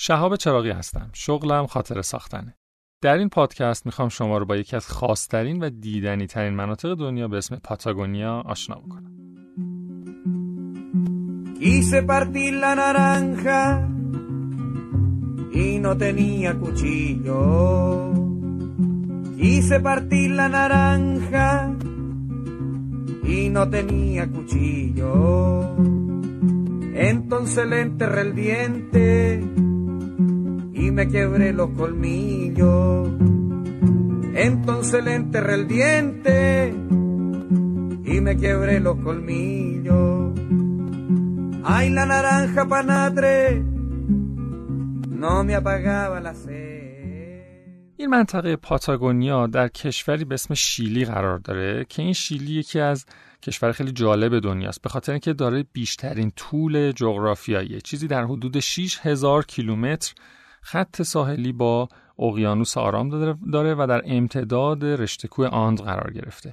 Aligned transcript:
شهاب 0.00 0.36
چراغی 0.36 0.70
هستم. 0.70 1.10
شغلم 1.12 1.66
خاطر 1.66 2.02
ساختنه. 2.02 2.54
در 3.02 3.18
این 3.18 3.28
پادکست 3.28 3.86
می‌خوام 3.86 4.08
شما 4.08 4.38
رو 4.38 4.44
با 4.44 4.56
یکی 4.56 4.76
از 4.76 4.88
خاصترین 4.88 5.62
و 5.62 5.70
دیدنی 5.70 6.26
ترین 6.26 6.54
مناطق 6.54 6.94
دنیا 6.94 7.28
به 7.28 7.36
اسم 7.36 7.56
پاتاگونیا 7.56 8.42
آشنا 8.46 8.76
بکنم. 8.76 9.14
Quise 11.60 12.02
partir 12.02 12.52
la 12.64 12.72
naranja 12.82 13.60
y 15.64 15.68
no 15.84 15.92
tenía 16.04 16.50
cuchillo. 16.62 17.40
Quise 19.40 19.76
partir 19.88 20.28
la 20.40 20.48
naranja 20.58 21.48
y 23.36 23.38
no 23.56 23.62
tenía 23.76 24.22
cuchillo. 24.34 25.16
Entonces 27.10 27.64
le 27.70 27.78
enterré 27.86 28.20
el 28.26 28.32
diente 28.42 29.67
y 30.78 30.90
me 30.90 31.08
quebré 31.08 31.52
los 31.52 31.70
colmillos. 31.70 33.08
Entonces 34.34 35.04
le 35.04 35.14
enterré 35.14 35.54
el 35.54 35.66
diente 35.66 36.74
y 38.12 38.20
me 38.20 38.36
quebré 38.36 38.78
los 38.80 38.96
colmillos. 39.06 40.32
Ay, 41.64 41.90
la 41.90 42.06
naranja 42.06 42.62
panatre 42.66 43.62
no 45.22 45.44
me 45.44 45.54
apagaba 45.54 46.20
la 46.20 46.34
sed. 46.34 46.68
این 48.00 48.10
منطقه 48.10 48.56
پاتاگونیا 48.56 49.46
در 49.46 49.68
کشوری 49.68 50.24
به 50.24 50.34
اسم 50.34 50.54
شیلی 50.54 51.04
قرار 51.04 51.38
داره 51.38 51.86
که 51.88 52.02
این 52.02 52.12
شیلی 52.12 52.52
یکی 52.52 52.80
از 52.80 53.06
کشور 53.42 53.72
خیلی 53.72 53.92
جالب 53.92 54.38
دنیاست 54.38 54.82
به 54.82 54.88
خاطر 54.88 55.12
اینکه 55.12 55.32
داره 55.32 55.64
بیشترین 55.72 56.30
طول 56.30 56.92
جغرافیایی 56.92 57.80
چیزی 57.80 58.06
در 58.06 58.24
حدود 58.24 58.60
6000 58.60 59.44
کیلومتر 59.44 60.14
خط 60.70 61.02
ساحلی 61.02 61.52
با 61.52 61.88
اقیانوس 62.18 62.78
آرام 62.78 63.36
داره 63.52 63.74
و 63.74 63.86
در 63.86 64.02
امتداد 64.04 64.84
رشته 64.84 65.28
کوه 65.28 65.46
آند 65.46 65.80
قرار 65.80 66.12
گرفته. 66.12 66.50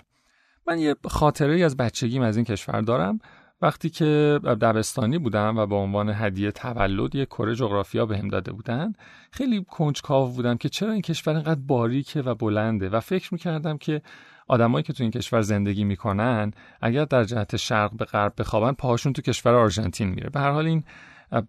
من 0.67 0.79
یه 0.79 0.95
خاطره 1.05 1.65
از 1.65 1.77
بچگیم 1.77 2.21
از 2.21 2.35
این 2.35 2.45
کشور 2.45 2.81
دارم. 2.81 3.19
وقتی 3.61 3.89
که 3.89 4.39
دبستانی 4.43 5.17
بودم 5.17 5.57
و 5.57 5.65
به 5.65 5.75
عنوان 5.75 6.09
هدیه 6.09 6.51
تولد 6.51 7.15
یه 7.15 7.25
کره 7.25 7.55
جغرافیا 7.55 8.05
بهم 8.05 8.27
داده 8.27 8.51
بودن 8.51 8.93
خیلی 9.31 9.65
کنجکاو 9.69 10.31
بودم 10.31 10.57
که 10.57 10.69
چرا 10.69 10.91
این 10.91 11.01
کشور 11.01 11.33
اینقدر 11.33 11.61
باریکه 11.67 12.21
و 12.21 12.35
بلنده 12.35 12.89
و 12.89 12.99
فکر 12.99 13.33
می‌کردم 13.33 13.77
که 13.77 14.01
آدمایی 14.47 14.83
که 14.83 14.93
تو 14.93 15.03
این 15.03 15.11
کشور 15.11 15.41
زندگی 15.41 15.83
می‌کنن 15.83 16.51
اگر 16.81 17.05
در 17.05 17.23
جهت 17.23 17.55
شرق 17.55 17.91
به 17.97 18.05
غرب 18.05 18.33
بخوابن 18.37 18.71
پاهاشون 18.71 19.13
تو 19.13 19.21
کشور 19.21 19.53
آرژانتین 19.53 20.09
میره. 20.09 20.29
به 20.29 20.39
هر 20.39 20.51
حال 20.51 20.65
این 20.65 20.83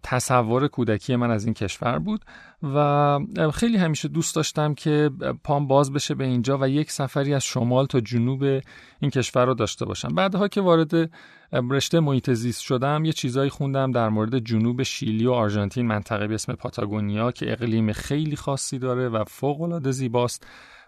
تصور 0.02 0.68
کودکی 0.68 1.16
من 1.16 1.30
از 1.30 1.44
این 1.44 1.54
کشور 1.54 1.98
بود 1.98 2.24
و 2.62 3.18
خیلی 3.54 3.76
همیشه 3.76 4.08
دوست 4.08 4.36
داشتم 4.36 4.74
که 4.74 5.10
پام 5.44 5.66
باز 5.66 5.92
بشه 5.92 6.14
به 6.14 6.24
اینجا 6.24 6.58
و 6.60 6.68
یک 6.68 6.90
سفری 6.90 7.34
از 7.34 7.44
شمال 7.44 7.86
تا 7.86 8.00
جنوب 8.00 8.42
این 9.00 9.10
کشور 9.10 9.44
رو 9.44 9.54
داشته 9.54 9.84
باشم. 9.84 10.08
بعدها 10.08 10.48
که 10.48 10.60
وارد 10.60 11.10
رشته 11.52 12.00
محیط 12.00 12.30
زیست 12.30 12.62
شدم 12.62 13.04
یه 13.04 13.12
چیزایی 13.12 13.50
خوندم 13.50 13.90
در 13.90 14.08
مورد 14.08 14.38
جنوب 14.38 14.82
شیلی 14.82 15.26
و 15.26 15.32
آرژانتین 15.32 15.86
منطقه 15.86 16.26
به 16.26 16.34
اسم 16.34 16.52
پاتاگونیا 16.52 17.32
که 17.32 17.52
اقلیم 17.52 17.92
خیلی 17.92 18.36
خاصی 18.36 18.78
داره 18.78 19.08
و 19.08 19.24
فوق 19.24 19.62
العاده 19.62 19.90
زیباست 19.90 20.46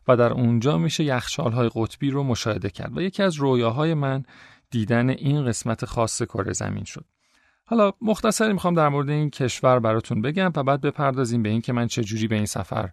و 0.09 0.17
در 0.17 0.33
اونجا 0.33 0.79
میشه 0.79 1.05
یخچال‌های 1.05 1.71
قطبی 1.75 2.11
رو 2.11 2.23
مشاهده 2.23 2.71
کرد 2.71 2.97
و 2.99 3.03
یکی 3.03 3.23
از 3.23 3.37
رویاهای 3.37 3.95
من 3.95 4.23
دیدن 4.71 5.11
این 5.11 5.45
قسمت 5.45 5.85
خاص 5.85 6.23
کره 6.23 6.53
زمین 6.53 6.85
شد. 6.85 7.05
حالا 7.71 7.93
مختصری 8.03 8.53
می‌خوام 8.53 8.75
در 8.75 8.89
مورد 8.89 9.11
این 9.11 9.31
کشور 9.31 9.79
براتون 9.79 10.23
بگم 10.23 10.53
و 10.57 10.63
بعد 10.63 10.81
بپردازیم 10.81 11.43
به 11.43 11.49
اینکه 11.49 11.73
من 11.73 11.87
چه 11.87 12.05
جوری 12.05 12.29
به 12.29 12.35
این 12.35 12.47
سفر 12.47 12.91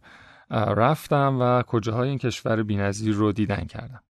رفتم 0.52 1.38
و 1.42 1.62
کجاهای 1.62 2.10
این 2.10 2.18
کشور 2.18 2.64
بی‌نظیر 2.64 3.16
رو 3.16 3.32
دیدن 3.32 3.66
کردم. 3.66 4.04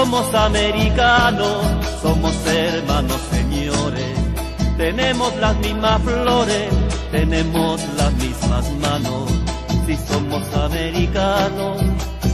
Somos 0.00 0.34
americanos, 0.34 1.58
somos 2.00 2.34
hermanos 2.46 3.20
señores, 3.30 4.16
tenemos 4.78 5.36
las 5.36 5.54
mismas 5.58 6.00
flores, 6.00 6.70
tenemos 7.12 7.78
las 7.98 8.10
mismas 8.14 8.72
manos. 8.76 9.30
Si 9.84 9.96
somos 9.98 10.42
americanos, 10.54 11.82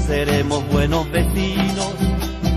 seremos 0.07 0.65
buenos 0.69 1.11
vecinos, 1.11 1.93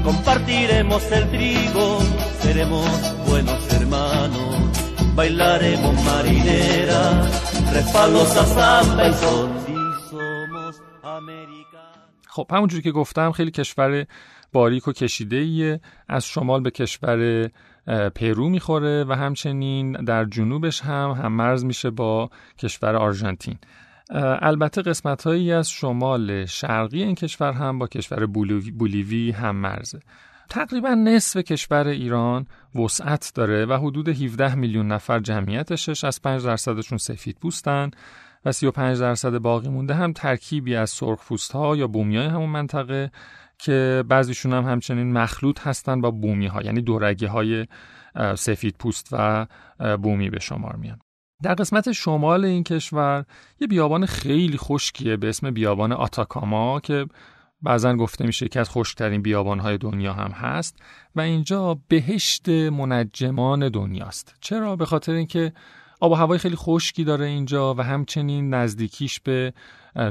compartiremos 0.03 1.01
el 1.11 1.27
trigo, 1.31 1.97
seremos 2.43 2.87
buenos 3.27 3.73
hermanos. 3.73 4.55
Bailaremos 5.15 6.03
marinera, 6.03 7.27
respaldos 7.73 8.37
a 8.37 8.45
samba 8.45 9.07
y 9.07 9.13
americanos. 11.03 11.69
خب 12.31 12.47
همونجوری 12.51 12.83
که 12.83 12.91
گفتم 12.91 13.31
خیلی 13.31 13.51
کشور 13.51 14.05
باریک 14.53 14.87
و 14.87 14.91
کشیده 14.91 15.35
ایه 15.35 15.79
از 16.07 16.25
شمال 16.25 16.61
به 16.61 16.71
کشور 16.71 17.49
پرو 18.15 18.49
می‌خوره 18.49 19.03
و 19.03 19.13
همچنین 19.13 19.91
در 19.91 20.25
جنوبش 20.25 20.81
هم 20.81 21.11
هم 21.11 21.31
مرز 21.31 21.65
میشه 21.65 21.89
با 21.89 22.29
کشور 22.57 22.95
آرژانتین. 22.95 23.57
البته 24.41 24.81
قسمت 24.81 25.23
هایی 25.23 25.51
از 25.51 25.69
شمال 25.69 26.45
شرقی 26.45 27.03
این 27.03 27.15
کشور 27.15 27.51
هم 27.51 27.79
با 27.79 27.87
کشور 27.87 28.25
بولیوی 28.77 29.31
هم 29.31 29.55
مرزه. 29.55 29.99
تقریبا 30.49 30.89
نصف 30.89 31.37
کشور 31.37 31.87
ایران 31.87 32.47
وسعت 32.75 33.31
داره 33.35 33.65
و 33.65 33.73
حدود 33.73 34.09
17 34.09 34.55
میلیون 34.55 34.87
نفر 34.87 35.19
جمعیتشش 35.19 36.03
از 36.03 36.21
5 36.21 36.45
درصدشون 36.45 36.97
سفید 36.97 37.37
پوستن 37.41 37.91
و 38.45 38.51
35 38.51 38.99
درصد 38.99 39.37
باقی 39.37 39.69
مونده 39.69 39.93
هم 39.93 40.13
ترکیبی 40.13 40.75
از 40.75 40.89
سرخ 40.89 41.51
ها 41.53 41.75
یا 41.75 41.87
بومی 41.87 42.17
های 42.17 42.27
همون 42.27 42.49
منطقه 42.49 43.11
که 43.59 44.03
بعضیشون 44.07 44.53
هم 44.53 44.65
همچنین 44.65 45.13
مخلوط 45.13 45.67
هستن 45.67 46.01
با 46.01 46.11
بومی 46.11 46.47
ها 46.47 46.61
یعنی 46.61 46.81
دورگی 46.81 47.25
های 47.25 47.67
سفید 48.35 48.75
پوست 48.79 49.09
و 49.11 49.47
بومی 49.97 50.29
به 50.29 50.39
شمار 50.39 50.75
میان. 50.75 50.99
در 51.43 51.53
قسمت 51.53 51.91
شمال 51.91 52.45
این 52.45 52.63
کشور 52.63 53.25
یه 53.59 53.67
بیابان 53.67 54.05
خیلی 54.05 54.57
خشکیه 54.57 55.17
به 55.17 55.29
اسم 55.29 55.51
بیابان 55.51 55.91
آتاکاما 55.91 56.79
که 56.79 57.05
بعضا 57.61 57.95
گفته 57.95 58.25
میشه 58.25 58.47
که 58.47 58.59
از 58.59 58.69
خشکترین 58.69 59.21
بیابانهای 59.21 59.77
دنیا 59.77 60.13
هم 60.13 60.31
هست 60.31 60.75
و 61.15 61.21
اینجا 61.21 61.79
بهشت 61.87 62.49
منجمان 62.49 63.69
دنیاست. 63.69 64.35
چرا؟ 64.41 64.75
به 64.75 64.85
خاطر 64.85 65.11
اینکه 65.11 65.53
آب 65.99 66.11
و 66.11 66.15
هوای 66.15 66.39
خیلی 66.39 66.55
خشکی 66.55 67.03
داره 67.03 67.25
اینجا 67.25 67.73
و 67.73 67.81
همچنین 67.81 68.53
نزدیکیش 68.53 69.19
به 69.19 69.53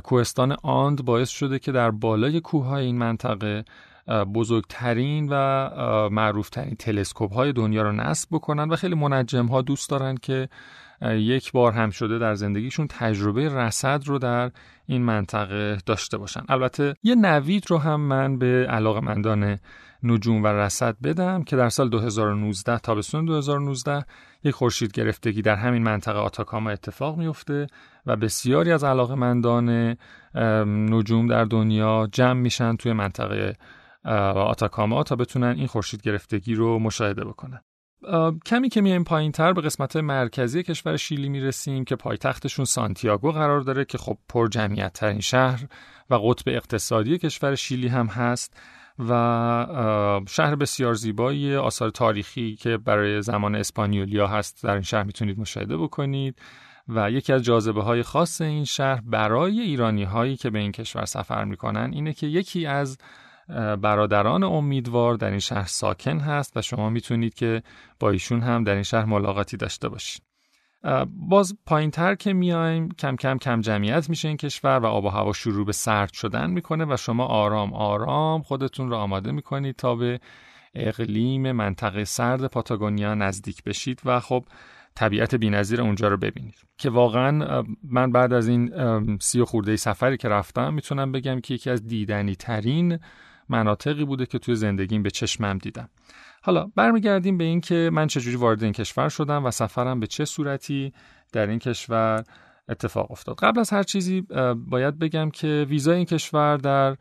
کوهستان 0.04 0.56
آند 0.62 1.04
باعث 1.04 1.28
شده 1.28 1.58
که 1.58 1.72
در 1.72 1.90
بالای 1.90 2.40
کوههای 2.40 2.84
این 2.84 2.98
منطقه 2.98 3.64
بزرگترین 4.34 5.28
و 5.30 5.68
معروفترین 6.12 6.74
تلسکوپ 6.74 7.34
های 7.34 7.52
دنیا 7.52 7.82
رو 7.82 7.92
نصب 7.92 8.28
بکنن 8.32 8.70
و 8.70 8.76
خیلی 8.76 8.94
منجم 8.94 9.46
ها 9.46 9.62
دوست 9.62 9.90
دارن 9.90 10.16
که 10.16 10.48
یک 11.02 11.52
بار 11.52 11.72
هم 11.72 11.90
شده 11.90 12.18
در 12.18 12.34
زندگیشون 12.34 12.86
تجربه 12.86 13.48
رصد 13.48 14.02
رو 14.06 14.18
در 14.18 14.50
این 14.86 15.02
منطقه 15.02 15.78
داشته 15.86 16.18
باشن. 16.18 16.40
البته 16.48 16.94
یه 17.02 17.14
نوید 17.14 17.70
رو 17.70 17.78
هم 17.78 18.00
من 18.00 18.38
به 18.38 18.66
علاقمندان 18.70 19.58
نجوم 20.02 20.42
و 20.42 20.46
رصد 20.46 20.96
بدم 21.02 21.42
که 21.42 21.56
در 21.56 21.68
سال 21.68 21.88
2019 21.88 22.78
تابستون 22.78 23.24
2019 23.24 24.04
یک 24.44 24.54
خورشید 24.54 24.92
گرفتگی 24.92 25.42
در 25.42 25.56
همین 25.56 25.82
منطقه 25.82 26.18
آتاکاما 26.18 26.70
اتفاق 26.70 27.16
میفته 27.16 27.66
و 28.06 28.16
بسیاری 28.16 28.72
از 28.72 28.84
علاقمندان 28.84 29.96
نجوم 30.90 31.26
در 31.26 31.44
دنیا 31.44 32.08
جمع 32.12 32.40
میشن 32.40 32.76
توی 32.76 32.92
منطقه 32.92 33.56
آتاکاما 34.34 35.02
تا 35.02 35.16
بتونن 35.16 35.54
این 35.56 35.66
خورشید 35.66 36.02
گرفتگی 36.02 36.54
رو 36.54 36.78
مشاهده 36.78 37.24
بکنن. 37.24 37.60
کمی 38.46 38.68
که 38.68 38.80
میایم 38.80 39.04
پایین 39.04 39.32
تر 39.32 39.52
به 39.52 39.60
قسمت 39.60 39.96
مرکزی 39.96 40.62
کشور 40.62 40.96
شیلی 40.96 41.28
می‌رسیم 41.28 41.84
که 41.84 41.96
پایتختشون 41.96 42.64
سانتیاگو 42.64 43.32
قرار 43.32 43.60
داره 43.60 43.84
که 43.84 43.98
خب 43.98 44.18
پر 44.28 44.48
جمعیت 44.48 44.92
ترین 44.92 45.20
شهر 45.20 45.66
و 46.10 46.14
قطب 46.14 46.44
اقتصادی 46.46 47.18
کشور 47.18 47.54
شیلی 47.54 47.88
هم 47.88 48.06
هست. 48.06 48.60
و 48.98 50.20
شهر 50.28 50.54
بسیار 50.54 50.94
زیبایی 50.94 51.56
آثار 51.56 51.90
تاریخی 51.90 52.56
که 52.56 52.76
برای 52.76 53.22
زمان 53.22 53.54
اسپانیولیا 53.54 54.26
هست 54.26 54.64
در 54.64 54.72
این 54.72 54.82
شهر 54.82 55.02
می‌تونید 55.02 55.40
مشاهده 55.40 55.76
بکنید 55.76 56.38
و 56.88 57.10
یکی 57.10 57.32
از 57.32 57.42
جاذبه 57.42 57.82
های 57.82 58.02
خاص 58.02 58.40
این 58.40 58.64
شهر 58.64 59.00
برای 59.00 59.60
ایرانی 59.60 60.04
هایی 60.04 60.36
که 60.36 60.50
به 60.50 60.58
این 60.58 60.72
کشور 60.72 61.04
سفر 61.04 61.44
می‌کنن 61.44 61.90
اینه 61.92 62.12
که 62.12 62.26
یکی 62.26 62.66
از 62.66 62.98
برادران 63.80 64.42
امیدوار 64.42 65.14
در 65.14 65.30
این 65.30 65.38
شهر 65.38 65.66
ساکن 65.66 66.18
هست 66.18 66.56
و 66.56 66.62
شما 66.62 66.90
می‌تونید 66.90 67.34
که 67.34 67.62
با 68.00 68.10
ایشون 68.10 68.40
هم 68.40 68.64
در 68.64 68.74
این 68.74 68.82
شهر 68.82 69.04
ملاقاتی 69.04 69.56
داشته 69.56 69.88
باشید 69.88 70.27
باز 71.06 71.56
پایین 71.66 71.90
تر 71.90 72.14
که 72.14 72.32
میایم 72.32 72.88
کم 72.88 73.16
کم 73.16 73.38
کم 73.38 73.60
جمعیت 73.60 74.10
میشه 74.10 74.28
این 74.28 74.36
کشور 74.36 74.78
و 74.78 74.86
آب 74.86 75.04
و 75.04 75.08
هوا 75.08 75.32
شروع 75.32 75.66
به 75.66 75.72
سرد 75.72 76.12
شدن 76.12 76.50
می‌کنه 76.50 76.84
و 76.84 76.96
شما 76.96 77.24
آرام 77.24 77.74
آرام 77.74 78.42
خودتون 78.42 78.90
رو 78.90 78.96
آماده 78.96 79.32
می‌کنید 79.32 79.76
تا 79.76 79.94
به 79.94 80.20
اقلیم 80.74 81.52
منطقه 81.52 82.04
سرد 82.04 82.46
پاتاگونیا 82.46 83.14
نزدیک 83.14 83.64
بشید 83.64 84.00
و 84.04 84.20
خب 84.20 84.44
طبیعت 84.94 85.34
بینظیر 85.34 85.80
اونجا 85.80 86.08
رو 86.08 86.16
ببینید. 86.16 86.54
که 86.78 86.90
واقعا 86.90 87.62
من 87.82 88.12
بعد 88.12 88.32
از 88.32 88.48
این 88.48 88.70
سی 89.20 89.40
و 89.40 89.44
خورده 89.44 89.76
سفری 89.76 90.16
که 90.16 90.28
رفتم 90.28 90.74
می‌تونم 90.74 91.12
بگم 91.12 91.40
که 91.40 91.54
یکی 91.54 91.70
از 91.70 91.86
دیدنی 91.86 92.34
ترین 92.36 92.98
مناطقی 93.48 94.04
بوده 94.04 94.26
که 94.26 94.38
توی 94.38 94.54
زندگیم 94.54 95.02
به 95.02 95.10
چشمم 95.10 95.58
دیدم. 95.58 95.88
حالا 96.42 96.70
برمیگردیم 96.76 97.38
به 97.38 97.44
این 97.44 97.60
که 97.60 97.90
من 97.92 98.06
چجوری 98.06 98.36
وارد 98.36 98.62
این 98.62 98.72
کشور 98.72 99.08
شدم 99.08 99.44
و 99.44 99.50
سفرم 99.50 100.00
به 100.00 100.06
چه 100.06 100.24
صورتی 100.24 100.92
در 101.32 101.46
این 101.46 101.58
کشور 101.58 102.24
اتفاق 102.68 103.10
افتاد. 103.10 103.36
قبل 103.38 103.60
از 103.60 103.70
هر 103.70 103.82
چیزی 103.82 104.20
باید 104.56 104.98
بگم 104.98 105.30
که 105.30 105.66
ویزای 105.68 105.96
این 105.96 106.06
کشور 106.06 106.56
در 106.56 106.96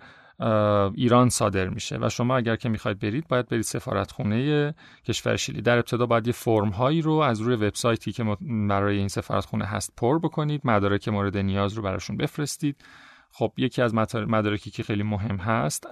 ایران 0.95 1.29
صادر 1.29 1.69
میشه 1.69 1.97
و 2.01 2.09
شما 2.09 2.37
اگر 2.37 2.55
که 2.55 2.69
می‌خواید 2.69 2.99
برید 2.99 3.27
باید 3.27 3.49
برید 3.49 3.63
سفارتخونه 3.63 4.75
کشور 5.05 5.35
شیلی. 5.35 5.61
در 5.61 5.75
ابتدا 5.75 6.05
باید 6.05 6.27
یه 6.27 6.33
فرم 6.33 6.69
هایی 6.69 7.01
رو 7.01 7.11
از 7.11 7.41
روی 7.41 7.55
وبسایتی 7.55 8.11
که 8.11 8.37
برای 8.69 8.97
این 8.97 9.07
سفارتخونه 9.07 9.65
هست 9.65 9.93
پر 9.97 10.19
بکنید 10.19 10.61
مدارک 10.63 11.07
مورد 11.07 11.37
نیاز 11.37 11.73
رو 11.73 11.83
براشون 11.83 12.17
بفرستید. 12.17 12.75
خب 13.37 13.53
یکی 13.57 13.81
از 13.81 13.93
مدارکی 14.15 14.71
که 14.71 14.83
خیلی 14.83 15.03
مهم 15.03 15.37
هست 15.37 15.87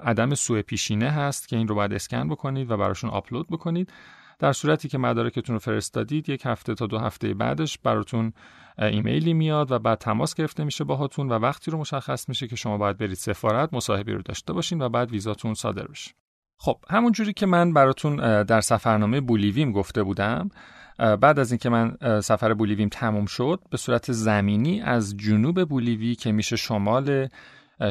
عدم 0.00 0.34
سوء 0.34 0.62
پیشینه 0.62 1.10
هست 1.10 1.48
که 1.48 1.56
این 1.56 1.68
رو 1.68 1.74
باید 1.74 1.92
اسکن 1.92 2.28
بکنید 2.28 2.70
و 2.70 2.76
براشون 2.76 3.10
آپلود 3.10 3.48
بکنید. 3.48 3.92
در 4.38 4.52
صورتی 4.52 4.88
که 4.88 4.98
مدارکتون 4.98 5.54
رو 5.54 5.58
فرستادید 5.58 6.28
یک 6.28 6.42
هفته 6.44 6.74
تا 6.74 6.86
دو 6.86 6.98
هفته 6.98 7.34
بعدش 7.34 7.78
براتون 7.78 8.32
ایمیلی 8.78 9.34
میاد 9.34 9.72
و 9.72 9.78
بعد 9.78 9.98
تماس 9.98 10.34
گرفته 10.34 10.64
میشه 10.64 10.84
باهاتون 10.84 11.28
و 11.28 11.32
وقتی 11.32 11.70
رو 11.70 11.78
مشخص 11.78 12.28
میشه 12.28 12.48
که 12.48 12.56
شما 12.56 12.78
باید 12.78 12.98
برید 12.98 13.14
سفارت 13.14 13.74
مصاحبه 13.74 14.12
رو 14.12 14.22
داشته 14.22 14.52
باشین 14.52 14.82
و 14.82 14.88
بعد 14.88 15.10
ویزاتون 15.10 15.54
صادر 15.54 15.86
بشه. 15.86 16.10
خب 16.58 16.78
همون 16.90 17.12
جوری 17.12 17.32
که 17.32 17.46
من 17.46 17.72
براتون 17.72 18.42
در 18.42 18.60
سفرنامه 18.60 19.20
بولیویم 19.20 19.72
گفته 19.72 20.02
بودم 20.02 20.50
بعد 20.98 21.38
از 21.38 21.52
اینکه 21.52 21.68
من 21.68 21.96
سفر 22.20 22.54
بولیویم 22.54 22.88
تموم 22.88 23.26
شد 23.26 23.60
به 23.70 23.76
صورت 23.76 24.12
زمینی 24.12 24.80
از 24.80 25.16
جنوب 25.16 25.64
بولیوی 25.64 26.14
که 26.14 26.32
میشه 26.32 26.56
شمال 26.56 27.28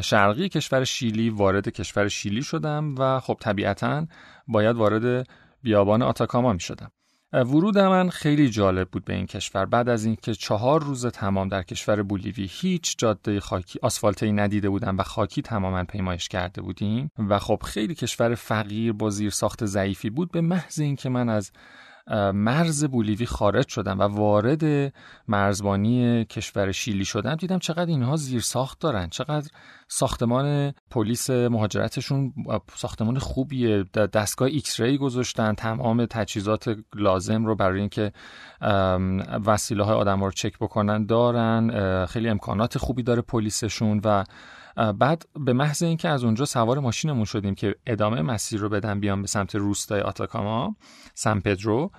شرقی 0.02 0.48
کشور 0.48 0.84
شیلی 0.84 1.30
وارد 1.30 1.68
کشور 1.68 2.08
شیلی 2.08 2.42
شدم 2.42 2.94
و 2.98 3.20
خب 3.20 3.36
طبیعتا 3.40 4.06
باید 4.48 4.76
وارد 4.76 5.28
بیابان 5.62 6.02
آتاکاما 6.02 6.52
می‌شدم. 6.52 6.90
ورود 7.32 7.78
من 7.78 8.10
خیلی 8.10 8.50
جالب 8.50 8.88
بود 8.88 9.04
به 9.04 9.14
این 9.14 9.26
کشور. 9.26 9.66
بعد 9.66 9.88
از 9.88 10.04
اینکه 10.04 10.34
چهار 10.34 10.82
روز 10.82 11.06
تمام 11.06 11.48
در 11.48 11.62
کشور 11.62 12.02
بولیوی 12.02 12.48
هیچ 12.50 12.94
جاده 12.98 13.40
خاکی 13.40 13.78
آسفالتی 13.82 14.32
ندیده 14.32 14.68
بودم 14.68 14.98
و 14.98 15.02
خاکی 15.02 15.42
تماما 15.42 15.84
پیمایش 15.84 16.28
کرده 16.28 16.62
بودیم 16.62 17.10
و 17.28 17.38
خب 17.38 17.62
خیلی 17.64 17.94
کشور 17.94 18.34
فقیر 18.34 18.92
با 18.92 19.10
زیر 19.10 19.30
ساخت 19.30 19.64
ضعیفی 19.64 20.10
بود 20.10 20.32
به 20.32 20.40
محض 20.40 20.80
اینکه 20.80 21.08
من 21.08 21.28
از 21.28 21.52
مرز 22.34 22.84
بولیوی 22.84 23.26
خارج 23.26 23.68
شدم 23.68 23.98
و 23.98 24.02
وارد 24.02 24.92
مرزبانی 25.28 26.24
کشور 26.24 26.72
شیلی 26.72 27.04
شدم 27.04 27.34
دیدم 27.34 27.58
چقدر 27.58 27.86
اینها 27.86 28.16
زیر 28.16 28.40
ساخت 28.40 28.80
دارن. 28.80 29.08
چقدر 29.08 29.48
ساختمان 29.88 30.72
پلیس 30.90 31.30
مهاجرتشون 31.30 32.32
ساختمان 32.74 33.18
خوبیه. 33.18 33.84
دستگاه 34.12 34.48
X-ray 34.48 34.98
گذاشتن 34.98 35.54
تمام 35.54 36.06
تجهیزات 36.06 36.76
لازم 36.94 37.46
رو 37.46 37.54
برای 37.54 37.80
اینکه 37.80 38.12
وسیله 39.46 39.84
های 39.84 39.96
آدم 39.96 40.24
رو 40.24 40.30
چک 40.30 40.58
بکنن 40.58 41.06
دارن. 41.06 42.06
خیلی 42.06 42.28
امکانات 42.28 42.78
خوبی 42.78 43.02
داره 43.02 43.22
پلیسشون 43.22 44.00
و 44.04 44.24
بعد 44.98 45.26
به 45.40 45.52
محض 45.52 45.82
اینکه 45.82 46.08
از 46.08 46.24
اونجا 46.24 46.44
سوار 46.44 46.78
ماشینمون 46.78 47.24
شدیم 47.24 47.54
که 47.54 47.74
ادامه 47.86 48.22
مسیر 48.22 48.60
رو 48.60 48.68
بدم 48.68 49.00
بیام 49.00 49.22
به 49.22 49.28
سمت 49.28 49.54
روستای 49.54 50.00
آتاکاما 50.00 50.76
سان 51.14 51.40
پدرو 51.40 51.90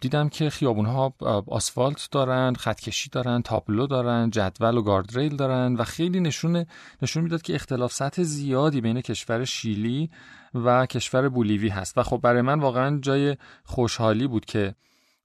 دیدم 0.00 0.28
که 0.28 0.50
خیابون 0.50 0.86
ها 0.86 1.14
آسفالت 1.46 2.08
دارن 2.10 2.54
خطکشی 2.54 3.10
دارن 3.10 3.42
تابلو 3.42 3.86
دارن 3.86 4.30
جدول 4.30 4.76
و 4.76 4.82
گاردریل 4.82 5.36
دارن 5.36 5.74
و 5.74 5.84
خیلی 5.84 6.20
نشون 6.20 6.66
نشون 7.02 7.22
می‌داد 7.22 7.42
که 7.42 7.54
اختلاف 7.54 7.92
سطح 7.92 8.22
زیادی 8.22 8.80
بین 8.80 9.00
کشور 9.00 9.44
شیلی 9.44 10.10
و 10.54 10.86
کشور 10.86 11.28
بولیوی 11.28 11.68
هست. 11.68 11.98
و 11.98 12.02
خب 12.02 12.20
برای 12.22 12.42
من 12.42 12.60
واقعا 12.60 12.98
جای 12.98 13.36
خوشحالی 13.64 14.26
بود 14.26 14.44
که 14.44 14.74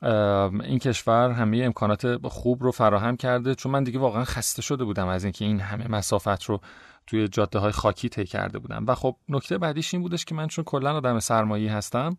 این 0.02 0.80
کشور 0.80 1.32
همه 1.32 1.62
امکانات 1.64 2.28
خوب 2.28 2.64
رو 2.64 2.72
فراهم 2.72 3.18
کرده 3.18 3.56
چون 3.56 3.72
من 3.72 3.84
دیگه 3.84 4.00
واقعا 4.00 4.24
خسته 4.24 4.62
شده 4.62 4.84
بودم 4.84 5.08
از 5.08 5.24
اینکه 5.24 5.46
این 5.46 5.60
همه 5.60 5.88
مسافت 5.88 6.44
رو 6.44 6.62
توی 7.08 7.28
جاده 7.28 7.60
های 7.60 7.72
خاکی 7.72 8.10
طی 8.10 8.26
کرده 8.26 8.60
بودم. 8.60 8.86
و 8.88 8.96
خب 8.96 9.16
نکته 9.30 9.58
بعدیش 9.58 9.94
این 9.94 10.04
بودش 10.04 10.26
که 10.26 10.36
من 10.36 10.48
چون 10.48 10.64
کلا 10.64 10.98
آدم 10.98 11.20
سرمایی 11.20 11.68
هستم 11.68 12.18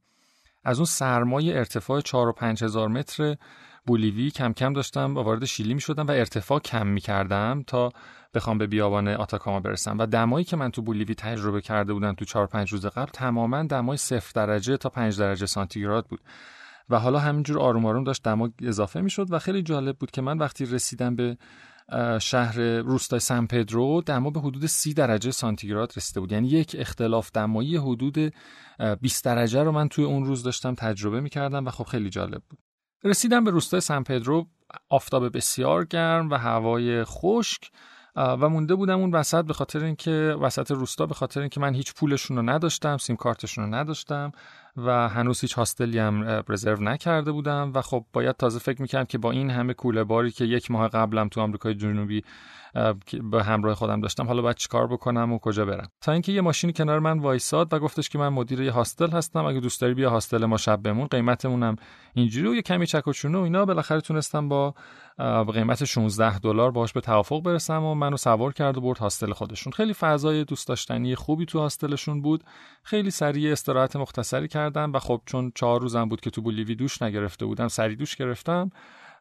از 0.64 0.78
اون 0.78 0.86
سرمایه 0.86 1.56
ارتفاع 1.56 2.00
4 2.00 2.28
و 2.28 2.32
5 2.32 2.64
هزار 2.64 2.88
متر 2.88 3.36
بولیوی 3.86 4.30
کم 4.30 4.52
کم 4.52 4.72
داشتم 4.72 5.14
با 5.14 5.24
وارد 5.24 5.44
شیلی 5.44 5.74
می 5.74 5.80
شدم 5.80 6.06
و 6.06 6.10
ارتفاع 6.10 6.60
کم 6.60 6.86
می 6.86 7.00
کردم 7.00 7.64
تا 7.66 7.92
بخوام 8.34 8.58
به 8.58 8.66
بیابان 8.66 9.08
آتاکاما 9.08 9.60
برسم. 9.60 9.98
و 9.98 10.06
دمایی 10.06 10.44
که 10.44 10.56
من 10.56 10.70
تو 10.70 10.82
بولیوی 10.82 11.14
تجربه 11.14 11.60
کرده 11.60 11.92
بودم 11.92 12.14
تو 12.14 12.24
4 12.24 12.46
5 12.46 12.72
روز 12.72 12.86
قبل 12.86 13.10
تماما 13.12 13.62
دمای 13.62 13.96
0 13.96 14.30
درجه 14.34 14.76
تا 14.76 14.88
5 14.88 15.18
درجه 15.18 15.46
سانتیگراد 15.46 16.06
بود. 16.06 16.20
و 16.88 16.98
حالا 16.98 17.18
همینجور 17.18 17.58
آروم 17.58 17.86
آروم 17.86 18.04
داشت 18.04 18.22
دما 18.22 18.50
اضافه 18.62 19.00
می‌شد 19.00 19.26
و 19.32 19.38
خیلی 19.38 19.62
جالب 19.62 19.98
بود 19.98 20.10
که 20.10 20.22
من 20.22 20.38
وقتی 20.38 20.66
رسیدم 20.66 21.16
به 21.16 21.36
شهر 22.20 22.60
روستای 22.60 23.20
سن 23.20 23.46
پدرو 23.46 24.02
دما 24.06 24.30
به 24.30 24.40
حدود 24.40 24.66
سی 24.66 24.94
درجه 24.94 25.30
سانتیگراد 25.30 25.92
رسیده 25.96 26.20
بود. 26.20 26.32
یعنی 26.32 26.48
یک 26.48 26.76
اختلاف 26.78 27.30
دمایی 27.32 27.76
حدود 27.76 28.32
20 29.00 29.24
درجه 29.24 29.62
رو 29.62 29.72
من 29.72 29.88
توی 29.88 30.04
اون 30.04 30.24
روز 30.24 30.42
داشتم 30.42 30.74
تجربه 30.74 31.20
می‌کردم 31.20 31.66
و 31.66 31.70
خب 31.70 31.84
خیلی 31.84 32.10
جالب 32.10 32.42
بود. 32.50 32.58
رسیدم 33.04 33.44
به 33.44 33.50
روستای 33.50 33.80
سن 33.80 34.02
پدرو 34.02 34.46
آفتاب 34.88 35.36
بسیار 35.36 35.84
گرم 35.84 36.30
و 36.30 36.34
هوای 36.34 37.04
خشک 37.04 37.70
و 38.16 38.48
مونده 38.48 38.74
بودم 38.74 38.98
اون 38.98 39.14
وسط 39.14 39.44
به 39.44 39.52
خاطر 39.52 39.84
اینکه 39.84 40.36
وسط 40.40 40.70
روستا 40.70 41.06
به 41.06 41.14
خاطر 41.14 41.40
اینکه 41.40 41.60
من 41.60 41.74
هیچ 41.74 41.94
پولشون 41.94 42.36
رو 42.36 42.42
نداشتم 42.42 42.96
سیم 42.96 43.16
کارتشون 43.16 43.64
رو 43.64 43.74
نداشتم. 43.74 44.32
و 44.76 45.08
هنوز 45.08 45.40
هیچ 45.40 45.52
هاستلی 45.52 45.98
هم 45.98 46.44
رزرو 46.48 46.82
نکرده 46.82 47.32
بودم 47.32 47.72
و 47.74 47.82
خب 47.82 48.04
باید 48.12 48.36
تازه 48.36 48.58
فکر 48.58 48.82
می‌کردم 48.82 49.04
که 49.04 49.18
با 49.18 49.30
این 49.30 49.50
همه 49.50 49.74
کوله 49.74 50.04
باری 50.04 50.30
که 50.30 50.44
یک 50.44 50.70
ماه 50.70 50.88
قبلم 50.88 51.28
تو 51.28 51.40
آمریکای 51.40 51.74
جنوبی 51.74 52.24
به 53.30 53.44
همراه 53.44 53.74
خودم 53.74 54.00
داشتم. 54.00 54.26
حالا 54.26 54.42
باید 54.42 54.56
چیکار 54.56 54.86
بکنم 54.86 55.32
و 55.32 55.38
کجا 55.38 55.64
برم؟ 55.64 55.88
تا 56.00 56.12
اینکه 56.12 56.32
یه 56.32 56.40
ماشینی 56.40 56.72
کنار 56.72 56.98
من 56.98 57.18
وایساد 57.18 57.72
و 57.72 57.78
گفتش 57.78 58.08
که 58.08 58.18
من 58.18 58.28
مدیر 58.28 58.60
یه 58.60 58.70
هاستل 58.70 59.10
هستم. 59.10 59.44
اگه 59.44 59.60
دوست 59.60 59.80
داری 59.80 59.94
بیا 59.94 60.10
هاستل 60.10 60.44
ما 60.44 60.56
شب 60.56 60.82
بمون. 60.82 61.06
قیمتمونم 61.06 61.76
اینجوری 62.14 62.48
و 62.48 62.54
یه 62.54 62.62
کمی 62.62 62.86
چک 62.86 63.08
و 63.08 63.12
چونه 63.12 63.38
و 63.38 63.40
اینا. 63.40 63.64
بالاخره 63.64 64.00
تونستم 64.00 64.48
با 64.48 64.74
قیمت 65.52 65.84
16 65.84 66.38
دلار 66.38 66.70
باهاش 66.70 66.92
به 66.92 67.00
توافق 67.00 67.42
برسم 67.42 67.84
و 67.84 67.94
منو 67.94 68.16
سوار 68.16 68.52
کرد 68.52 68.78
و 68.78 68.80
برد 68.80 68.98
هاستل 68.98 69.32
خودشون. 69.32 69.72
خیلی 69.72 69.94
فضای 69.94 70.44
دوست 70.44 70.68
داشتنی 70.68 71.14
خوبی 71.14 71.46
تو 71.46 71.58
هاستلشون 71.58 72.22
بود. 72.22 72.44
خیلی 72.82 73.10
سریع 73.10 73.52
استراحت 73.52 73.96
مختصری 73.96 74.48
کردم 74.48 74.92
و 74.92 74.98
خب 74.98 75.22
چون 75.26 75.52
چهار 75.54 75.80
روزم 75.80 76.08
بود 76.08 76.20
که 76.20 76.30
تو 76.30 76.42
بولیوی 76.42 76.74
دوش 76.74 77.02
نگرفته 77.02 77.46
بودم 77.46 77.68
سری 77.68 77.96
دوش 77.96 78.16
گرفتم. 78.16 78.70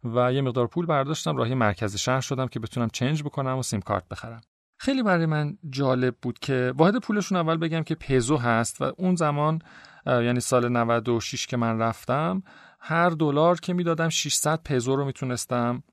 و 0.06 0.34
یه 0.34 0.42
مقدار 0.42 0.68
پول 0.68 0.86
برداشتم 0.86 1.38
راهی 1.38 1.56
مرکز 1.56 1.96
شهر 1.96 2.22
شدم 2.22 2.48
که 2.48 2.60
بتونم 2.60 2.88
چنج 2.94 3.24
بکنم 3.24 3.58
و 3.58 3.64
سیم 3.64 3.82
کارت 3.82 4.08
بخرم. 4.12 4.42
خیلی 4.78 5.04
برای 5.04 5.26
من 5.26 5.58
جالب 5.70 6.16
بود 6.22 6.40
که 6.40 6.74
واحد 6.78 6.96
پولشون 6.96 7.38
اول 7.38 7.58
بگم 7.58 7.84
که 7.84 7.96
پزو 7.96 8.38
هست 8.38 8.82
و 8.82 8.92
اون 8.98 9.16
زمان 9.16 9.62
یعنی 10.06 10.40
سال 10.40 10.70
96 10.70 11.48
که 11.48 11.58
من 11.58 11.80
رفتم 11.80 12.44
هر 12.80 13.10
دلار 13.10 13.60
که 13.60 13.74
می‌دادم 13.74 14.10
600 14.10 14.64
پزو 14.64 14.96
رو 14.96 15.06
می‌تونستم 15.06 15.84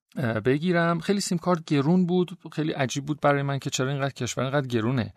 بگیرم. 0.45 1.01
خیلی 1.01 1.21
سیم 1.21 1.39
کارت 1.39 1.65
گرون 1.65 2.07
بود 2.07 2.39
خیلی 2.53 2.73
عجیب 2.73 3.05
بود 3.05 3.21
برای 3.21 3.43
من 3.43 3.59
که 3.59 3.71
چرا 3.71 3.89
اینقدر 3.89 4.15
کشور 4.15 4.45
اینقدر 4.45 4.67
گرونه. 4.67 5.15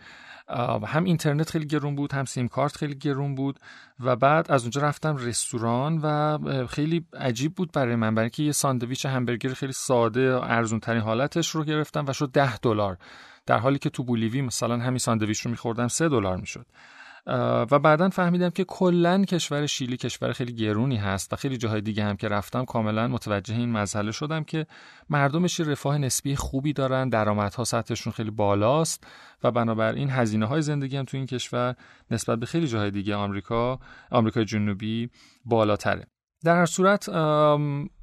هم 0.87 1.03
اینترنت 1.03 1.49
خیلی 1.49 1.67
گرون 1.67 1.95
بود 1.95 2.13
هم 2.13 2.25
سیم 2.25 2.47
کارت 2.47 2.77
خیلی 2.77 2.95
گرون 2.95 3.35
بود 3.35 3.59
و 3.99 4.15
بعد 4.15 4.51
از 4.51 4.61
اونجا 4.61 4.81
رفتم 4.81 5.17
رستوران 5.17 5.99
و 6.03 6.37
خیلی 6.67 7.05
عجیب 7.13 7.55
بود 7.55 7.71
برای 7.71 7.95
من 7.95 8.15
برای 8.15 8.25
اینکه 8.25 8.43
یه 8.43 8.51
ساندویچ 8.51 9.05
همبرگر 9.05 9.53
خیلی 9.53 9.73
ساده 9.73 10.39
ارزون 10.43 10.79
ترین 10.79 11.01
حالتش 11.01 11.49
رو 11.49 11.63
گرفتم 11.63 12.05
و 12.07 12.13
شد 12.13 12.31
10 12.31 12.57
دلار. 12.57 12.97
در 13.45 13.57
حالی 13.57 13.79
که 13.79 13.89
تو 13.89 14.03
بولیوی 14.03 14.41
مثلا 14.41 14.77
همین 14.77 14.97
ساندویچ 14.97 15.39
رو 15.39 15.51
میخوردم 15.51 15.87
3 15.87 16.09
دلار 16.09 16.37
می‌شد. 16.37 16.65
و 17.71 17.79
بعدا 17.79 18.09
فهمیدم 18.09 18.49
که 18.49 18.63
کلا 18.63 19.25
کشور 19.25 19.65
شیلی 19.65 19.97
کشور 19.97 20.33
خیلی 20.33 20.53
گرونی 20.53 20.97
هست 20.97 21.33
و 21.33 21.35
خیلی 21.35 21.57
جاهای 21.57 21.81
دیگه 21.81 22.03
هم 22.03 22.15
که 22.15 22.27
رفتم 22.27 22.65
کاملا 22.65 23.07
متوجه 23.07 23.55
این 23.55 23.71
مسئله 23.71 24.11
شدم 24.11 24.43
که 24.43 24.67
مردمش 25.09 25.59
رفاه 25.59 25.97
نسبی 25.97 26.35
خوبی 26.35 26.73
دارن 26.73 27.09
درآمدها 27.09 27.63
سطحشون 27.63 28.13
خیلی 28.13 28.31
بالاست 28.31 29.07
و 29.43 29.51
بنابراین 29.51 30.09
هزینه 30.09 30.45
های 30.45 30.61
زندگی 30.61 30.97
هم 30.97 31.05
تو 31.05 31.17
این 31.17 31.25
کشور 31.25 31.75
نسبت 32.11 32.39
به 32.39 32.45
خیلی 32.45 32.67
جاهای 32.67 32.91
دیگه 32.91 33.15
آمریکا 33.15 33.79
آمریکای 34.11 34.45
جنوبی 34.45 35.09
بالاتره. 35.45 36.07
در 36.45 36.55
هر 36.55 36.65
صورت 36.65 37.09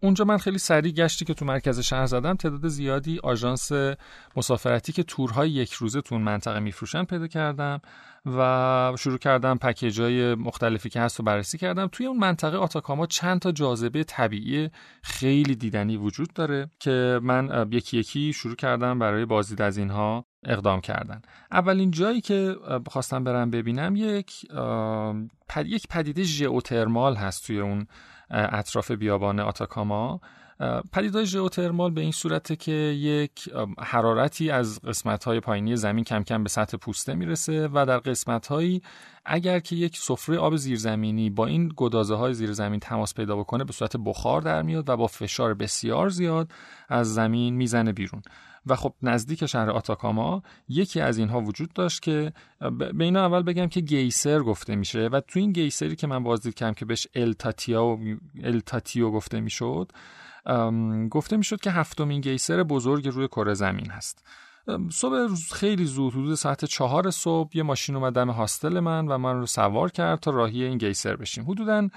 اونجا 0.03 0.25
من 0.25 0.39
خیلی 0.39 0.59
سریع 0.59 0.93
گشتی 0.93 1.25
که 1.25 1.35
تو 1.35 1.45
مرکز 1.45 1.81
شهر 1.81 2.07
زدم 2.07 2.35
تعداد 2.35 2.69
زیادی 2.69 3.21
آژانس 3.23 3.73
مسافرتی 4.37 4.93
که 4.93 5.03
تورهای 5.03 5.51
یک 5.51 5.73
روزه 5.73 6.01
تو 6.01 6.19
منطقه 6.19 6.61
میفروشن 6.61 7.05
پیدا 7.05 7.27
کردم. 7.27 7.81
و 8.27 8.93
شروع 8.99 9.19
کردم 9.19 9.59
پکیجای 9.59 10.35
مختلفی 10.35 10.89
که 10.89 11.01
هست 11.01 11.19
رو 11.19 11.25
بررسی 11.25 11.59
کردم. 11.59 11.89
توی 11.93 12.07
اون 12.07 12.17
منطقه 12.17 12.57
آتاکاما 12.57 13.07
چند 13.07 13.41
تا 13.41 13.53
جاذبه 13.53 14.05
طبیعی 14.05 14.71
خیلی 15.03 15.55
دیدنی 15.55 15.97
وجود 15.97 16.33
داره 16.33 16.71
که 16.81 17.21
من 17.23 17.69
یکی 17.71 17.99
یکی 17.99 18.33
شروع 18.33 18.57
کردم 18.57 18.99
برای 18.99 19.25
بازدید 19.25 19.63
از 19.63 19.77
اینها 19.77 20.25
اقدام 20.45 20.81
کردن. 20.81 21.23
اولین 21.53 21.91
جایی 21.91 22.21
که 22.21 22.57
خواستم 22.87 23.25
برم 23.25 23.51
ببینم 23.51 23.97
یک 23.97 24.47
یک 25.65 25.87
پدیده 25.91 26.23
ژئوترمال 26.23 27.15
هست 27.15 27.47
توی 27.47 27.61
اون 27.61 27.87
اطراف 28.31 28.91
بیابان 28.91 29.41
آتاکاما. 29.41 30.21
پدیدهای 30.93 31.27
ژئوترمال 31.27 31.91
به 31.91 32.01
این 32.01 32.11
صورته 32.11 32.57
که 32.57 32.73
یک 32.73 33.51
حرارتی 33.79 34.51
از 34.51 34.81
قسمت‌های 34.81 35.41
پایینی 35.41 35.77
زمین 35.77 36.05
کم 36.05 36.23
کم 36.23 36.43
به 36.43 36.49
سطح 36.49 36.77
پوسته 36.77 37.15
می‌رسه 37.15 37.69
و 37.73 37.87
در 37.87 37.99
قسمت‌هایی 37.99 38.83
اگر 39.25 39.59
که 39.59 39.77
یک 39.77 39.97
سفره 39.97 40.39
آب 40.39 40.57
زیرزمینی 40.57 41.31
با 41.31 41.47
این 41.47 41.73
گدازه 41.77 42.15
های 42.15 42.35
زیرزمین 42.35 42.81
تماس 42.81 43.15
پیدا 43.15 43.37
بکنه 43.37 43.65
به 43.65 43.73
صورت 43.73 43.97
بخار 43.97 44.41
در 44.41 44.63
میاد 44.63 44.89
و 44.89 44.97
با 44.97 45.07
فشار 45.07 45.55
بسیار 45.55 46.09
زیاد 46.09 46.53
از 46.89 47.15
زمین 47.15 47.55
می‌زنه 47.55 47.93
بیرون. 47.93 48.23
و 48.67 48.77
خب 48.77 48.95
نزدیک 49.03 49.47
شهر 49.47 49.71
آتاکاما 49.71 50.43
یکی 50.69 51.01
از 51.01 51.19
اینها 51.19 51.41
وجود 51.41 51.73
داشت 51.73 52.03
که 52.03 52.33
به 52.95 53.05
اینا 53.05 53.27
اول 53.27 53.43
بگم 53.43 53.67
که 53.67 53.81
گیسر 53.81 54.41
گفته 54.41 54.77
میشه 54.77 55.09
و 55.13 55.21
تو 55.21 55.39
این 55.39 55.53
گیسری 55.53 55.97
که 55.97 56.07
من 56.07 56.23
بازدید 56.23 56.55
کردم 56.55 56.75
که 56.75 56.85
بهش 56.85 57.07
التاتیو 57.15 57.99
التاتیو 58.43 59.11
گفته 59.11 59.41
می‌شد 59.41 59.93
گفته 61.11 61.37
می‌شد 61.37 61.61
که 61.61 61.71
هفتمین 61.71 62.21
گیسر 62.21 62.63
بزرگ 62.63 63.09
روی 63.09 63.29
کره 63.29 63.55
زمین 63.55 63.91
هست. 63.91 64.25
صبح 64.91 65.17
روز 65.17 65.53
خیلی 65.53 65.85
زود 65.85 66.13
حدود 66.13 66.35
ساعت 66.35 66.65
چهار 66.65 67.11
صبح 67.11 67.51
یه 67.55 67.63
ماشین 67.63 67.97
اومد 67.97 68.13
دم 68.13 68.31
هاستل 68.31 68.81
من 68.81 69.09
و 69.09 69.19
من 69.19 69.35
رو 69.39 69.47
سوار 69.47 69.91
کرد 69.91 70.21
تا 70.21 70.31
راهی 70.31 70.65
این 70.65 70.79
گیسر 70.79 71.17
بشیم. 71.17 71.51
حدودا 71.51 71.89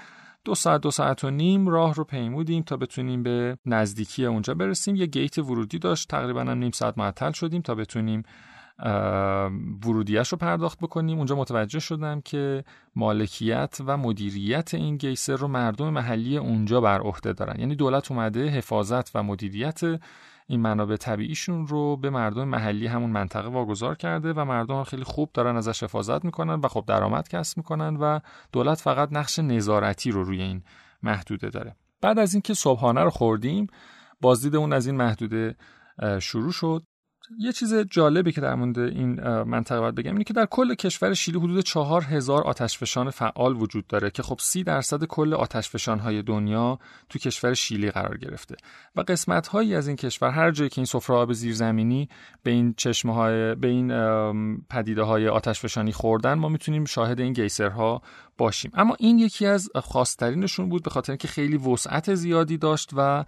دو 0.44 0.54
ساعت 0.54 0.80
دو 0.80 0.90
ساعت 0.90 1.24
و 1.24 1.30
نیم 1.30 1.68
راه 1.68 1.94
رو 1.94 2.04
پیمودیم 2.04 2.62
تا 2.62 2.76
بتونیم 2.76 3.22
به 3.22 3.58
نزدیکی 3.66 4.26
اونجا 4.26 4.54
برسیم. 4.54 4.96
یه 4.96 5.06
گیت 5.06 5.38
ورودی 5.38 5.78
داشت 5.78 6.08
تقریبا 6.08 6.40
هم 6.40 6.58
نیم 6.58 6.70
ساعت 6.70 6.98
معطل 6.98 7.32
شدیم 7.32 7.62
تا 7.62 7.74
بتونیم 7.74 8.22
ورودیش 9.84 10.28
رو 10.28 10.38
پرداخت 10.38 10.78
بکنیم. 10.78 11.18
اونجا 11.18 11.36
متوجه 11.36 11.78
شدم 11.78 12.20
که 12.20 12.64
مالکیت 12.96 13.78
و 13.86 13.96
مدیریت 13.96 14.74
این 14.74 14.96
گیسر 14.96 15.36
رو 15.36 15.48
مردم 15.48 15.90
محلی 15.90 16.36
اونجا 16.36 16.80
بر 16.80 17.00
عهده 17.00 17.32
دارن. 17.32 17.60
یعنی 17.60 17.74
دولت 17.74 18.10
اومده 18.10 18.48
حفاظت 18.48 19.16
و 19.16 19.22
مدیریت 19.22 19.80
این 20.48 20.60
منابع 20.60 20.96
طبیعیشون 20.96 21.66
رو 21.66 21.96
به 21.96 22.10
مردم 22.10 22.48
محلی 22.48 22.86
همون 22.86 23.10
منطقه 23.10 23.48
واگذار 23.48 23.94
کرده 23.94 24.32
و 24.32 24.44
مردم 24.44 24.84
خیلی 24.84 25.04
خوب 25.04 25.30
دارن 25.34 25.56
ازش 25.56 25.82
حفاظت 25.82 26.24
می‌کنن 26.24 26.54
و 26.54 26.68
خب 26.68 26.84
درآمد 26.86 27.28
کسب 27.28 27.56
می‌کنن 27.56 27.96
و 27.96 28.20
دولت 28.52 28.80
فقط 28.80 29.08
نقش 29.12 29.38
نظارتی 29.38 30.10
رو 30.10 30.24
روی 30.24 30.42
این 30.42 30.62
محدوده 31.02 31.48
داره. 31.48 31.76
بعد 32.00 32.18
از 32.18 32.34
اینکه 32.34 32.54
صبحانه 32.54 33.00
رو 33.00 33.10
خوردیم 33.10 33.66
بازدید 34.20 34.56
اون 34.56 34.72
از 34.72 34.86
این 34.86 34.96
محدوده 34.96 35.56
شروع 36.20 36.52
شد. 36.52 36.82
یه 37.38 37.52
چیز 37.52 37.74
جالبی 37.74 38.32
که 38.32 38.40
در 38.40 38.54
مورد 38.54 38.78
این 38.78 39.42
منطقه 39.42 39.80
باید 39.80 39.94
بگم 39.94 40.12
اینه 40.12 40.24
که 40.24 40.32
در 40.32 40.46
کل 40.46 40.74
کشور 40.74 41.14
شیلی 41.14 41.38
حدود 41.38 41.64
چهار 41.64 42.02
هزار 42.02 42.42
آتشفشان 42.42 43.10
فعال 43.10 43.56
وجود 43.56 43.86
داره 43.86 44.10
که 44.10 44.22
خب 44.22 44.36
سی 44.40 44.64
درصد 44.64 45.04
کل 45.04 45.34
آتشفشان 45.34 45.98
های 45.98 46.22
دنیا 46.22 46.78
تو 47.08 47.18
کشور 47.18 47.54
شیلی 47.54 47.90
قرار 47.90 48.16
گرفته 48.18 48.56
و 48.96 49.00
قسمت 49.00 49.46
هایی 49.46 49.74
از 49.74 49.88
این 49.88 49.96
کشور 49.96 50.30
هر 50.30 50.50
جایی 50.50 50.70
که 50.70 50.78
این 50.78 50.86
سفره 50.86 51.16
آب 51.16 51.32
زیرزمینی 51.32 52.08
به 52.42 52.50
این 52.50 52.74
چشمه 52.76 53.14
های 53.14 53.54
به 53.54 53.68
این 53.68 53.88
پدیده 54.70 55.02
های 55.02 55.28
آتشفشانی 55.28 55.92
خوردن 55.92 56.34
ما 56.34 56.48
می‌تونیم 56.48 56.84
شاهد 56.84 57.20
این 57.20 57.32
گیسرها 57.32 58.02
باشیم. 58.38 58.70
اما 58.74 58.96
این 58.98 59.18
یکی 59.18 59.46
از 59.46 59.70
خاصترینشون 59.74 60.68
بود 60.68 60.82
به 60.82 60.90
خاطر 60.90 61.12
اینکه 61.12 61.28
خیلی 61.28 61.56
وسعت 61.56 62.14
زیادی 62.14 62.58
داشت 62.58 62.90
و 62.96 63.24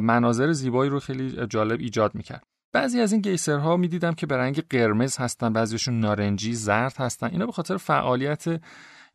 مناظر 0.00 0.52
زیبایی 0.52 0.90
رو 0.90 1.00
خیلی 1.00 1.46
جالب 1.46 1.80
ایجاد 1.80 2.14
می‌کرد. 2.14 2.55
بعضی 2.76 3.00
از 3.00 3.12
این 3.12 3.20
گیسرها 3.20 3.76
می‌دیدم 3.76 4.14
که 4.14 4.26
به 4.26 4.36
رنگ 4.36 4.62
قرمز 4.70 5.16
هستن 5.16 5.52
بعضیشون 5.52 6.00
نارنجی 6.00 6.54
زرد 6.54 6.96
هستن. 6.96 7.26
اینا 7.26 7.46
به 7.46 7.52
خاطر 7.52 7.76
فعالیت 7.76 8.44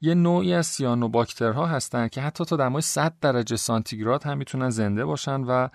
یه 0.01 0.13
نوعی 0.13 0.53
از 0.53 0.67
سیانوباکترها 0.67 1.65
هستن 1.65 2.07
که 2.07 2.21
حتی 2.21 2.45
تا 2.45 2.55
دمای 2.55 2.81
100 2.81 3.13
درجه 3.21 3.55
سانتیگراد 3.55 4.23
هم 4.23 4.37
می‌تونن 4.37 4.69
زنده 4.69 5.05
باشن 5.05 5.41
و 5.41 5.67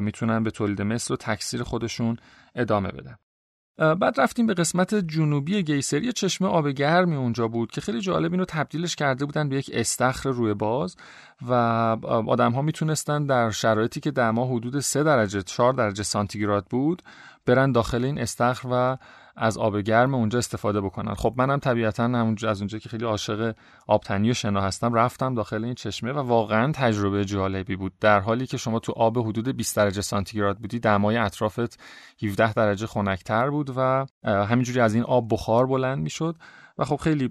می‌تونن 0.00 0.42
به 0.42 0.50
تولید 0.50 0.82
مثل 0.82 1.14
و 1.14 1.16
تکثیر 1.16 1.62
خودشون 1.62 2.16
ادامه 2.54 2.88
بدن. 2.88 3.16
بعد 3.78 4.20
رفتیم 4.20 4.46
به 4.46 4.54
قسمت 4.54 4.94
جنوبی 4.94 5.62
گیسر. 5.62 6.02
یه 6.02 6.12
چشمه 6.12 6.48
آب 6.48 6.68
گرمی 6.68 7.16
اونجا 7.16 7.48
بود 7.48 7.70
که 7.70 7.80
خیلی 7.80 8.00
جالب 8.00 8.32
اینو 8.32 8.44
تبدیلش 8.44 8.96
کرده 8.96 9.24
بودن 9.24 9.48
به 9.48 9.56
یک 9.56 9.70
استخر 9.74 10.30
روی 10.30 10.54
باز 10.54 10.96
و 11.48 11.52
آدم 12.26 12.52
ها 12.52 12.62
می‌تونستن 12.62 13.26
در 13.26 13.50
شرایطی 13.50 14.00
که 14.00 14.10
دما 14.10 14.46
حدود 14.46 14.80
3 14.80 15.02
درجه 15.02 15.42
4 15.42 15.72
درجه 15.72 16.02
سانتیگراد 16.02 16.66
بود 16.70 17.02
برن 17.46 17.72
داخل 17.72 18.04
این 18.04 18.18
استخر 18.18 18.68
و 18.72 18.96
از 19.36 19.58
آب 19.58 19.78
گرم 19.78 20.14
اونجا 20.14 20.38
استفاده 20.38 20.80
بکنن. 20.80 21.14
خب 21.14 21.34
منم 21.36 21.58
طبیعتا 21.58 22.04
همونجا 22.04 22.50
از 22.50 22.60
اونجا 22.60 22.78
که 22.78 22.88
خیلی 22.88 23.04
عاشق 23.04 23.54
آبتنی 23.86 24.30
و 24.30 24.34
شنا 24.34 24.60
هستم 24.60 24.94
رفتم 24.94 25.34
داخل 25.34 25.64
این 25.64 25.74
چشمه 25.74 26.12
و 26.12 26.18
واقعا 26.18 26.72
تجربه 26.72 27.24
جالبی 27.24 27.76
بود. 27.76 27.92
در 28.00 28.20
حالی 28.20 28.46
که 28.46 28.56
شما 28.56 28.78
تو 28.78 28.92
آب 28.92 29.18
حدود 29.18 29.48
20 29.48 29.76
درجه 29.76 30.00
سانتیگراد 30.00 30.58
بودی 30.58 30.78
دمای 30.78 31.16
اطرافت 31.16 31.80
17 32.22 32.52
درجه 32.52 32.86
خنکتر 32.86 33.50
بود 33.50 33.70
و 33.76 34.06
همینجوری 34.24 34.80
از 34.80 34.94
این 34.94 35.04
آب 35.04 35.32
بخار 35.32 35.66
بلند 35.66 35.98
می‌شد 35.98 36.36
و 36.78 36.84
خب 36.84 36.96
خیلی 36.96 37.30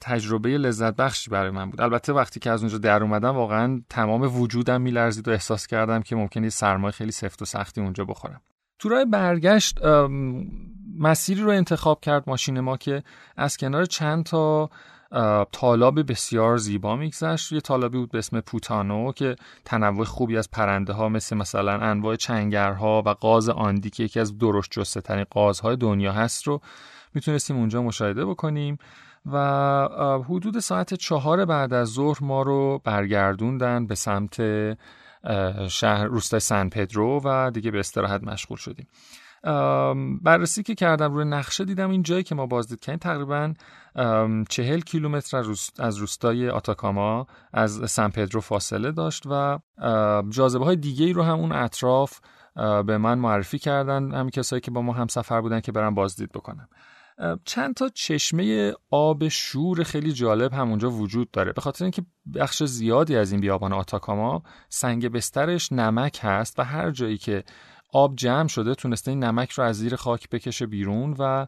تجربه 0.00 0.58
لذت 0.58 0.96
بخشی 0.96 1.30
برای 1.30 1.50
من 1.50 1.70
بود. 1.70 1.80
البته 1.80 2.12
وقتی 2.12 2.40
که 2.40 2.50
از 2.50 2.60
اونجا 2.60 2.78
در 2.78 3.02
اومدم 3.02 3.36
واقعا 3.36 3.82
تمام 3.90 4.40
وجودم 4.40 4.80
میلرزید 4.80 5.28
و 5.28 5.30
احساس 5.30 5.66
کردم 5.66 6.02
که 6.02 6.16
ممکنه 6.16 6.48
سرمایه 6.48 6.92
خیلی 6.92 7.12
سفت 7.12 7.42
و 7.42 7.44
سختی 7.44 7.80
اونجا 7.80 8.04
بخورم. 8.04 8.40
تو 8.78 8.88
راه 8.88 9.04
برگشت 9.04 9.78
مسیری 10.98 11.42
رو 11.42 11.50
انتخاب 11.50 12.00
کرد 12.00 12.24
ماشین 12.26 12.60
ما 12.60 12.76
که 12.76 13.02
از 13.36 13.56
کنار 13.56 13.84
چند 13.84 14.24
تا 14.24 14.70
تالاب 15.52 16.12
بسیار 16.12 16.56
زیبا 16.56 16.96
میگذشت. 16.96 17.52
یه 17.52 17.60
تالابی 17.60 17.98
بود 17.98 18.10
به 18.10 18.18
اسم 18.18 18.40
پوتانو 18.40 19.12
که 19.12 19.36
تنوع 19.64 20.04
خوبی 20.04 20.36
از 20.36 20.50
پرنده 20.50 20.92
ها 20.92 21.08
مثل 21.08 21.36
مثلا 21.36 21.72
انواع 21.72 22.16
چنگرها 22.16 23.02
و 23.06 23.08
قاز 23.08 23.48
آندی 23.48 23.90
که 23.90 24.02
یکی 24.04 24.20
از 24.20 24.38
درشت 24.38 24.70
جسته 24.70 25.00
ترین 25.00 25.24
قازهای 25.30 25.76
دنیا 25.76 26.12
هست 26.12 26.46
رو 26.46 26.60
می‌تونستیم 27.14 27.56
اونجا 27.56 27.82
مشاهده 27.82 28.24
بکنیم 28.24 28.78
و 29.32 29.38
حدود 30.28 30.58
ساعت 30.58 30.94
چهار 30.94 31.44
بعد 31.44 31.72
از 31.72 31.88
ظهر 31.88 32.18
ما 32.20 32.42
رو 32.42 32.80
برگردوندن 32.84 33.86
به 33.86 33.94
سمت 33.94 34.36
شهر 35.68 36.04
روستای 36.04 36.40
سن 36.40 36.68
پدرو 36.68 37.20
و 37.24 37.50
دیگه 37.50 37.70
به 37.70 37.80
استراحت 37.80 38.24
مشغول 38.24 38.58
شدیم. 38.58 38.86
بررسی 40.22 40.62
که 40.62 40.74
کردم 40.74 41.14
روی 41.14 41.24
نقشه 41.24 41.64
دیدم 41.64 41.90
این 41.90 42.02
جایی 42.02 42.22
که 42.22 42.34
ما 42.34 42.46
بازدید 42.46 42.80
کردیم 42.80 42.98
تقریبا 42.98 43.54
چهل 44.48 44.80
کیلومتر 44.80 45.44
از 45.78 45.96
روستای 45.96 46.48
آتاکاما 46.48 47.26
از 47.52 47.90
سن 47.90 48.08
پدرو 48.08 48.40
فاصله 48.40 48.92
داشت 48.92 49.22
و 49.26 49.58
جاذبه 50.28 50.64
های 50.64 50.76
دیگه 50.76 51.06
ای 51.06 51.12
رو 51.12 51.22
هم 51.22 51.38
اون 51.38 51.52
اطراف 51.52 52.20
به 52.86 52.98
من 52.98 53.18
معرفی 53.18 53.58
کردن 53.58 54.14
همین 54.14 54.30
کسایی 54.30 54.60
که 54.60 54.70
با 54.70 54.82
ما 54.82 54.92
هم 54.92 55.06
سفر 55.06 55.40
بودن 55.40 55.60
که 55.60 55.72
برم 55.72 55.94
بازدید 55.94 56.32
بکنم 56.32 56.68
چند 57.44 57.74
تا 57.74 57.88
چشمه 57.88 58.72
آب 58.90 59.28
شور 59.28 59.82
خیلی 59.82 60.12
جالب 60.12 60.52
همونجا 60.52 60.90
وجود 60.90 61.30
داره. 61.30 61.52
به 61.52 61.60
خاطر 61.60 61.84
اینکه 61.84 62.02
بخش 62.34 62.62
زیادی 62.62 63.16
از 63.16 63.32
این 63.32 63.40
بیابان 63.40 63.72
آتاکاما 63.72 64.42
سنگ 64.68 65.08
بسترش 65.08 65.72
نمک 65.72 66.20
هست 66.22 66.58
و 66.58 66.62
هر 66.62 66.90
جایی 66.90 67.18
که 67.18 67.44
آب 67.96 68.16
جمع 68.16 68.48
شده 68.48 68.74
تونسته 68.74 69.10
این 69.10 69.24
نمک 69.24 69.50
رو 69.50 69.64
از 69.64 69.76
زیر 69.76 69.96
خاک 69.96 70.28
بکشه 70.28 70.66
بیرون 70.66 71.16
و 71.18 71.46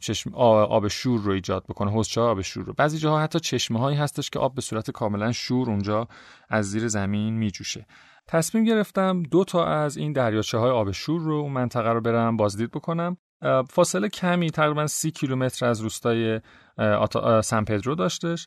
چشم 0.00 0.34
آب 0.34 0.88
شور 0.88 1.20
رو 1.20 1.32
ایجاد 1.32 1.64
بکنه 1.68 1.90
حوضچه 1.90 2.20
آب 2.20 2.40
شور 2.40 2.64
رو. 2.64 2.72
بعضی 2.72 2.98
جاها 2.98 3.20
حتی 3.20 3.40
چشمه 3.40 3.78
هایی 3.78 3.96
هستش 3.96 4.30
که 4.30 4.38
آب 4.38 4.54
به 4.54 4.60
صورت 4.60 4.90
کاملا 4.90 5.32
شور 5.32 5.70
اونجا 5.70 6.08
از 6.48 6.70
زیر 6.70 6.88
زمین 6.88 7.34
میجوشه. 7.34 7.86
تصمیم 8.28 8.64
گرفتم 8.64 9.22
دو 9.22 9.44
تا 9.44 9.66
از 9.66 9.96
این 9.96 10.12
دریاچه 10.12 10.58
های 10.58 10.70
آب 10.70 10.90
شور 10.90 11.20
رو 11.20 11.34
اون 11.34 11.52
منطقه 11.52 11.88
رو 11.88 12.00
برم 12.00 12.36
بازدید 12.36 12.70
بکنم. 12.70 13.16
فاصله 13.70 14.08
کمی 14.08 14.50
تقریبا 14.50 14.86
سی 14.86 15.10
کیلومتر 15.10 15.66
از 15.66 15.80
روستای 15.80 16.40
سن 17.42 17.64
پدرو 17.64 17.94
داشتش. 17.94 18.46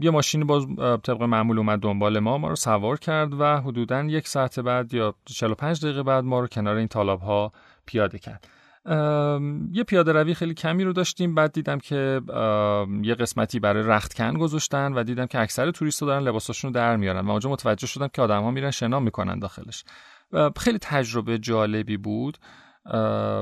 یه 0.00 0.10
ماشین 0.10 0.46
باز 0.46 0.66
طبق 1.02 1.22
معمول 1.22 1.58
اومد 1.58 1.80
دنبال 1.80 2.18
ما 2.18 2.38
ما 2.38 2.48
رو 2.48 2.56
سوار 2.56 2.98
کرد 2.98 3.40
و 3.40 3.60
حدودا 3.60 4.02
یک 4.02 4.28
ساعت 4.28 4.60
بعد 4.60 4.94
یا 4.94 5.14
45 5.24 5.84
دقیقه 5.84 6.02
بعد 6.02 6.24
ما 6.24 6.40
رو 6.40 6.46
کنار 6.46 6.76
این 6.76 6.88
طالاب 6.88 7.20
ها 7.20 7.52
پیاده 7.86 8.18
کرد. 8.18 8.48
یه 9.72 9.84
پیاده 9.86 10.12
روی 10.12 10.34
خیلی 10.34 10.54
کمی 10.54 10.84
رو 10.84 10.92
داشتیم 10.92 11.34
بعد 11.34 11.52
دیدم 11.52 11.78
که 11.78 12.20
یه 13.02 13.14
قسمتی 13.14 13.60
برای 13.60 13.82
رختکن 13.82 14.38
گذاشتن 14.38 14.92
و 14.92 15.02
دیدم 15.02 15.26
که 15.26 15.40
اکثر 15.40 15.70
توریست 15.70 16.00
دارن 16.00 16.22
لباساشون 16.22 16.68
رو 16.68 16.74
در 16.74 16.96
میارن 16.96 17.26
و 17.26 17.30
اونجا 17.30 17.50
متوجه 17.50 17.86
شدم 17.86 18.08
که 18.08 18.22
آدم 18.22 18.42
ها 18.42 18.50
میرن 18.50 18.70
شنا 18.70 19.00
می‌کنن 19.00 19.38
داخلش. 19.38 19.84
خیلی 20.56 20.78
تجربه 20.78 21.38
جالبی 21.38 21.96
بود. 21.96 22.38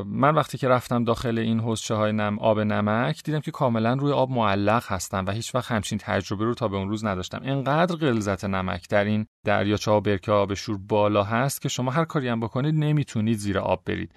من 0.06 0.34
وقتی 0.34 0.58
که 0.58 0.68
رفتم 0.68 1.04
داخل 1.04 1.38
این 1.38 1.60
حوزچه 1.60 1.94
های 1.94 2.12
نم 2.12 2.38
آب 2.38 2.60
نمک 2.60 3.22
دیدم 3.24 3.40
که 3.40 3.50
کاملا 3.50 3.94
روی 3.94 4.12
آب 4.12 4.30
معلق 4.30 4.84
هستم 4.86 5.24
و 5.26 5.30
هیچ 5.30 5.54
وقت 5.54 5.70
همچین 5.70 5.98
تجربه 5.98 6.44
رو 6.44 6.54
تا 6.54 6.68
به 6.68 6.76
اون 6.76 6.88
روز 6.88 7.04
نداشتم. 7.04 7.40
انقدر 7.44 7.96
غلظت 7.96 8.44
نمک 8.44 8.88
در 8.88 9.04
این 9.04 9.26
دریاچه 9.44 9.90
ها 9.90 10.00
برکه 10.00 10.32
آب 10.32 10.54
شور 10.54 10.78
بالا 10.78 11.24
هست 11.24 11.62
که 11.62 11.68
شما 11.68 11.90
هر 11.90 12.04
کاری 12.04 12.28
هم 12.28 12.40
بکنید 12.40 12.74
نمی‌تونید 12.74 13.38
زیر 13.38 13.58
آب 13.58 13.82
برید. 13.84 14.14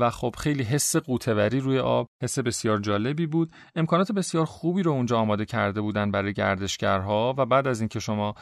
و 0.00 0.10
خب 0.10 0.34
خیلی 0.38 0.62
حس 0.62 0.96
قوتوری 0.96 1.60
روی 1.60 1.78
آب 1.78 2.08
حس 2.22 2.38
بسیار 2.38 2.78
جالبی 2.78 3.26
بود. 3.26 3.52
امکانات 3.76 4.12
بسیار 4.12 4.44
خوبی 4.44 4.82
رو 4.82 4.92
اونجا 4.92 5.18
آماده 5.18 5.44
کرده 5.44 5.80
بودن 5.80 6.10
برای 6.10 6.32
گردشگرها 6.32 7.34
و 7.38 7.46
بعد 7.46 7.66
از 7.66 7.80
اینکه 7.80 8.00
شما 8.00 8.34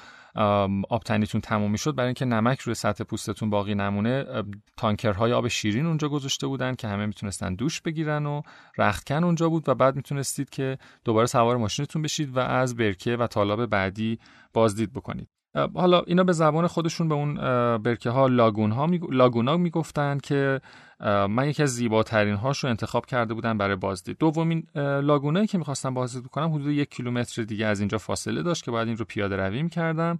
آبتنیتون 0.89 1.41
تموم 1.41 1.71
می‌شد 1.71 1.95
برای 1.95 2.09
اینکه 2.09 2.25
نمک 2.25 2.61
روی 2.61 2.75
سطح 2.75 3.05
پوستتون 3.05 3.51
باقی 3.51 3.75
نمونه 3.75 4.25
تانکرهای 4.77 5.33
آب 5.33 5.49
شیرین 5.49 5.87
اونجا 5.87 6.09
گذاشته 6.09 6.47
بودن 6.47 6.75
که 6.75 6.89
همه 6.89 7.07
می‌تونستن 7.07 7.55
دوش 7.55 7.81
بگیرن 7.81 8.27
و 8.27 8.43
رختکن 8.79 9.25
اونجا 9.25 9.49
بود 9.49 9.69
و 9.69 9.75
بعد 9.75 9.97
می‌تونستید 9.97 10.51
که 10.51 10.79
دوباره 11.05 11.27
سوار 11.27 11.57
ماشینتون 11.57 12.03
بشید 12.03 12.37
و 12.37 12.39
از 12.39 12.77
برکه 12.77 13.17
و 13.17 13.27
طالاب 13.27 13.67
بعدی 13.67 14.19
بازدید 14.53 14.93
بکنید. 14.93 15.29
حالا 15.75 16.01
اینا 16.01 16.25
به 16.25 16.33
زبان 16.33 16.67
خودشون 16.67 17.09
به 17.09 17.15
اون 17.15 17.35
برکه 17.79 18.11
ها 18.11 18.27
لاگون 18.27 18.73
ها 18.73 18.87
می... 18.87 19.01
لاگونا 19.11 19.57
می‌گفتن 19.57 20.19
که 20.19 20.61
من 21.01 21.49
یکی 21.49 21.63
از 21.63 21.75
زیباترین 21.75 22.35
هاش 22.35 22.65
رو 22.65 22.71
انتخاب 22.71 23.07
کرده 23.07 23.35
بودم 23.35 23.59
برای 23.59 23.77
بازدید. 23.77 24.19
دومین 24.19 24.67
لاگونایی 24.75 25.47
که 25.47 25.59
می‌خواستم 25.59 25.95
بازدید 25.95 26.27
کنم 26.27 26.55
حدود 26.55 26.67
یک 26.67 26.91
کیلومتر 26.91 27.43
دیگه 27.43 27.67
از 27.67 27.81
اینجا 27.81 27.99
فاصله 27.99 28.43
داشت 28.43 28.65
که 28.65 28.71
باید 28.71 28.89
این 28.89 28.97
رو 28.97 29.05
پیاده 29.05 29.37
روی 29.37 29.69
کردم. 29.69 30.19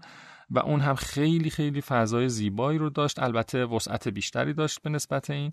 و 0.51 0.59
اون 0.59 0.81
هم 0.81 0.95
خیلی 0.95 1.51
خیلی 1.51 1.81
فضای 1.81 2.29
زیبایی 2.29 2.79
رو 2.79 2.91
داشت. 2.91 3.19
البته 3.19 3.65
وسعت 3.65 4.09
بیشتری 4.09 4.53
داشت 4.53 4.83
به 4.83 4.91
نسبت 4.91 5.31
این 5.31 5.53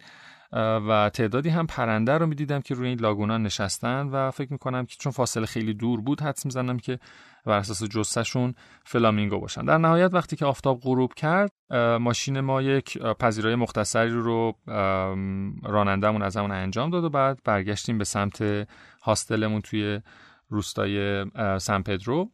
و 0.88 1.10
تعدادی 1.14 1.50
هم 1.50 1.68
پرنده 1.68 2.18
رو 2.18 2.26
می‌دیدم 2.26 2.62
که 2.62 2.76
روی 2.76 2.88
این 2.88 3.00
لاگونا 3.00 3.38
نشستن 3.38 4.08
و 4.08 4.32
فکر 4.32 4.52
می‌کنم 4.52 4.86
که 4.86 4.96
چون 5.00 5.12
فاصله 5.12 5.46
خیلی 5.46 5.74
دور 5.74 6.02
بود 6.02 6.22
حدس 6.22 6.46
می‌زنم 6.46 6.80
که 6.80 7.00
بر 7.46 7.58
اساس 7.58 7.84
جثهشون 7.84 8.56
فلامینگو 8.86 9.40
باشن. 9.40 9.66
در 9.66 9.78
نهایت 9.78 10.14
وقتی 10.14 10.36
که 10.36 10.46
آفتاب 10.46 10.80
غروب 10.82 11.14
کرد 11.14 11.52
ماشین 12.00 12.40
ما 12.40 12.62
یک 12.62 12.98
پذیرای 12.98 13.56
مختصری 13.56 14.10
رو 14.10 14.54
رانندمون 15.64 16.22
از 16.22 16.38
همون 16.38 16.52
انجام 16.52 16.90
داد 16.90 17.04
و 17.04 17.10
بعد 17.10 17.40
برگشتیم 17.44 17.98
به 17.98 18.04
سمت 18.04 18.68
هاستلمون 19.02 19.62
توی 19.62 20.02
روستای 20.50 21.26
سن 21.60 21.82
پدرو. 21.82 22.32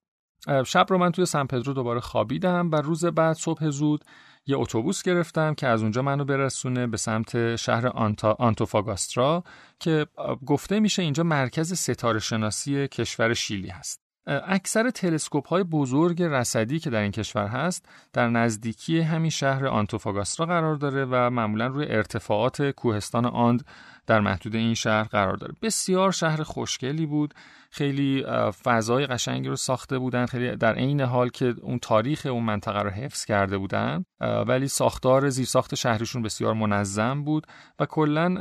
شب 0.66 0.86
رو 0.90 0.98
من 0.98 1.12
توی 1.12 1.26
سن 1.26 1.46
پدرو 1.46 1.74
دوباره 1.74 2.00
خوابیدم 2.00 2.72
و 2.72 2.76
روز 2.76 3.06
بعد 3.06 3.36
صبح 3.36 3.70
زود 3.70 4.06
یه 4.46 4.58
اتوبوس 4.58 5.02
گرفتم 5.02 5.54
که 5.54 5.68
از 5.68 5.82
اونجا 5.82 6.02
منو 6.02 6.26
برسونه 6.26 6.88
به 6.88 6.98
سمت 6.98 7.56
شهر 7.56 7.88
آنتا، 7.88 8.36
آنتوفاگاسترا 8.40 9.44
که 9.80 10.08
گفته 10.46 10.80
میشه 10.80 11.02
اینجا 11.02 11.24
مرکز 11.24 11.74
ستاره 11.74 12.20
شناسی 12.20 12.88
کشور 12.88 13.34
شیلی 13.34 13.68
هست. 13.68 14.10
اکثر 14.30 14.90
تلسکوپ 14.90 15.48
های 15.48 15.64
بزرگ 15.64 16.24
رصدی 16.24 16.80
که 16.80 16.90
در 16.90 17.02
این 17.02 17.12
کشور 17.12 17.48
هست 17.48 17.86
در 18.14 18.30
نزدیکی 18.30 19.00
همین 19.00 19.30
شهر 19.30 19.68
آنتوفاگاسترا 19.68 20.46
قرار 20.46 20.76
داره 20.76 21.06
و 21.06 21.30
معمولا 21.30 21.68
روی 21.68 21.86
ارتفاعات 21.90 22.70
کوهستان 22.70 23.26
آند 23.26 23.66
در 24.10 24.20
محدود 24.20 24.56
این 24.56 24.74
شهر 24.74 25.04
قرار 25.04 25.38
داره. 25.38 25.54
بسیار 25.62 26.12
شهر 26.12 26.44
خوشگلی 26.44 27.06
بود. 27.06 27.34
خیلی 27.72 28.26
فضای 28.64 29.08
قشنگی 29.08 29.48
رو 29.48 29.56
ساخته 29.56 30.00
بودن. 30.00 30.26
خیلی 30.26 30.56
در 30.56 30.74
عین 30.74 31.02
حال 31.02 31.30
که 31.30 31.54
اون 31.62 31.80
تاریخ 31.80 32.26
اون 32.26 32.44
منطقه 32.44 32.82
رو 32.82 32.90
حفظ 32.90 33.26
کرده 33.26 33.58
بودن. 33.58 34.06
ولی 34.48 34.68
ساختار 34.68 35.30
زیرساخت 35.30 35.76
شهریشون 35.76 36.22
بسیار 36.22 36.54
منظم 36.54 37.24
بود 37.24 37.48
و 37.80 37.86
کلا 37.86 38.36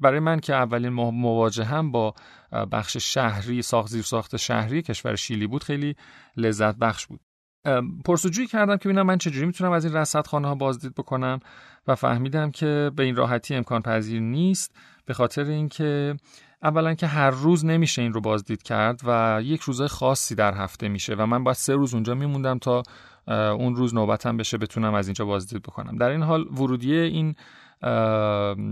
برای 0.00 0.20
من 0.20 0.40
که 0.40 0.54
اولین 0.54 0.92
مواجهم 0.92 1.92
با 1.92 2.14
بخش 2.72 2.96
شهری 2.96 3.62
ساخت 3.62 3.88
زیرساخت 3.88 4.36
شهری 4.36 4.82
کشور 4.82 5.16
شیلی 5.16 5.46
بود 5.46 5.64
خیلی 5.64 5.94
لذت 6.36 6.76
بخش 6.76 7.06
بود. 7.06 7.20
پرسجویی 8.04 8.46
کردم 8.46 8.76
که 8.76 8.88
ببینم 8.88 9.06
من 9.06 9.18
چجوری 9.18 9.46
می‌تونم 9.46 9.72
از 9.72 9.84
این 9.84 9.94
رصدخانه 9.94 10.48
ها 10.48 10.54
بازدید 10.54 10.94
بکنم 10.94 11.40
و 11.86 11.94
فهمیدم 11.94 12.50
که 12.50 12.90
به 12.96 13.02
این 13.02 13.16
راحتی 13.16 13.54
امکان 13.54 13.82
پذیر 13.82 14.20
نیست 14.20 14.76
به 15.06 15.14
خاطر 15.14 15.44
اینکه 15.44 16.16
اولا 16.62 16.94
که 16.94 17.06
هر 17.06 17.30
روز 17.30 17.64
نمیشه 17.64 18.02
این 18.02 18.12
رو 18.12 18.20
بازدید 18.20 18.62
کرد 18.62 19.00
و 19.06 19.40
یک 19.44 19.60
روزه 19.60 19.88
خاصی 19.88 20.34
در 20.34 20.54
هفته 20.54 20.88
میشه 20.88 21.14
و 21.14 21.26
من 21.26 21.44
باید 21.44 21.56
سه 21.56 21.74
روز 21.74 21.94
اونجا 21.94 22.14
میموندم 22.14 22.58
تا 22.58 22.82
اون 23.28 23.74
روز 23.74 23.94
نوبتم 23.94 24.36
بشه 24.36 24.58
بتونم 24.58 24.94
از 24.94 25.06
اینجا 25.08 25.24
بازدید 25.24 25.62
بکنم. 25.62 25.96
در 25.96 26.08
این 26.08 26.22
حال 26.22 26.42
ورودی 26.42 26.94
این 26.94 27.34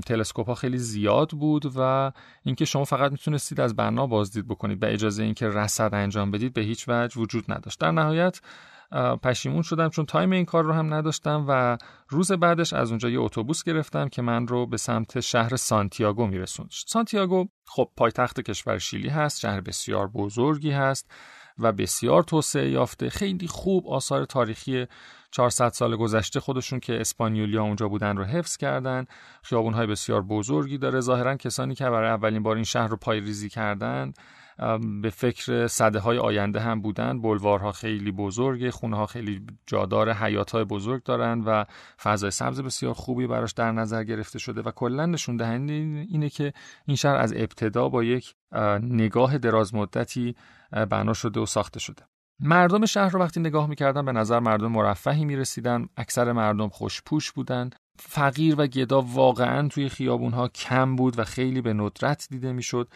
تلسکوپ 0.06 0.46
ها 0.46 0.54
خیلی 0.54 0.78
زیاد 0.78 1.30
بود 1.30 1.72
و 1.76 2.12
اینکه 2.42 2.64
شما 2.64 2.84
فقط 2.84 3.12
می‌تونستید 3.12 3.60
از 3.60 3.76
بنا 3.76 4.06
بازدید 4.06 4.48
بکنید 4.48 4.80
به 4.80 4.92
اجازه 4.92 5.22
اینکه 5.22 5.48
رصد 5.48 5.94
انجام 5.94 6.30
بدید 6.30 6.52
به 6.52 6.60
هیچ 6.60 6.84
وجه 6.88 7.20
وجود 7.20 7.52
نداشت. 7.52 7.80
در 7.80 7.90
نهایت 7.90 8.40
پشیمون 9.22 9.62
شدم 9.62 9.88
چون 9.88 10.06
time 10.06 10.30
این 10.30 10.44
کار 10.44 10.64
رو 10.64 10.72
هم 10.72 10.94
نداشتم 10.94 11.44
و 11.48 11.78
روز 12.08 12.32
بعدش 12.32 12.72
از 12.72 12.90
اونجا 12.90 13.08
یه 13.08 13.20
اتوبوس 13.20 13.62
گرفتم 13.62 14.08
که 14.08 14.22
من 14.22 14.46
رو 14.46 14.66
به 14.66 14.76
سمت 14.76 15.20
شهر 15.20 15.56
سانتیاگو 15.56 16.26
میرسوند. 16.26 16.70
سانتیاگو 16.70 17.48
خب 17.66 17.90
پایتخت 17.96 18.40
کشور 18.40 18.78
شیلی 18.78 19.08
هست 19.08 19.40
شهر 19.40 19.60
بسیار 19.60 20.06
بزرگی 20.06 20.70
هست 20.70 21.10
و 21.58 21.72
بسیار 21.72 22.22
توسعه 22.22 22.70
یافته 22.70 23.10
خیلی 23.10 23.46
خوب 23.46 23.88
آثار 23.88 24.24
تاریخی 24.24 24.86
400 25.30 25.68
سال 25.68 25.96
گذشته 25.96 26.40
خودشون 26.40 26.80
که 26.80 27.00
اسپانیولیا 27.00 27.62
اونجا 27.62 27.88
بودن 27.88 28.16
رو 28.16 28.24
حفظ 28.24 28.56
کردن. 28.56 29.04
خیابون‌های 29.42 29.86
بسیار 29.86 30.22
بزرگی 30.22 30.78
داره. 30.78 31.00
ظاهرا 31.00 31.36
کسانی 31.36 31.74
که 31.74 31.84
برای 31.84 32.10
اولین 32.10 32.42
بار 32.42 32.54
این 32.54 32.64
شهر 32.64 32.86
رو 32.86 32.96
پایه‌ریزی 32.96 33.48
کردند 33.48 34.18
به 35.02 35.10
فکر 35.10 35.66
صده 35.66 35.98
های 35.98 36.18
آینده 36.18 36.60
هم 36.60 36.80
بودن. 36.80 37.20
بلوارها 37.20 37.72
خیلی 37.72 38.12
بزرگه 38.12 38.70
خونه 38.70 38.96
ها 38.96 39.06
خیلی 39.06 39.46
جادار 39.66 40.12
حیات 40.12 40.50
های 40.50 40.64
بزرگ 40.64 41.02
دارن 41.02 41.40
و 41.40 41.64
فضای 42.02 42.30
سبز 42.30 42.60
بسیار 42.60 42.94
خوبی 42.94 43.26
براش 43.26 43.52
در 43.52 43.72
نظر 43.72 44.04
گرفته 44.04 44.38
شده 44.38 44.62
و 44.62 44.70
کلا 44.70 45.06
نشون 45.06 45.36
دهنده 45.36 45.72
اینه 45.72 46.28
که 46.28 46.52
این 46.86 46.96
شهر 46.96 47.16
از 47.16 47.32
ابتدا 47.32 47.88
با 47.88 48.04
یک 48.04 48.34
نگاه 48.82 49.38
دراز 49.38 49.74
مدتی 49.74 50.34
بنا 50.90 51.12
شده 51.12 51.40
و 51.40 51.46
ساخته 51.46 51.80
شده. 51.80 52.02
مردم 52.40 52.86
شهر 52.86 53.08
رو 53.08 53.20
وقتی 53.20 53.40
نگاه 53.40 53.66
می‌کردن 53.66 54.04
به 54.04 54.12
نظر 54.12 54.38
مردم 54.38 54.72
مرفهی 54.72 55.24
می‌رسیدن. 55.24 55.88
اکثر 55.96 56.32
مردم 56.32 56.68
خوشپوش 56.68 57.32
بودن. 57.32 57.70
فقیر 57.98 58.54
و 58.58 58.66
گدا 58.66 59.02
واقعا 59.02 59.68
توی 59.68 59.88
خیابون 59.88 60.32
ها 60.32 60.48
کم 60.48 60.96
بود 60.96 61.18
و 61.18 61.24
خیلی 61.24 61.60
به 61.60 61.72
ندرت 61.72 62.26
دیده 62.30 62.52
می‌شد. 62.52 62.88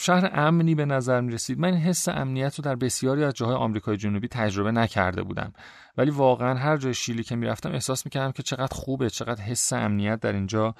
شهر 0.00 0.30
امنی 0.32 0.74
به 0.74 0.84
نظر 0.84 1.20
می 1.20 1.32
رسید 1.32 1.58
من 1.58 1.74
حس 1.74 2.08
امنیت 2.08 2.54
رو 2.54 2.62
در 2.62 2.74
بسیاری 2.74 3.24
از 3.24 3.34
جاهای 3.34 3.56
آمریکای 3.56 3.96
جنوبی 3.96 4.28
تجربه 4.28 4.72
نکرده 4.72 5.22
بودم. 5.22 5.52
ولی 5.96 6.10
واقعا 6.10 6.54
هر 6.54 6.76
جای 6.76 6.94
شیلی 6.94 7.22
که 7.22 7.36
می‌رفتم 7.36 7.72
احساس 7.72 8.06
می‌کردم 8.06 8.32
که 8.32 8.42
چقدر 8.42 8.74
خوبه 8.74 9.10
چقدر 9.10 9.42
حس 9.42 9.72
امنیت 9.72 10.20
در 10.20 10.32
اینجا 10.32 10.74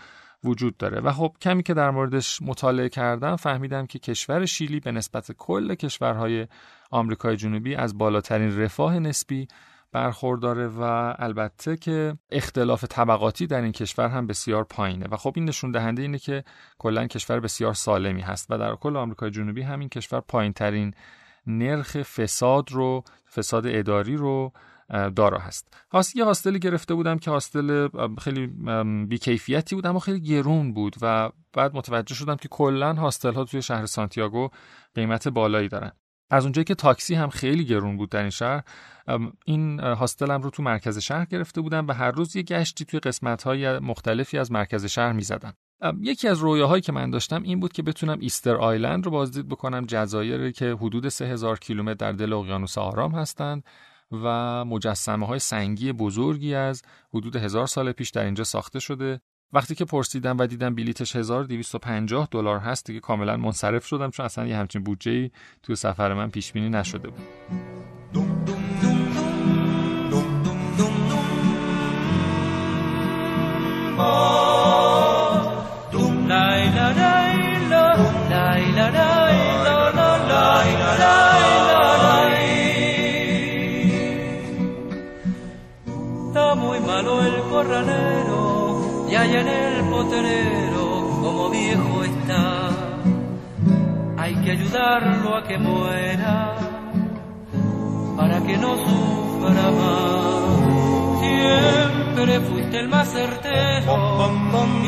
وجود 0.44 0.76
داره. 0.76 1.00
و 1.00 1.12
خب 1.12 1.36
کمی 1.40 1.62
که 1.62 1.74
در 1.74 1.90
موردش 1.90 2.42
مطالعه 2.42 2.88
کردم 2.88 3.36
فهمیدم 3.36 3.86
که 3.86 3.98
کشور 3.98 4.46
شیلی 4.46 4.80
به 4.80 4.92
نسبت 4.92 5.32
کل 5.32 5.74
کشورهای 5.74 6.46
آمریکای 6.90 7.36
جنوبی 7.36 7.74
از 7.74 7.98
بالاترین 7.98 8.60
رفاه 8.60 8.98
نسبی 8.98 9.48
برخورداره 9.96 10.66
و 10.66 11.14
البته 11.18 11.76
که 11.76 12.18
اختلاف 12.30 12.84
طبقاتی 12.84 13.46
در 13.46 13.60
این 13.60 13.72
کشور 13.72 14.08
هم 14.08 14.26
بسیار 14.26 14.64
پایینه. 14.64 15.06
و 15.10 15.16
خب 15.16 15.32
این 15.36 15.44
نشون 15.44 15.70
دهنده 15.70 16.02
اینه 16.02 16.18
که 16.18 16.44
کلا 16.78 17.06
کشور 17.06 17.40
بسیار 17.40 17.74
سالمی 17.74 18.20
هست 18.20 18.46
و 18.50 18.58
در 18.58 18.74
کل 18.74 18.96
آمریکای 18.96 19.30
جنوبی 19.30 19.62
همین 19.62 19.88
کشور 19.88 20.20
پایین 20.20 20.52
ترین 20.52 20.94
نرخ 21.46 22.02
فساد 22.02 22.72
رو 22.72 23.04
فساد 23.34 23.66
اداری 23.66 24.16
رو 24.16 24.52
دارا 25.16 25.38
هست. 25.38 25.76
یه 26.14 26.24
هاستلی 26.24 26.58
گرفته 26.58 26.94
بودم 26.94 27.18
که 27.18 27.30
هاستل 27.30 27.88
خیلی 28.18 28.46
بیکیفیتی 29.08 29.74
بود 29.74 29.86
اما 29.86 29.98
خیلی 29.98 30.20
گرون 30.20 30.74
بود 30.74 30.96
و 31.02 31.30
بعد 31.52 31.76
متوجه 31.76 32.14
شدم 32.14 32.36
که 32.36 32.48
کلا 32.48 32.94
هاستل 32.94 33.34
ها 33.34 33.44
توی 33.44 33.62
شهر 33.62 33.86
سانتیاگو 33.86 34.48
قیمت 34.94 35.28
بالایی 35.28 35.68
دارن. 35.68 35.92
از 36.30 36.44
اونجایی 36.44 36.64
که 36.64 36.74
تاکسی 36.74 37.14
هم 37.14 37.28
خیلی 37.28 37.64
گرون 37.64 37.96
بود 37.96 38.10
در 38.10 38.20
این 38.20 38.30
شهر 38.30 38.62
این 39.44 39.80
هاستلم 39.80 40.42
رو 40.42 40.50
تو 40.50 40.62
مرکز 40.62 40.98
شهر 40.98 41.24
گرفته 41.24 41.60
بودم 41.60 41.88
و 41.88 41.92
هر 41.92 42.10
روز 42.10 42.36
یه 42.36 42.42
گشتی 42.42 42.84
توی 42.84 43.00
قسمت 43.00 43.42
های 43.42 43.78
مختلفی 43.78 44.38
از 44.38 44.52
مرکز 44.52 44.84
شهر 44.84 45.12
می 45.12 45.22
زدم. 45.22 45.54
یکی 46.00 46.28
از 46.28 46.38
رویاهایی 46.38 46.82
که 46.82 46.92
من 46.92 47.10
داشتم 47.10 47.42
این 47.42 47.60
بود 47.60 47.72
که 47.72 47.82
بتونم 47.82 48.18
ایستر 48.20 48.56
آیلند 48.56 49.04
رو 49.04 49.10
بازدید 49.10 49.48
بکنم 49.48 49.84
جزایری 49.86 50.52
که 50.52 50.72
حدود 50.80 51.08
3000 51.08 51.58
کیلومتر 51.58 51.94
در 51.94 52.12
دل 52.12 52.32
اقیانوس 52.32 52.78
آرام 52.78 53.12
هستند 53.12 53.64
و 54.12 54.64
مجسمه 54.64 55.26
های 55.26 55.38
سنگی 55.38 55.92
بزرگی 55.92 56.54
از 56.54 56.82
حدود 57.14 57.36
هزار 57.36 57.66
سال 57.66 57.92
پیش 57.92 58.10
در 58.10 58.24
اینجا 58.24 58.44
ساخته 58.44 58.80
شده 58.80 59.20
وقتی 59.52 59.74
که 59.74 59.84
پرسیدم 59.84 60.38
و 60.38 60.46
دیدم 60.46 60.74
بلیتش 60.74 61.16
1250 61.16 62.28
دلار 62.30 62.58
هست 62.58 62.86
دیگه 62.86 63.00
کاملا 63.00 63.36
منصرف 63.36 63.86
شدم 63.86 64.10
چون 64.10 64.26
اصلا 64.26 64.46
یه 64.46 64.56
همچین 64.56 64.82
بودجه 64.82 65.10
ای 65.10 65.30
توی 65.62 65.76
سفر 65.76 66.14
من 66.14 66.30
پیش 66.30 66.52
بینی 66.52 66.68
نشده 66.68 67.08
بود. 67.08 67.22
Malo 86.96 88.35
y 89.15 89.15
allá 89.15 89.41
en 89.41 89.47
el 89.47 89.89
potrero 89.89 90.85
como 91.21 91.49
viejo 91.49 92.03
está. 92.03 92.69
Hay 94.17 94.33
que 94.43 94.51
ayudarlo 94.51 95.35
a 95.35 95.43
que 95.43 95.57
muera 95.57 96.55
para 98.17 98.37
que 98.45 98.55
no 98.57 98.71
sufra 98.85 99.65
más. 99.79 100.41
Siempre 101.21 102.39
fuiste 102.41 102.79
el 102.79 102.87
más 102.87 103.07
certero 103.11 103.51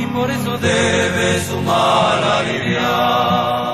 y 0.04 0.06
por 0.08 0.30
eso 0.32 0.58
debe 0.58 1.40
su 1.48 1.58
mal 1.62 2.24
aliviar. 2.40 3.74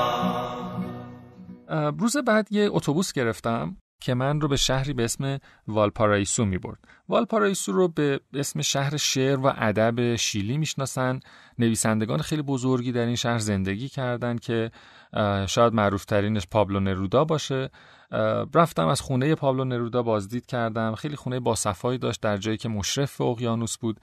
روز 2.00 2.16
بعد 2.16 2.46
یه 2.50 2.70
اتوبوس 2.72 3.12
گرفتم 3.12 3.76
که 3.99 4.13
من 4.13 4.41
رو 4.41 4.47
به 4.47 4.57
شهری 4.57 4.93
به 4.93 5.03
اسم 5.03 5.39
والپارایسو 5.67 6.45
می 6.45 6.57
برد. 6.57 6.79
والپارایسو 7.09 7.71
رو 7.71 7.87
به 7.87 8.19
اسم 8.33 8.61
شهر 8.61 8.97
شعر 8.97 9.39
و 9.39 9.53
ادب 9.57 10.15
شیلی 10.15 10.57
می‌شناسن. 10.57 11.19
نویسندگان 11.59 12.21
خیلی 12.21 12.41
بزرگی 12.41 12.91
در 12.91 13.05
این 13.05 13.15
شهر 13.15 13.37
زندگی 13.37 13.89
کردند 13.89 14.39
که 14.39 14.71
شاید 15.47 15.73
معروف 15.73 16.05
ترینش 16.05 16.47
پابلو 16.47 16.79
نرودا 16.79 17.25
باشه. 17.25 17.69
رفتم 18.53 18.87
از 18.87 19.01
خونه 19.01 19.35
پابلو 19.35 19.63
نرودا 19.63 20.03
بازدید 20.03 20.45
کردم. 20.45 20.95
خیلی 20.95 21.15
خونه 21.15 21.39
با 21.39 21.55
صفایی 21.55 21.97
داشت 21.97 22.21
در 22.21 22.37
جایی 22.37 22.57
که 22.57 22.69
مشرف 22.69 23.21
اقیانوس 23.21 23.77
بود. 23.77 23.99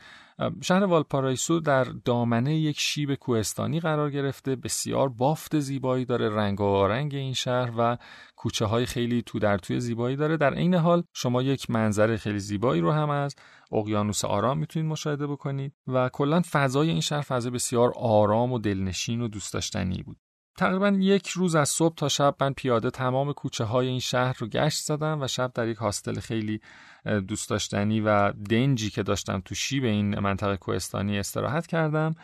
شهر 0.62 0.84
والپارایسو 0.84 1.60
در 1.60 1.84
دامنه 1.84 2.54
یک 2.54 2.80
شیب 2.80 3.14
کوهستانی 3.14 3.80
قرار 3.80 4.10
گرفته. 4.10 4.56
بسیار 4.56 5.08
بافت 5.08 5.58
زیبایی 5.58 6.04
داره. 6.04 6.28
رنگ 6.28 6.60
و 6.60 6.86
رنگ 6.86 7.14
این 7.14 7.32
شهر 7.32 7.70
و 7.78 7.96
کوچه 8.42 8.64
های 8.64 8.86
خیلی 8.86 9.22
تو 9.22 9.38
در 9.38 9.58
توی 9.58 9.80
زیبایی 9.80 10.16
داره. 10.16 10.36
در 10.36 10.54
عین 10.54 10.74
حال 10.74 11.02
شما 11.12 11.42
یک 11.42 11.70
منظره 11.70 12.16
خیلی 12.16 12.38
زیبایی 12.38 12.80
رو 12.80 12.92
هم 12.92 13.10
از 13.10 13.34
اقیانوس 13.72 14.24
آرام 14.24 14.58
می‌تونید 14.58 14.88
مشاهده 14.88 15.26
بکنید 15.26 15.72
و 15.86 16.08
کلا 16.08 16.42
فضای 16.50 16.90
این 16.90 17.00
شهر 17.00 17.20
فضای 17.20 17.50
بسیار 17.52 17.92
آرام 17.96 18.52
و 18.52 18.58
دلنشین 18.58 19.20
و 19.20 19.28
دوست 19.28 19.52
داشتنی 19.52 20.02
بود. 20.02 20.16
تقریبا 20.58 20.88
یک 20.88 21.28
روز 21.28 21.54
از 21.54 21.68
صبح 21.68 21.94
تا 21.94 22.08
شب 22.08 22.36
من 22.40 22.52
پیاده 22.52 22.90
تمام 22.90 23.32
کوچه 23.32 23.64
های 23.64 23.86
این 23.86 24.00
شهر 24.00 24.36
رو 24.38 24.46
گشت 24.46 24.84
زدم 24.84 25.20
و 25.20 25.26
شب 25.26 25.52
در 25.54 25.68
یک 25.68 25.76
هاستل 25.76 26.20
خیلی 26.20 26.60
دوست 27.28 27.50
داشتنی 27.50 28.00
و 28.00 28.32
دنجی 28.32 28.90
که 28.90 29.02
داشتم 29.02 29.42
تو 29.44 29.54
شیب 29.54 29.84
این 29.84 30.18
منطقه 30.18 30.56
کوهستانی 30.56 31.18
استراحت 31.18 31.66
کردم. 31.66 32.14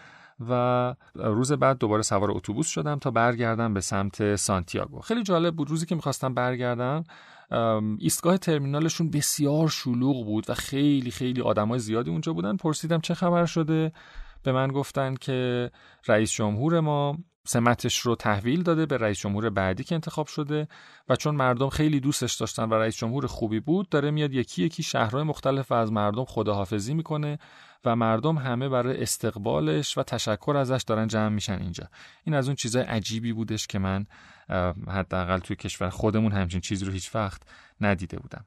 و 0.40 0.94
روز 1.14 1.52
بعد 1.52 1.78
دوباره 1.78 2.02
سوار 2.02 2.30
اتوبوس 2.30 2.68
شدم 2.68 2.98
تا 2.98 3.10
برگردم 3.10 3.74
به 3.74 3.80
سمت 3.80 4.36
سانتیاگو. 4.36 5.00
خیلی 5.00 5.22
جالب 5.22 5.56
بود. 5.56 5.70
روزی 5.70 5.86
که 5.86 5.94
می‌خواستم 5.94 6.34
برگردم 6.34 7.04
ایستگاه 7.98 8.38
ترمینالشون 8.38 9.10
بسیار 9.10 9.68
شلوغ 9.68 10.24
بود 10.24 10.50
و 10.50 10.54
خیلی 10.54 11.10
خیلی 11.10 11.40
آدمای 11.40 11.78
زیادی 11.78 12.10
اونجا 12.10 12.32
بودن. 12.32 12.56
پرسیدم 12.56 13.00
چه 13.00 13.14
خبر 13.14 13.44
شده؟ 13.44 13.92
به 14.42 14.52
من 14.52 14.68
گفتن 14.68 15.14
که 15.14 15.70
رئیس 16.08 16.32
جمهور 16.32 16.80
ما 16.80 17.18
سمتش 17.48 17.98
رو 17.98 18.14
تحویل 18.14 18.62
داده 18.62 18.86
به 18.86 18.96
رئیس 18.96 19.18
جمهور 19.18 19.50
بعدی 19.50 19.84
که 19.84 19.94
انتخاب 19.94 20.26
شده 20.26 20.68
و 21.08 21.16
چون 21.16 21.34
مردم 21.34 21.68
خیلی 21.68 22.00
دوستش 22.00 22.34
داشتن 22.34 22.68
و 22.68 22.74
رئیس 22.74 22.96
جمهور 22.96 23.26
خوبی 23.26 23.60
بود 23.60 23.88
داره 23.88 24.10
میاد 24.10 24.32
یکی 24.32 24.64
یکی 24.64 24.82
شهرهای 24.82 25.22
مختلف 25.22 25.72
و 25.72 25.74
از 25.74 25.92
مردم 25.92 26.24
خداحافظی 26.24 26.94
می‌کنه 26.94 27.38
و 27.84 27.96
مردم 27.96 28.38
همه 28.38 28.68
برای 28.68 29.02
استقبالش 29.02 29.98
و 29.98 30.02
تشکر 30.02 30.56
ازش 30.56 30.82
دارن 30.86 31.06
جمع 31.06 31.28
میشن 31.28 31.58
اینجا. 31.60 31.88
این 32.24 32.34
از 32.34 32.46
اون 32.46 32.56
چیزای 32.56 32.82
عجیبی 32.82 33.32
بودش 33.32 33.66
که 33.66 33.78
من 33.78 34.06
حداقل 34.88 35.38
توی 35.38 35.56
کشور 35.56 35.90
خودمون 35.90 36.32
همچین 36.32 36.60
چیزی 36.60 36.84
رو 36.84 36.92
هیچ 36.92 37.14
وقت 37.14 37.42
ندیده 37.80 38.18
بودم. 38.18 38.44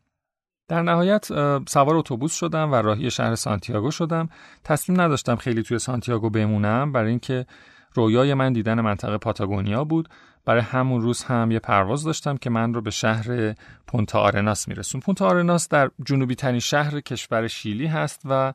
در 0.68 0.82
نهایت 0.82 1.26
سوار 1.70 1.96
اتوبوس 1.96 2.34
شدم 2.36 2.72
و 2.72 2.76
راهی 2.76 3.12
شهر 3.12 3.36
سانتیاگو 3.36 3.92
شدم. 3.92 4.30
تصمیم 4.64 5.02
نداشتم 5.02 5.36
خیلی 5.36 5.64
توی 5.64 5.80
سانتیاگو 5.80 6.30
بمونم 6.30 6.92
برای 6.92 7.10
اینکه 7.10 7.46
رویای 7.93 8.34
من 8.34 8.54
دیدن 8.54 8.82
منطقه 8.82 9.17
پاتاگونیا 9.17 9.84
بود. 9.84 10.10
برای 10.45 10.62
همون 10.62 11.01
روز 11.01 11.23
هم 11.23 11.51
یه 11.51 11.60
پرواز 11.60 12.04
داشتم 12.04 12.38
که 12.38 12.49
من 12.49 12.73
رو 12.73 12.82
به 12.82 12.91
شهر 12.91 13.56
پونتا 13.88 14.19
آرناس 14.19 14.67
میرسون. 14.67 15.01
پونتا 15.01 15.27
آرناس 15.27 15.69
در 15.69 15.91
جنوبی 16.06 16.36
ترین 16.36 16.60
شهر 16.60 16.99
کشور 16.99 17.47
شیلی 17.47 17.88
هست 17.88 18.21
و 18.25 18.54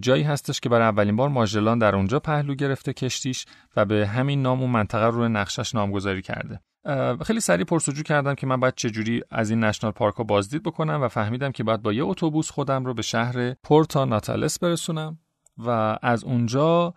جایی 0.00 0.22
هستش 0.22 0.60
که 0.60 0.68
برای 0.68 0.86
اولین 0.86 1.16
بار 1.16 1.28
ماژلان 1.28 1.78
در 1.78 1.96
اونجا 1.96 2.20
پهلو 2.20 2.54
گرفته 2.54 2.92
کشتیش 2.92 3.46
و 3.76 3.84
به 3.84 4.06
همین 4.06 4.42
نام 4.42 4.60
اون 4.60 4.70
منطقه 4.70 5.06
رو 5.06 5.28
نقشش 5.28 5.74
نامگذاری 5.74 6.22
کرده. 6.22 6.60
خیلی 7.26 7.40
سریع 7.40 7.64
پرسجو 7.64 8.02
کردم 8.02 8.34
که 8.34 8.46
من 8.46 8.60
باید 8.60 8.74
چجوری 8.74 9.22
از 9.30 9.50
این 9.50 9.64
نشنال 9.64 9.92
پارک 9.92 10.14
رو 10.14 10.24
بازدید 10.24 10.62
بکنم 10.62 11.02
و 11.02 11.08
فهمیدم 11.08 11.52
که 11.52 11.64
باید 11.64 11.82
با 11.82 11.92
یه 11.92 12.04
اتوبوس 12.04 12.50
خودم 12.50 12.84
رو 12.84 12.94
به 12.94 13.02
شهر 13.02 13.54
پورتا 13.64 14.04
ناتالس 14.04 14.58
برسونم. 14.58 15.18
و 15.66 15.98
از 16.02 16.24
اونجا 16.24 16.94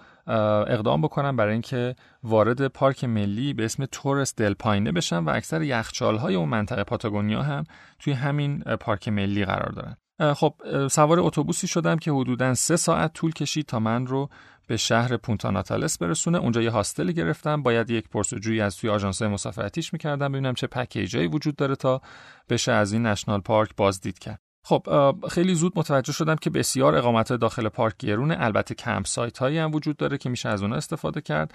اقدام 0.67 1.01
بکنم 1.01 1.35
برای 1.35 1.53
اینکه 1.53 1.95
وارد 2.23 2.67
پارک 2.67 3.03
ملی 3.03 3.53
به 3.53 3.65
اسم 3.65 3.85
تورس 3.85 4.35
دل 4.35 4.53
پاینه 4.53 4.91
بشم 4.91 5.25
و 5.25 5.29
اکثر 5.29 5.61
یخچال 5.61 6.17
های 6.17 6.35
اون 6.35 6.49
منطقه 6.49 6.83
پاتاگونیا 6.83 7.41
هم 7.41 7.63
توی 7.99 8.13
همین 8.13 8.59
پارک 8.59 9.07
ملی 9.07 9.45
قرار 9.45 9.71
دارن. 9.71 9.97
خب 10.33 10.53
سوار 10.87 11.19
اتوبوسی 11.19 11.67
شدم 11.67 11.97
که 11.97 12.11
حدودا 12.11 12.53
سه 12.53 12.75
ساعت 12.75 13.13
طول 13.13 13.31
کشید 13.31 13.65
تا 13.65 13.79
من 13.79 14.07
رو 14.07 14.29
به 14.67 14.77
شهر 14.77 15.17
پونتا 15.17 15.51
ناتالس 15.51 15.97
برسونه. 15.97 16.37
اونجا 16.37 16.61
یه 16.61 16.69
hostel 16.69 17.11
گرفتم. 17.11 17.63
باید 17.63 17.89
یک 17.89 18.09
پرسجویی 18.09 18.61
از 18.61 18.77
توی 18.77 18.89
آژانس 18.89 19.21
مسافرتیش 19.21 19.93
می‌کردم 19.93 20.31
ببینم 20.31 20.53
چه 20.53 20.67
پکیجایی 20.67 21.27
وجود 21.27 21.55
داره 21.55 21.75
تا 21.75 22.01
بشه 22.49 22.71
از 22.71 22.93
این 22.93 23.05
national 23.05 23.41
park 23.41 23.75
بازدید 23.77 24.19
کرد. 24.19 24.39
خب 24.65 25.15
خیلی 25.31 25.55
زود 25.55 25.73
متوجه 25.75 26.13
شدم 26.13 26.35
که 26.35 26.49
بسیار 26.49 26.95
اقامت 26.95 27.33
داخل 27.33 27.69
پارک 27.69 27.97
گرونه. 27.97 28.35
البته 28.39 28.75
campsite 28.75 29.37
هایی 29.37 29.57
هم 29.57 29.71
وجود 29.71 29.97
داره 29.97 30.17
که 30.17 30.29
میشه 30.29 30.49
از 30.49 30.61
اونها 30.61 30.77
استفاده 30.77 31.21
کرد 31.21 31.53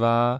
و 0.00 0.38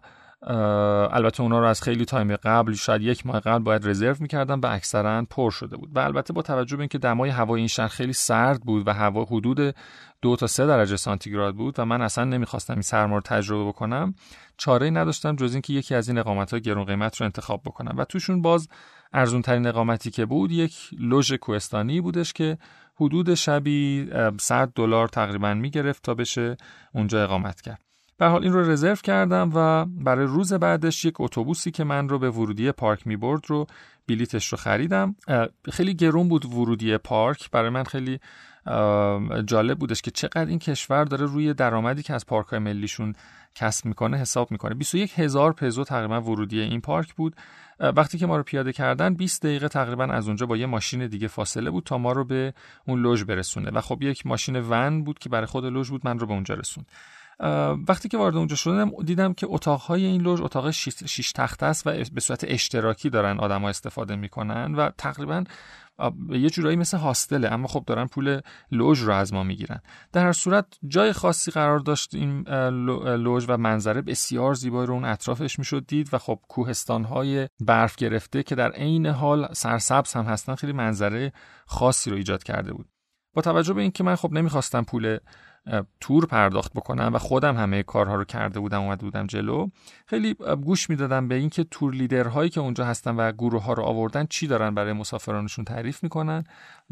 البته 1.12 1.42
اونا 1.42 1.58
رو 1.60 1.66
از 1.66 1.82
خیلی 1.82 2.04
time 2.04 2.36
قبل 2.36 2.72
شاید 2.72 3.02
یک 3.02 3.26
ماه 3.26 3.40
قبل 3.40 3.62
باید 3.64 3.88
رزرو 3.88 4.16
می‌کردم 4.20 4.60
و 4.60 4.66
اکثرا 4.66 5.26
پر 5.30 5.50
شده 5.50 5.76
بود. 5.76 5.90
و 5.94 5.98
البته 5.98 6.32
با 6.32 6.42
توجه 6.42 6.76
به 6.76 6.80
اینکه 6.80 6.98
دمای 6.98 7.30
هوای 7.30 7.60
این 7.60 7.68
شهر 7.68 7.88
خیلی 7.88 8.12
سرد 8.12 8.60
بود 8.60 8.88
و 8.88 8.92
هوا 8.92 9.24
حدود 9.24 9.74
دو 10.22 10.36
تا 10.36 10.46
سه 10.46 10.66
درجه 10.66 10.96
سانتیگراد 10.96 11.54
بود 11.54 11.78
و 11.78 11.84
من 11.84 12.02
اصلا 12.02 12.24
نمی‌خواستم 12.24 12.72
این 12.72 12.82
سرما 12.82 13.14
رو 13.14 13.20
تجربه 13.20 13.68
بکنم 13.68 14.14
چاره 14.56 14.90
نداشتم 14.90 15.36
جز 15.36 15.52
اینکه 15.52 15.72
یکی 15.72 15.94
از 15.94 16.08
این 16.08 16.18
اقامت 16.18 16.52
ها 16.52 16.58
گرون 16.58 16.84
قیمت 16.84 17.16
رو 17.16 17.24
انتخاب 17.24 17.62
بکنم. 17.64 17.94
و 17.98 18.04
توشون 18.04 18.42
باز 18.42 18.68
ارزون 19.12 19.42
ترین 19.42 19.66
اقامتی 19.66 20.10
که 20.10 20.26
بود 20.26 20.52
یک 20.52 20.76
لوژ 20.98 21.32
کوهستانی 21.32 22.00
بودش 22.00 22.32
که 22.32 22.58
حدود 22.96 23.34
شبی 23.34 24.10
100 24.40 24.72
دلار 24.74 25.08
تقریبا 25.08 25.54
می‌گرفت 25.54 26.02
تا 26.02 26.14
بشه 26.14 26.56
اونجا 26.94 27.22
اقامت 27.22 27.60
کرد. 27.60 27.80
به 28.18 28.26
حال 28.26 28.42
این 28.42 28.52
رو 28.52 28.70
رزرو 28.70 28.94
کردم 28.94 29.50
و 29.54 29.84
برای 29.84 30.26
روز 30.26 30.52
بعدش 30.52 31.04
یک 31.04 31.20
اتوبوسی 31.20 31.70
که 31.70 31.84
من 31.84 32.08
رو 32.08 32.18
به 32.18 32.30
ورودی 32.30 32.72
پارک 32.72 33.06
می 33.06 33.16
برد 33.16 33.42
رو 33.46 33.66
بلیتش 34.08 34.46
رو 34.52 34.58
خریدم. 34.58 35.16
خیلی 35.72 35.94
گرون 35.94 36.28
بود 36.28 36.44
ورودی 36.44 36.96
پارک. 36.96 37.50
برای 37.50 37.70
من 37.70 37.84
خیلی 37.84 38.18
جالب 39.44 39.78
بودش 39.78 40.02
که 40.02 40.10
چقدر 40.10 40.46
این 40.46 40.58
کشور 40.58 41.04
داره 41.04 41.26
روی 41.26 41.54
درآمدی 41.54 42.02
که 42.02 42.14
از 42.14 42.26
پارک 42.26 42.46
های 42.46 42.58
ملیشون 42.58 43.14
کسب 43.54 43.86
می‌کنه 43.86 44.16
حساب 44.16 44.50
می‌کنه. 44.50 44.74
21 44.74 45.18
هزار 45.18 45.52
پزو 45.52 45.84
تقریبا 45.84 46.20
ورودی 46.20 46.60
این 46.60 46.80
پارک 46.80 47.14
بود. 47.14 47.36
وقتی 47.80 48.18
که 48.18 48.26
ما 48.26 48.36
رو 48.36 48.42
پیاده 48.42 48.72
کردن 48.72 49.14
20 49.14 49.42
دقیقه 49.42 49.68
تقریبا 49.68 50.04
از 50.04 50.26
اونجا 50.26 50.46
با 50.46 50.56
یه 50.56 50.66
ماشین 50.66 51.06
دیگه 51.06 51.28
فاصله 51.28 51.70
بود 51.70 51.84
تا 51.84 51.98
ما 51.98 52.12
رو 52.12 52.24
به 52.24 52.54
اون 52.86 53.02
لوژ 53.02 53.24
برسونه. 53.24 53.70
و 53.70 53.80
خب 53.80 54.02
یک 54.02 54.26
ماشین 54.26 54.56
ون 54.56 55.04
بود 55.04 55.18
که 55.18 55.28
برای 55.28 55.46
خود 55.46 55.64
لوژ 55.64 55.90
بود 55.90 56.00
من 56.04 56.18
رو 56.18 56.26
به 56.26 56.32
اونجا 56.32 56.54
رسوند. 56.54 56.86
وقتی 57.88 58.08
که 58.08 58.18
وارد 58.18 58.36
اونجا 58.36 58.56
شدم 58.56 58.90
دیدم 59.04 59.34
که 59.34 59.46
اتاقهای 59.50 60.04
این 60.04 60.20
لوژ 60.20 60.40
اتاق 60.40 60.70
شیش 60.70 61.32
تخته 61.32 61.66
است 61.66 61.86
و 61.86 61.90
به 62.12 62.20
صورت 62.20 62.44
اشتراکی 62.48 63.10
دارن 63.10 63.38
آدما 63.38 63.68
استفاده 63.68 64.16
می‌کنن 64.16 64.74
و 64.74 64.90
تقریبا 64.98 65.44
یه 66.30 66.50
جورایی 66.50 66.76
مثل 66.76 66.96
هاستله 66.96 67.52
اما 67.52 67.68
خب 67.68 67.84
دارن 67.86 68.06
پول 68.06 68.40
لوژ 68.72 69.00
رو 69.00 69.12
از 69.12 69.32
ما 69.32 69.42
می‌گیرن. 69.42 69.80
در 70.12 70.24
هر 70.24 70.32
صورت 70.32 70.66
جای 70.88 71.12
خاصی 71.12 71.50
قرار 71.50 71.78
داشت 71.78 72.14
این 72.14 72.48
لوژ 73.16 73.44
و 73.48 73.56
منظره 73.56 74.02
بسیار 74.02 74.54
زیبایی 74.54 74.86
رو 74.86 74.94
اون 74.94 75.04
اطرافش 75.04 75.58
می‌شد 75.58 75.86
دید 75.86 76.08
و 76.12 76.18
خب 76.18 76.40
کوهستان 76.48 77.04
های 77.04 77.48
برف 77.60 77.96
گرفته 77.96 78.42
که 78.42 78.54
در 78.54 78.70
عین 78.70 79.06
حال 79.06 79.48
سرسبز 79.52 80.12
هم 80.12 80.24
هستن 80.24 80.54
خیلی 80.54 80.72
منظره 80.72 81.32
خاصی 81.66 82.10
رو 82.10 82.16
ایجاد 82.16 82.42
کرده 82.42 82.72
بود. 82.72 82.88
با 83.34 83.42
توجه 83.42 83.74
به 83.74 83.82
اینکه 83.82 84.04
من 84.04 84.14
خب 84.14 84.32
نمی‌خواستم 84.32 84.82
پول 84.82 85.18
تور 86.00 86.26
پرداخت 86.26 86.72
بکنم 86.72 87.10
و 87.14 87.18
خودم 87.18 87.56
همه 87.56 87.82
کارها 87.82 88.14
رو 88.14 88.24
کرده 88.24 88.60
بودم 88.60 88.80
اومده 88.80 89.02
بودم 89.02 89.26
جلو 89.26 89.68
خیلی 90.06 90.34
گوش 90.34 90.90
می‌دادم 90.90 91.28
به 91.28 91.34
اینکه 91.34 91.64
تور 91.64 91.94
لیدرهایی 91.94 92.50
که 92.50 92.60
اونجا 92.60 92.84
هستن 92.84 93.16
و 93.16 93.32
گروه 93.32 93.62
ها 93.62 93.72
رو 93.72 93.82
آوردن 93.82 94.26
چی 94.26 94.46
دارن 94.46 94.74
برای 94.74 94.92
مسافرانشون 94.92 95.64
تعریف 95.64 96.02
می‌کنن 96.02 96.44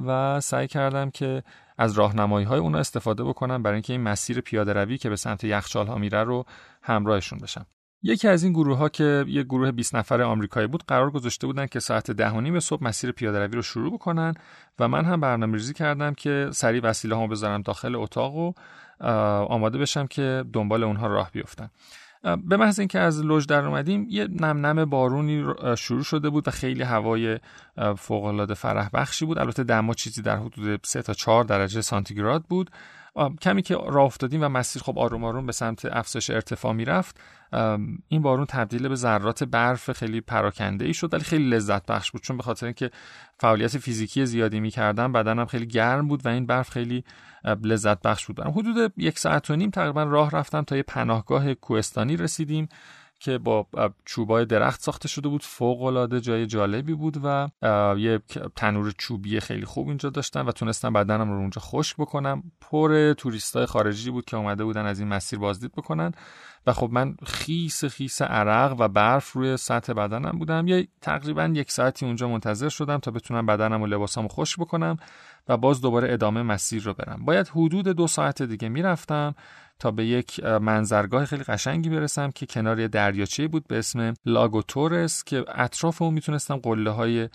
و 0.04 0.40
سعی 0.40 0.66
کردم 0.66 1.10
که 1.10 1.42
از 1.78 1.92
راهنمایی 1.92 2.46
های 2.46 2.58
اونا 2.58 2.78
استفاده 2.78 3.24
بکنم 3.24 3.62
برای 3.62 3.74
اینکه 3.74 3.92
این 3.92 4.02
مسیر 4.02 4.40
پیاده 4.40 4.72
روی 4.72 4.98
که 4.98 5.08
به 5.08 5.16
سمت 5.16 5.44
یخچال 5.44 5.86
ها 5.86 5.98
میره 5.98 6.24
رو 6.24 6.44
همراهشون 6.82 7.38
بشم. 7.38 7.66
یکی 8.06 8.28
از 8.28 8.42
این 8.42 8.52
گروه 8.52 8.76
ها 8.76 8.88
که 8.88 9.24
یه 9.28 9.42
گروه 9.42 9.72
20 9.72 9.94
نفر 9.94 10.22
آمریکایی 10.22 10.66
بود 10.66 10.84
قرار 10.88 11.10
گذاشته 11.10 11.46
بودن 11.46 11.66
که 11.66 11.80
ساعت 11.80 12.10
ده 12.10 12.30
و 12.30 12.40
نیم 12.40 12.60
صبح 12.60 12.84
مسیر 12.84 13.12
پیاده 13.12 13.38
روی 13.38 13.56
رو 13.56 13.62
شروع 13.62 13.92
بکنن 13.92 14.34
و 14.78 14.88
من 14.88 15.04
هم 15.04 15.20
برنامه 15.20 15.52
ریزی 15.52 15.74
کردم 15.74 16.14
که 16.14 16.48
سریع 16.52 16.82
وسیله 16.82 17.16
ها 17.16 17.26
بذارم 17.26 17.62
داخل 17.62 17.94
اتاق 17.96 18.36
و 18.36 18.52
آماده 19.48 19.78
بشم 19.78 20.06
که 20.06 20.44
دنبال 20.52 20.84
اونها 20.84 21.06
راه 21.06 21.30
بیفتن 21.32 21.70
به 22.46 22.56
محض 22.56 22.78
اینکه 22.78 22.98
از 22.98 23.24
لوژ 23.24 23.46
در 23.46 23.64
اومدیم 23.64 24.06
یه 24.10 24.28
نم 24.40 24.66
نم 24.66 24.84
بارونی 24.84 25.44
شروع 25.78 26.02
شده 26.02 26.30
بود 26.30 26.48
و 26.48 26.50
خیلی 26.50 26.82
هوای 26.82 27.38
فوق 27.98 28.24
العاده 28.24 28.54
فرح 28.54 28.88
بخشی 28.94 29.24
بود. 29.24 29.38
البته 29.38 29.64
دما 29.64 29.94
چیزی 29.94 30.22
در 30.22 30.36
حدود 30.36 30.80
3 30.84 31.02
تا 31.02 31.12
4 31.12 31.44
درجه 31.44 31.80
سانتیگراد 31.80 32.44
بود. 32.48 32.70
کمی 33.42 33.62
که 33.62 33.74
راه 33.74 34.04
افتادیم 34.04 34.42
و 34.42 34.48
مسیر 34.48 34.82
خب 34.82 34.98
آروم 34.98 35.24
آروم 35.24 35.46
به 35.46 35.52
سمت 35.52 35.84
افزایش 35.84 36.30
ارتفاع 36.30 36.72
می‌رفت. 36.72 37.20
این 38.08 38.22
بارون 38.22 38.46
تبدیل 38.46 38.88
به 38.88 38.94
ذرات 38.94 39.44
برف 39.44 39.92
خیلی 39.92 40.20
پراکنده 40.20 40.84
ای 40.84 40.94
شد 40.94 41.14
ولی 41.14 41.24
خیلی 41.24 41.50
لذت 41.50 41.86
بخش 41.86 42.10
بود. 42.10 42.22
چون 42.22 42.36
به 42.36 42.42
خاطر 42.42 42.66
اینکه 42.66 42.90
فعالیت 43.38 43.78
فیزیکی 43.78 44.26
زیادی 44.26 44.60
می‌کردم 44.60 45.12
بدنم 45.12 45.46
خیلی 45.46 45.66
گرم 45.66 46.08
بود 46.08 46.26
و 46.26 46.28
این 46.28 46.46
برف 46.46 46.70
خیلی 46.70 47.04
لذت 47.62 48.02
بخش 48.02 48.26
بود. 48.26 48.40
حدود 48.40 48.92
یک 48.96 49.18
ساعت 49.18 49.50
و 49.50 49.56
نیم 49.56 49.70
تقریبا 49.70 50.02
راه 50.02 50.30
رفتم 50.30 50.62
تا 50.62 50.76
یه 50.76 50.82
پناهگاه 50.82 51.54
کوهستانی 51.54 52.16
رسیدیم. 52.16 52.68
که 53.18 53.38
با 53.38 53.66
چوبای 54.04 54.44
درخت 54.44 54.80
ساخته 54.80 55.08
شده 55.08 55.28
بود. 55.28 55.42
فوق 55.42 55.82
العاده 55.82 56.20
جای 56.20 56.46
جالبی 56.46 56.94
بود 56.94 57.16
و 57.24 57.48
یه 57.98 58.20
تنور 58.56 58.92
چوبی 58.98 59.40
خیلی 59.40 59.64
خوب 59.64 59.88
اینجا 59.88 60.10
داشتن 60.10 60.40
و 60.40 60.52
تونستم 60.52 60.92
بدنم 60.92 61.30
رو 61.30 61.36
اونجا 61.36 61.60
خشک 61.60 61.96
بکنم. 61.96 62.42
پر 62.60 63.12
توریستای 63.12 63.66
خارجی 63.66 64.10
بود 64.10 64.24
که 64.24 64.36
اومده 64.36 64.64
بودن 64.64 64.86
از 64.86 65.00
این 65.00 65.08
مسیر 65.08 65.38
بازدید 65.38 65.72
بکنن. 65.72 66.12
و 66.66 66.72
خب 66.72 66.88
من 66.92 67.16
خیس 67.26 67.84
خیس 67.84 68.22
عرق 68.22 68.76
و 68.78 68.88
برف 68.88 69.32
روی 69.32 69.56
سطح 69.56 69.92
بدنم 69.92 70.38
بودم. 70.38 70.68
یه 70.68 70.88
تقریبا 71.00 71.44
یک 71.54 71.70
ساعتی 71.70 72.06
اونجا 72.06 72.28
منتظر 72.28 72.68
شدم 72.68 72.98
تا 72.98 73.10
بتونم 73.10 73.46
بدنم 73.46 73.82
و 73.82 73.86
لباسامو 73.86 74.28
خشک 74.28 74.58
بکنم. 74.58 74.96
و 75.48 75.56
باز 75.56 75.80
دوباره 75.80 76.12
ادامه 76.12 76.42
مسیر 76.42 76.82
رو 76.82 76.94
برم. 76.94 77.24
باید 77.24 77.48
حدود 77.48 77.88
دو 77.88 78.06
ساعت 78.06 78.42
دیگه 78.42 78.68
می‌رفتم 78.68 79.34
تا 79.78 79.90
به 79.90 80.06
یک 80.06 80.44
منظرگاه 80.44 81.24
خیلی 81.24 81.44
قشنگی 81.44 81.88
برسم 81.88 82.30
که 82.30 82.46
کنار 82.46 82.80
یه 82.80 82.88
دریاچه 82.88 83.48
بود 83.48 83.66
به 83.68 83.78
اسم 83.78 84.14
لاگو 84.26 84.62
تورس 84.62 85.24
که 85.24 85.44
اطراف 85.54 86.02
اون 86.02 86.14
می‌تونستم 86.14 86.56
قله 86.56 86.90
های 86.90 87.28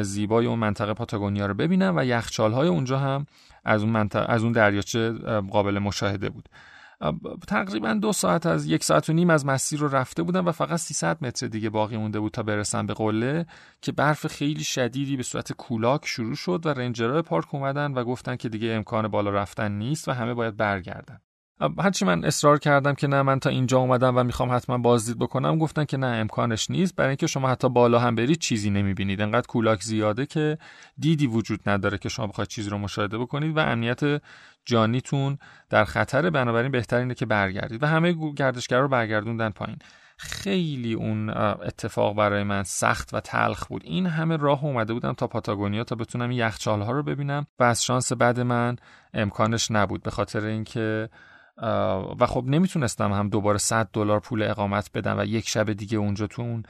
زیبای 0.00 0.46
اون 0.46 0.58
منطقه 0.58 0.94
پاتاگونیا 0.94 1.46
رو 1.46 1.54
ببینم 1.54 1.96
و 1.96 2.04
یخچال 2.04 2.52
های 2.52 2.68
اونجا 2.68 2.98
هم 2.98 3.26
از 3.64 3.82
اون, 3.82 3.92
منطقه، 3.92 4.32
از 4.32 4.42
اون 4.42 4.52
دریاچه 4.52 5.12
قابل 5.50 5.78
مشاهده 5.78 6.30
بود. 6.30 6.48
تقریبا 7.48 7.94
دو 7.94 8.12
ساعت 8.12 8.46
از 8.46 8.66
یک 8.66 8.84
ساعت 8.84 9.10
و 9.10 9.12
نیم 9.12 9.30
از 9.30 9.46
مسیر 9.46 9.80
رو 9.80 9.88
رفته 9.88 10.22
بودم 10.22 10.46
و 10.46 10.52
فقط 10.52 10.78
300 10.78 11.24
متر 11.24 11.46
دیگه 11.46 11.70
باقی 11.70 11.96
مونده 11.96 12.20
بود 12.20 12.32
تا 12.32 12.42
برسم 12.42 12.86
به 12.86 12.94
قله 12.94 13.46
که 13.80 13.92
برف 13.92 14.26
خیلی 14.26 14.64
شدیدی 14.64 15.16
به 15.16 15.22
صورت 15.22 15.52
کولاک 15.52 16.06
شروع 16.06 16.34
شد 16.34 16.66
و 16.66 16.68
رنجرهای 16.68 17.22
پارک 17.22 17.54
اومدن 17.54 17.92
و 17.92 18.04
گفتن 18.04 18.36
که 18.36 18.48
دیگه 18.48 18.68
امکان 18.68 19.08
بالا 19.08 19.30
رفتن 19.30 19.72
نیست 19.72 20.08
و 20.08 20.12
همه 20.12 20.34
باید 20.34 20.56
برگردن. 20.56 21.20
هرچی 21.78 22.04
من 22.04 22.24
اصرار 22.24 22.58
کردم 22.58 22.94
که 22.94 23.06
نه 23.06 23.22
من 23.22 23.38
تا 23.38 23.50
اینجا 23.50 23.78
اومدم 23.78 24.16
و 24.16 24.22
می‌خوام 24.22 24.52
حتما 24.52 24.78
بازدید 24.78 25.18
بکنم 25.18 25.58
گفتن 25.58 25.84
که 25.84 25.96
نه 25.96 26.06
امکانش 26.06 26.70
نیست. 26.70 26.96
برای 26.96 27.08
اینکه 27.08 27.26
شما 27.26 27.48
حتی 27.48 27.68
بالا 27.68 27.98
هم 27.98 28.14
برید 28.14 28.38
چیزی 28.38 28.70
نمی‌بینید. 28.70 29.20
انقدر 29.20 29.46
کولاک 29.46 29.82
زیاده 29.82 30.26
که 30.26 30.58
دیدی 30.98 31.26
وجود 31.26 31.60
نداره 31.66 31.98
که 31.98 32.08
شما 32.08 32.26
بخواید 32.26 32.48
چیزی 32.48 32.70
رو 32.70 32.78
مشاهده 32.78 33.18
بکنید 33.18 33.56
و 33.56 33.60
امنیت 33.60 34.22
جانیتون 34.64 35.38
در 35.70 35.84
خطر 35.84 36.30
بنابراین 36.30 36.70
بهترینه 36.72 37.14
که 37.14 37.26
برگردید 37.26 37.82
و 37.82 37.86
همه 37.86 38.32
گردشگر 38.36 38.80
رو 38.80 38.88
برگردوندن 38.88 39.50
پایین. 39.50 39.78
خیلی 40.16 40.94
اون 40.94 41.30
اتفاق 41.30 42.16
برای 42.16 42.42
من 42.42 42.62
سخت 42.62 43.14
و 43.14 43.20
تلخ 43.20 43.66
بود. 43.66 43.82
این 43.84 44.06
همه 44.06 44.36
راه 44.36 44.64
اومده 44.64 44.92
بودم 44.92 45.12
تا 45.12 45.26
پاتاگونیا 45.26 45.84
تا 45.84 45.94
بتونم 45.94 46.30
یخچال 46.30 46.82
ها 46.82 46.92
رو 46.92 47.02
ببینم 47.02 47.46
و 47.58 47.64
از 47.64 47.84
شانس 47.84 48.12
بعد 48.12 48.40
من 48.40 48.76
امکانش 49.14 49.70
نبود. 49.70 50.02
به 50.02 50.10
خاطر 50.10 50.44
اینکه 50.44 51.08
و 52.20 52.26
خب 52.26 52.44
نمی‌تونستم 52.46 53.12
هم 53.12 53.28
دوباره 53.28 53.58
100 53.58 53.88
دلار 53.92 54.20
پول 54.20 54.42
اقامت 54.42 54.90
بدم 54.94 55.18
و 55.18 55.24
یک 55.24 55.48
شب 55.48 55.72
دیگه 55.72 55.98
اونجا 55.98 56.26
تو 56.26 56.42
اون 56.42 56.62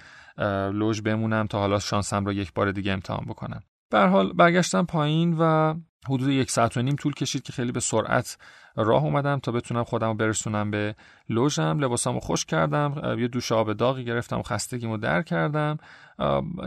لوژ 0.73 1.01
بمونم 1.01 1.47
تا 1.47 1.59
حالا 1.59 1.79
شانسم 1.79 2.25
رو 2.25 2.33
یک 2.33 2.53
بار 2.53 2.73
دیگه 2.73 2.93
امتحان 2.93 3.25
بکنم. 3.29 3.63
به 3.91 4.01
حال 4.01 4.33
برگشتم 4.33 4.85
پایین 4.85 5.37
و 5.39 5.75
حدود 6.09 6.29
یک 6.29 6.51
ساعت 6.51 6.77
و 6.77 6.83
نیم 6.83 6.97
طول 6.97 7.13
کشید 7.13 7.43
که 7.43 7.53
خیلی 7.53 7.73
به 7.73 7.81
سرعت 7.81 8.39
راه 8.77 9.05
اومدم 9.05 9.39
تا 9.39 9.53
بتونم 9.53 9.85
خودم 9.85 10.09
رو 10.09 10.15
برسونم 10.15 10.71
به 10.71 10.95
لوژم. 11.29 11.79
لباسامو 11.79 12.21
خشک 12.21 12.45
کردم 12.45 13.17
یه 13.19 13.29
دوش 13.29 13.53
آب 13.53 13.73
داغی 13.73 14.05
گرفتم 14.05 14.39
و 14.39 14.43
خستگیمو 14.43 14.97
در 14.97 15.23
کردم. 15.23 15.77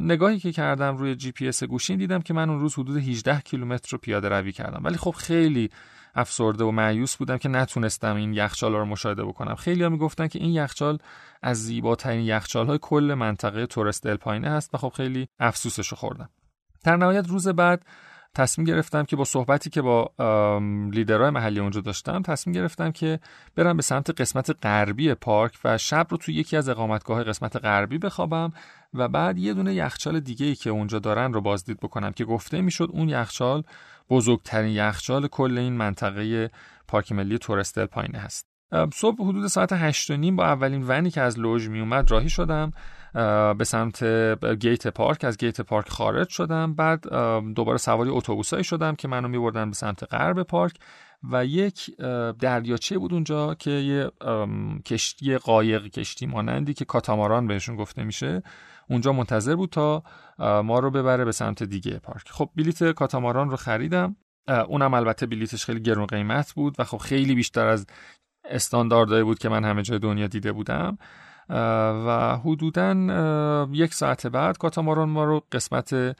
نگاهی 0.02 0.40
که 0.40 0.52
کردم 0.52 0.98
روی 0.98 1.16
جی 1.16 1.32
پی 1.32 1.48
اس 1.48 1.64
گوشین 1.64 1.98
دیدم 1.98 2.22
که 2.22 2.34
من 2.34 2.50
اون 2.50 2.60
روز 2.60 2.74
حدود 2.74 2.98
18 2.98 3.40
کیلومتر 3.40 3.90
رو 3.92 3.98
پیاده 3.98 4.30
روی 4.30 4.52
کردم. 4.52 4.82
ولی 4.84 4.98
خب 4.98 5.12
خیلی 5.12 5.70
افسرده 6.16 6.64
و 6.64 6.72
معیوس 6.72 7.16
بودم 7.16 7.38
که 7.38 7.50
نتونستم 7.50 8.16
این 8.16 8.34
یخچال 8.34 8.74
رو 8.74 8.86
مشاهده 8.86 9.26
بکنم. 9.26 9.56
خیلی 9.56 9.84
ها 9.84 9.90
می‌گفتن 9.90 10.28
که 10.28 10.40
این 10.40 10.52
یخچال 10.52 10.98
از 11.42 11.64
زیباترین 11.64 12.26
یخچال 12.26 12.68
های 12.68 12.80
کل 12.82 13.16
منطقه 13.18 13.66
تورست 13.66 14.06
الپاینه 14.06 14.50
هست 14.50 14.76
و 14.76 14.78
خب 14.78 14.90
خیلی 14.90 15.28
افسوسش 15.40 15.94
خوردم. 15.94 16.30
در 16.84 16.98
نهایت 16.98 17.28
روز 17.28 17.48
بعد 17.48 17.86
تصمیم 18.36 18.68
گرفتم 18.68 19.04
که 19.04 19.16
با 19.16 19.24
صحبتی 19.24 19.70
که 19.70 19.82
با 19.82 20.12
لیدرهای 20.92 21.30
محلی 21.30 21.60
اونجا 21.60 21.82
داشتم 21.82 22.22
تصمیم 22.22 22.54
گرفتم 22.54 22.92
که 22.92 23.20
برم 23.56 23.78
به 23.78 23.84
سمت 23.84 24.22
قسمت 24.22 24.66
غربی 24.66 25.14
پارک 25.14 25.60
و 25.64 25.78
شب 25.78 26.08
رو 26.10 26.18
توی 26.18 26.36
یکی 26.36 26.58
از 26.58 26.70
اقامتگاه 26.70 27.24
قسمت 27.24 27.56
غربی 27.56 27.98
بخوابم 27.98 28.54
و 28.94 29.08
بعد 29.08 29.38
یه 29.38 29.54
دونه 29.54 29.74
یخچال 29.74 30.20
دیگه 30.20 30.46
ای 30.46 30.56
که 30.56 30.70
اونجا 30.70 31.00
دارن 31.00 31.34
رو 31.34 31.42
بازدید 31.42 31.80
بکنم 31.80 32.12
که 32.12 32.26
گفته 32.26 32.62
می‌شد 32.62 32.90
اون 32.94 33.10
یخچال 33.10 33.64
بزرگترین 34.10 34.72
یخچال 34.72 35.28
کل 35.28 35.58
این 35.58 35.74
منطقه 35.74 36.52
پارک 36.88 37.12
ملی 37.12 37.38
تورستل 37.38 37.86
پایینه 37.86 38.20
هست. 38.20 38.48
صبح 38.94 39.24
حدود 39.24 39.48
ساعت 39.48 39.74
هشت 39.74 40.12
و 40.12 40.18
نیم 40.18 40.36
با 40.36 40.46
اولین 40.46 40.84
ونی 40.88 41.12
که 41.12 41.22
از 41.22 41.40
لوژ 41.40 41.68
می 41.68 41.80
اومد 41.80 42.12
راهی 42.12 42.30
شدم 42.30 42.72
به 43.58 43.64
سمت 43.64 44.04
گیت 44.54 44.88
پارک. 44.88 45.24
از 45.24 45.38
گیت 45.38 45.62
پارک 45.62 45.90
خارج 45.90 46.30
شدم. 46.30 46.74
بعد 46.74 47.08
دوباره 47.56 47.78
سواری 47.78 48.10
اتوبوسایی 48.10 48.64
شدم 48.64 48.96
که 48.96 49.08
منو 49.08 49.28
میبردن 49.28 49.70
به 49.70 49.76
سمت 49.76 50.14
غرب 50.14 50.44
پارک 50.44 50.76
و 51.32 51.46
یک 51.46 51.98
دریاچه 52.40 52.98
بود 52.98 53.14
اونجا 53.14 53.56
که 53.56 53.72
یه 53.72 54.12
کشتی 54.86 55.38
قایق 55.38 55.88
کشتی 55.88 56.26
مانندی 56.26 56.74
که 56.74 56.86
کاتاماران 56.86 57.48
بهشون 57.48 57.76
گفته 57.76 58.04
میشه. 58.04 58.44
اونجا 58.90 59.12
منتظر 59.12 59.56
بود 59.56 59.70
تا 59.70 60.04
ما 60.40 60.80
رو 60.80 60.92
ببره 60.92 61.26
به 61.26 61.32
سمت 61.32 61.64
دیگه 61.64 62.00
پارک. 62.00 62.30
خب 62.30 62.50
بلیت 62.56 62.84
کاتاماران 62.84 63.50
رو 63.50 63.56
خریدم. 63.56 64.16
اونم 64.68 64.94
البته 64.94 65.26
بلیتش 65.26 65.66
خیلی 65.66 65.80
گرون 65.80 66.06
قیمت 66.06 66.54
بود 66.54 66.76
و 66.80 66.84
خب 66.84 66.98
خیلی 66.98 67.36
بیشتر 67.36 67.68
از 67.68 67.86
استانداردهایی 68.46 69.24
بود 69.24 69.40
که 69.40 69.50
من 69.50 69.64
همه 69.64 69.82
جای 69.82 70.00
دنیا 70.00 70.28
دیده 70.28 70.52
بودم. 70.52 70.98
و 71.50 72.38
حدودا 72.38 72.94
یک 73.72 73.94
ساعت 73.94 74.28
بعد 74.28 74.58
کاتاماران 74.58 75.10
ما 75.10 75.24
رو 75.24 75.44
قسمت 75.52 76.18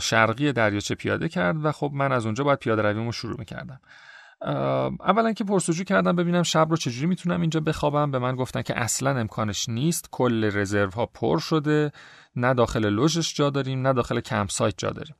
شرقی 0.00 0.52
دریاچه 0.52 0.94
پیاده 0.94 1.28
کرد 1.28 1.64
و 1.64 1.72
خب 1.72 1.90
من 1.94 2.12
از 2.12 2.24
اونجا 2.24 2.44
باید 2.44 2.58
پیاده 2.58 2.82
رویمو 2.82 3.12
شروع 3.12 3.36
می‌کردم. 3.38 3.80
اولا 4.42 5.32
که 5.32 5.44
پرسجو 5.44 5.84
کردم 5.84 6.16
ببینم 6.16 6.42
شب 6.42 6.66
رو 6.70 6.76
چجوری 6.76 7.06
می‌تونم 7.06 7.40
اینجا 7.40 7.60
بخوابم. 7.60 8.10
به 8.10 8.18
من 8.18 8.36
گفتن 8.36 8.62
که 8.62 8.78
اصلا 8.78 9.18
امکانش 9.18 9.68
نیست. 9.68 10.08
کل 10.10 10.50
رزرو 10.54 10.90
ها 10.90 11.06
پر 11.06 11.38
شده. 11.38 11.92
نه 12.36 12.54
داخل 12.54 12.88
لوژش 12.88 13.34
جا 13.34 13.50
داریم 13.50 13.86
نه 13.86 13.92
داخل 13.92 14.20
کمپ 14.20 14.50
سایت 14.50 14.74
جا 14.78 14.90
داریم. 14.90 15.14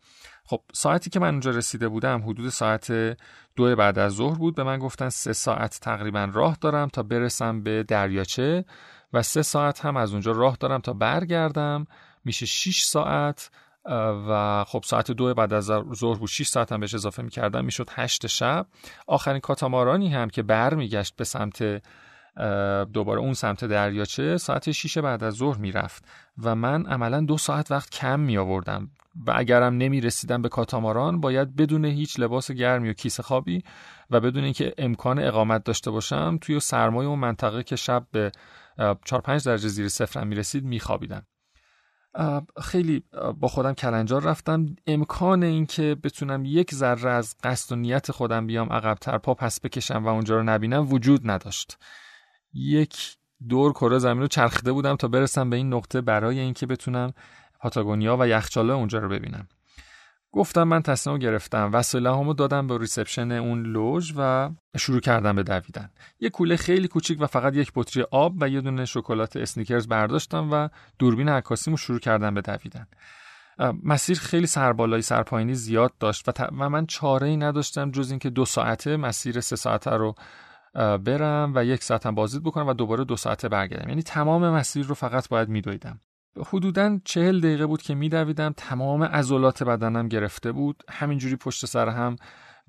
خب 0.44 0.61
ساعتی 0.72 1.11
که 1.11 1.20
من 1.20 1.28
اونجا 1.28 1.50
رسیده 1.50 1.88
بودم 1.88 2.22
حدود 2.22 2.48
ساعت 2.48 3.16
دو 3.56 3.76
بعد 3.76 3.98
از 3.98 4.12
ظهر 4.12 4.38
بود. 4.38 4.54
به 4.54 4.62
من 4.64 4.78
گفتن 4.78 5.09
سه 5.09 5.33
ساعت 5.33 5.78
تقریبا 5.83 6.30
راه 6.33 6.56
دارم 6.61 6.88
تا 6.88 7.02
برسم 7.02 7.62
به 7.62 7.83
دریاچه 7.83 8.64
و 9.12 9.22
سه 9.22 9.42
ساعت 9.42 9.85
هم 9.85 9.96
از 9.96 10.12
اونجا 10.12 10.33
راه 10.33 10.56
دارم 10.61 10.80
تا 10.80 10.92
برگردم. 10.92 11.87
میشه 12.24 12.46
6 12.46 12.83
ساعت. 12.83 13.50
و 14.28 14.64
خب 14.64 14.82
ساعت 14.84 15.10
دو 15.10 15.34
بعد 15.34 15.52
از 15.52 15.64
ظهر 15.94 16.18
بود 16.18 16.28
6 16.28 16.46
ساعت 16.46 16.72
هم 16.72 16.80
بهش 16.80 16.94
اضافه 16.94 17.22
می‌کردم 17.22 17.64
می‌شد 17.64 17.88
8 17.92 18.26
شب. 18.26 18.66
آخرین 19.06 19.40
کاتامارانی 19.40 20.08
هم 20.08 20.30
که 20.30 20.42
برمیگشت 20.42 21.16
به 21.16 21.24
سمت 21.24 21.82
دوباره 22.92 23.20
اون 23.20 23.34
سمت 23.34 23.64
دریاچه 23.64 24.36
ساعت 24.36 24.70
6 24.70 24.98
بعد 24.98 25.24
از 25.24 25.34
ظهر 25.34 25.58
می‌رفت 25.58 26.04
و 26.42 26.54
من 26.54 26.86
عملا 26.86 27.20
دو 27.20 27.38
ساعت 27.38 27.70
وقت 27.70 27.90
کم 27.90 28.20
می 28.20 28.38
آوردم 28.38 28.90
و 29.26 29.32
اگرم 29.36 29.76
نمی 29.76 30.00
رسیدم 30.00 30.42
به 30.42 30.48
کاتاماران 30.48 31.20
باید 31.20 31.56
بدون 31.56 31.84
هیچ 31.84 32.20
لباس 32.20 32.50
گرمی 32.50 32.90
و 32.90 32.92
کیسه 32.92 33.22
خوابی 33.22 33.64
و 34.10 34.20
بدون 34.20 34.44
اینکه 34.44 34.74
امکان 34.78 35.18
اقامت 35.18 35.64
داشته 35.64 35.90
باشم 35.90 36.38
توی 36.40 36.60
سرمایه 36.60 37.08
اون 37.08 37.18
منطقه 37.18 37.62
که 37.62 37.76
شب 37.76 38.06
به 38.12 38.32
4 39.04 39.20
5 39.20 39.44
درجه 39.44 39.68
زیر 39.68 39.88
صفر 39.88 40.24
می 40.24 40.34
رسید 40.34 40.64
می 40.64 40.80
خوابیدم 40.80 41.26
خیلی 42.62 43.03
با 43.40 43.49
خودم 43.49 43.73
کلنجار 43.73 44.23
رفتم. 44.23 44.66
امکان 44.87 45.42
اینکه 45.42 45.96
بتونم 46.03 46.44
یک 46.44 46.75
ذره 46.75 47.11
از 47.11 47.37
قصد 47.42 47.73
و 47.73 47.77
نیت 47.77 48.11
خودم 48.11 48.46
بیام 48.46 48.73
عقبتر 48.73 49.18
پا 49.18 49.35
پس 49.35 49.61
بکشم 49.61 50.05
و 50.05 50.09
اونجا 50.09 50.37
رو 50.37 50.42
نبینم 50.42 50.92
وجود 50.92 51.31
نداشت. 51.31 51.79
یک 52.55 53.16
دور 53.49 53.73
کره 53.73 53.99
زمین 53.99 54.20
رو 54.20 54.27
چرخیده 54.27 54.73
بودم 54.73 54.96
تا 54.96 55.09
برسم 55.09 55.51
به 55.51 55.57
این 55.57 55.75
نقطه 55.75 56.01
برای 56.01 56.38
اینکه 56.38 56.66
بتونم 56.66 57.12
پاتاگونیا 57.61 58.16
و 58.20 58.29
یخچاله 58.29 58.73
اونجا 58.73 58.99
رو 58.99 59.09
ببینم. 59.09 59.49
گفتم 60.32 60.62
من 60.62 60.82
تصمیم 60.82 61.18
گرفتم 61.18 61.70
وسایلمو 61.72 62.35
دادم 62.34 62.66
به 62.66 62.78
reception 62.78 63.33
اون 63.32 63.62
لوژ 63.62 64.12
و 64.16 64.50
شروع 64.78 65.00
کردم 65.00 65.36
به 65.36 65.42
دویدن. 65.42 65.90
یه 66.20 66.30
کوله 66.30 66.56
خیلی 66.56 66.88
کوچیک 66.88 67.20
و 67.20 67.26
فقط 67.26 67.56
یک 67.56 67.72
بطری 67.74 68.04
آب 68.10 68.34
و 68.40 68.48
یه 68.48 68.60
دونه 68.60 68.84
شکلات 68.84 69.36
Snickers 69.37 69.88
برداشتم 69.88 70.48
و 70.52 70.68
دوربین 70.98 71.28
عکاسیمو 71.28 71.76
شروع 71.76 71.98
کردم 71.98 72.34
به 72.34 72.40
دویدن. 72.40 72.86
مسیر 73.84 74.18
خیلی 74.18 74.46
سربالایی 74.46 75.02
سرپایینی 75.02 75.54
زیاد 75.54 75.92
داشت 76.00 76.28
و, 76.28 76.32
و 76.58 76.68
من 76.68 76.86
چاره 76.86 77.26
ای 77.26 77.36
نداشتم 77.36 77.90
جز 77.90 78.10
اینکه 78.10 78.30
دو 78.30 78.44
ساعته 78.44 78.96
مسیر 78.96 79.40
سه 79.40 79.56
ساعته 79.56 79.90
رو 79.90 80.14
برم 80.74 81.52
و 81.54 81.64
یک 81.64 81.82
ساعتم 81.82 82.14
بازدید 82.14 82.42
بکنم 82.42 82.66
و 82.66 82.72
دوباره 82.72 83.04
دو 83.04 83.16
ساعته 83.16 83.48
برگردم. 83.48 83.88
یعنی 83.88 84.02
تمام 84.02 84.50
مسیر 84.50 84.86
رو 84.86 84.94
فقط 84.94 85.28
باید 85.28 85.48
میدویدم. 85.48 86.00
حدودا 86.38 86.98
چهل 87.04 87.40
دقیقه 87.40 87.66
بود 87.66 87.82
که 87.82 87.94
میدویدم 87.94 88.54
تمام 88.56 89.02
عضلات 89.02 89.62
بدنم 89.62 90.08
گرفته 90.08 90.52
بود. 90.52 90.82
همینجوری 90.88 91.36
پشت 91.36 91.66
سر 91.66 91.88
هم 91.88 92.16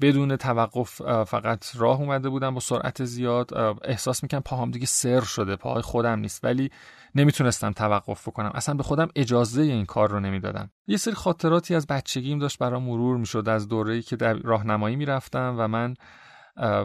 بدون 0.01 0.35
توقف 0.35 1.01
فقط 1.23 1.75
راه 1.75 1.99
اومده 1.99 2.29
بودم 2.29 2.53
با 2.53 2.59
سرعت 2.59 3.05
زیاد. 3.05 3.77
احساس 3.83 4.23
می‌کنم 4.23 4.41
پاهام 4.41 4.71
دیگه 4.71 4.85
سر 4.85 5.21
شده 5.21 5.55
پاهای 5.55 5.81
خودم 5.81 6.19
نیست 6.19 6.43
ولی 6.43 6.69
نمی‌تونستم 7.15 7.71
توقف 7.71 8.27
بکنم. 8.27 8.51
اصلا 8.53 8.75
به 8.75 8.83
خودم 8.83 9.07
اجازه 9.15 9.61
این 9.61 9.85
کار 9.85 10.09
رو 10.09 10.19
نمی‌دادم. 10.19 10.69
یه 10.87 10.97
سری 10.97 11.13
خاطراتی 11.13 11.75
از 11.75 11.87
بچگیم 11.87 12.39
داشت 12.39 12.57
برام 12.57 12.83
مرور 12.83 13.17
می‌شد. 13.17 13.49
از 13.49 13.67
دوره‌ای 13.67 14.01
که 14.01 14.15
در 14.15 14.33
راهنمایی 14.33 14.95
می‌رفتم 14.95 15.55
و 15.57 15.67
من 15.67 15.93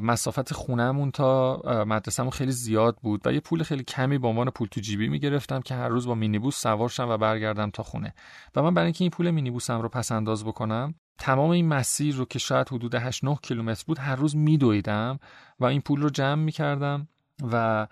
مسافت 0.02 0.52
خونهمون 0.52 1.10
تا 1.10 1.62
مدرسهمون 1.86 2.30
خیلی 2.30 2.52
زیاد 2.52 2.96
بود 3.02 3.26
و 3.26 3.32
یه 3.32 3.40
پول 3.40 3.62
خیلی 3.62 3.84
کمی 3.84 4.18
به 4.18 4.28
عنوان 4.28 4.50
پول 4.50 4.68
تو 4.68 4.80
جیبی 4.80 5.08
می‌گرفتم 5.08 5.60
که 5.60 5.74
هر 5.74 5.88
روز 5.88 6.06
با 6.06 6.14
مینیبوس 6.14 6.56
سوار 6.62 6.88
شم 6.88 7.08
و 7.08 7.16
برگردم 7.16 7.70
تا 7.70 7.82
خونه. 7.82 8.14
و 8.56 8.62
من 8.62 8.74
برای 8.74 8.86
اینکه 8.86 9.04
این 9.04 9.10
پول 9.10 9.30
مینیبوسم 9.30 9.80
رو 9.80 9.88
پس 9.88 10.12
انداز 10.12 10.44
بکنم 10.44 10.94
تمام 11.18 11.50
این 11.50 11.68
مسیر 11.68 12.14
رو 12.14 12.24
که 12.24 12.38
شاید 12.38 12.68
حدود 12.68 12.94
8 12.94 13.24
9 13.24 13.36
کیلومتر 13.42 13.84
بود 13.86 13.98
هر 13.98 14.16
روز 14.16 14.36
میدویدم 14.36 15.18
و 15.60 15.64
این 15.64 15.80
پول 15.80 16.00
رو 16.00 16.10
جمع 16.10 16.42
می‌کردم 16.42 17.08
و 17.52 17.86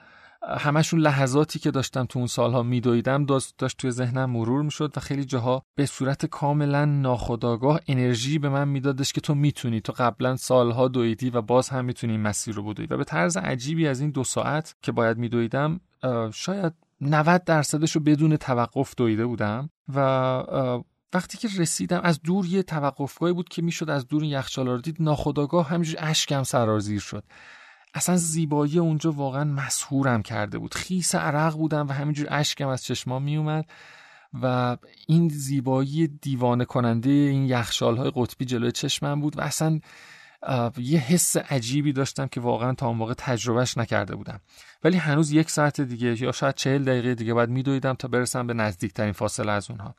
همشون 0.49 1.01
لحظاتی 1.01 1.59
که 1.59 1.71
داشتم 1.71 2.05
تو 2.05 2.19
اون 2.19 2.29
سالها 2.29 2.63
میدویدم 2.63 3.25
داشت, 3.25 3.55
داشت 3.59 3.77
توی 3.77 3.91
ذهنم 3.91 4.31
مرور 4.31 4.63
می‌شد 4.63 4.93
و 4.97 5.01
خیلی 5.01 5.25
جاها 5.25 5.63
به 5.77 5.87
صورت 5.87 6.27
کاملا 6.27 6.85
ناخودآگاه 6.85 7.81
انرژی 7.89 8.39
به 8.39 8.49
من 8.49 8.69
میدادش 8.69 9.13
که 9.13 9.21
تو 9.21 9.35
می‌تونی. 9.35 9.81
تو 9.81 9.93
قبلا 9.97 10.37
سالها 10.37 10.89
دویدی 10.89 11.31
و 11.31 11.43
باز 11.43 11.69
هم 11.69 11.85
می‌تونی 11.85 12.17
مسیر 12.17 12.55
رو 12.55 12.63
بدوی 12.63 12.87
و 12.87 12.97
به 12.97 13.05
طرز 13.05 13.37
عجیبی 13.37 13.89
از 13.89 14.01
این 14.01 14.11
دو 14.11 14.25
ساعت 14.25 14.75
که 14.83 14.93
باید 14.93 15.19
میدویدم 15.19 15.81
شاید 16.33 16.73
90 17.01 17.45
درصدش 17.45 17.93
رو 17.93 18.01
بدون 18.01 18.37
توقف 18.37 18.95
دویده 18.97 19.27
بودم 19.27 19.71
و 19.95 20.01
وقتی 21.15 21.39
که 21.39 21.49
رسیدم 21.59 22.01
از 22.05 22.23
دور 22.23 22.47
یه 22.47 22.63
توقفگاهی 22.63 23.33
بود 23.33 23.49
که 23.49 23.63
می‌شد 23.63 23.91
از 23.91 24.09
دور 24.09 24.25
یخچال 24.25 24.69
رو 24.69 24.81
دید 24.81 24.97
ناخودآگاه 25.01 25.69
همینجوری 25.69 25.99
اشکم 25.99 26.43
سرازیر 26.43 27.01
شد. 27.01 27.25
اصلا 27.95 28.17
زیبایی 28.17 28.79
اونجا 28.79 29.13
واقعا 29.13 29.45
مسهورم 29.45 30.23
کرده 30.23 30.59
بود. 30.59 30.75
خیس 30.75 31.15
عرق 31.15 31.55
بودم 31.55 31.89
و 31.89 31.93
همینجور 31.93 32.27
اشکم 32.31 32.69
از 32.69 32.85
چشمام 32.85 33.23
میومد 33.23 33.71
و 34.43 34.77
این 35.07 35.29
زیبایی 35.29 36.09
دیوانه 36.09 36.65
کننده 36.65 37.11
این 37.11 37.45
یخشال 37.45 37.97
های 37.97 38.13
قطبی 38.15 38.45
جلوی 38.45 38.73
چشمم 38.73 39.21
بود 39.21 39.39
و 39.39 39.41
اصلا 39.41 39.81
یه 40.79 40.99
حس 40.99 41.37
عجیبی 41.37 41.93
داشتم 41.93 42.27
که 42.27 42.41
واقعا 42.41 42.75
تا 42.75 42.87
اون 42.87 42.97
موقع 42.97 43.15
تجربهش 43.15 43.79
نکرده 43.79 44.17
بودم. 44.17 44.41
ولی 44.85 44.97
هنوز 44.97 45.31
یک 45.31 45.51
ساعت 45.51 45.81
دیگه 45.81 46.23
یا 46.23 46.33
شاید 46.33 46.55
چهل 46.55 46.85
دقیقه 46.85 47.15
دیگه 47.15 47.35
باید 47.35 47.51
میدویدم 47.51 47.95
تا 47.95 48.09
برسم 48.09 48.47
به 48.47 48.55
نزدیکترین 48.55 49.13
فاصله 49.13 49.53
از 49.53 49.71
اونها. 49.71 49.95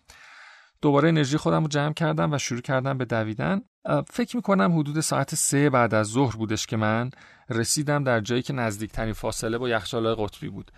دوباره 0.82 1.10
انرژی 1.10 1.38
خودم 1.38 1.62
رو 1.62 1.68
جمع 1.68 1.94
کردم 1.94 2.34
و 2.34 2.38
شروع 2.38 2.62
کردم 2.62 2.98
به 2.98 3.06
دویدن. 3.06 3.62
فکر 4.10 4.36
می‌کنم 4.36 4.80
حدود 4.80 5.00
ساعت 5.00 5.36
سه 5.36 5.70
بعد 5.70 5.94
از 5.94 6.08
ظهر 6.08 6.36
بودش 6.36 6.66
که 6.66 6.78
من 6.78 7.10
رسیدم 7.50 8.04
در 8.04 8.20
جایی 8.20 8.42
که 8.42 8.54
نزدیکترین 8.54 9.14
فاصله 9.14 9.58
با 9.58 9.70
یخچالهای 9.70 10.16
قطبی 10.16 10.50
بود. 10.50 10.72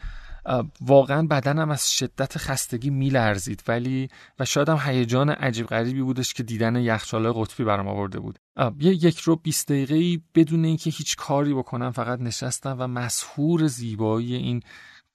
واقعا 0.81 1.27
بدنم 1.27 1.71
از 1.71 1.91
شدت 1.91 2.37
خستگی 2.37 2.89
میلرزید 2.89 3.63
ولی 3.67 4.07
و 4.39 4.45
شاید 4.45 4.69
هم 4.69 4.79
هیجان 4.83 5.29
عجیب 5.29 5.67
غریبی 5.67 6.01
بودش 6.01 6.33
که 6.33 6.43
دیدن 6.43 6.75
یخچالهای 6.75 7.43
قطبی 7.43 7.63
برام 7.63 7.87
آورده 7.87 8.19
بود. 8.19 8.39
یه 8.79 8.91
یک 9.05 9.19
رو 9.19 9.35
20 9.35 9.71
دقیقه 9.71 10.23
بدون 10.35 10.65
اینکه 10.65 10.89
هیچ 10.89 11.15
کاری 11.15 11.53
بکنم 11.53 11.91
فقط 11.91 12.19
نشستم 12.19 12.75
و 12.79 12.87
مسحور 12.87 13.67
زیبایی 13.67 14.35
این 14.35 14.61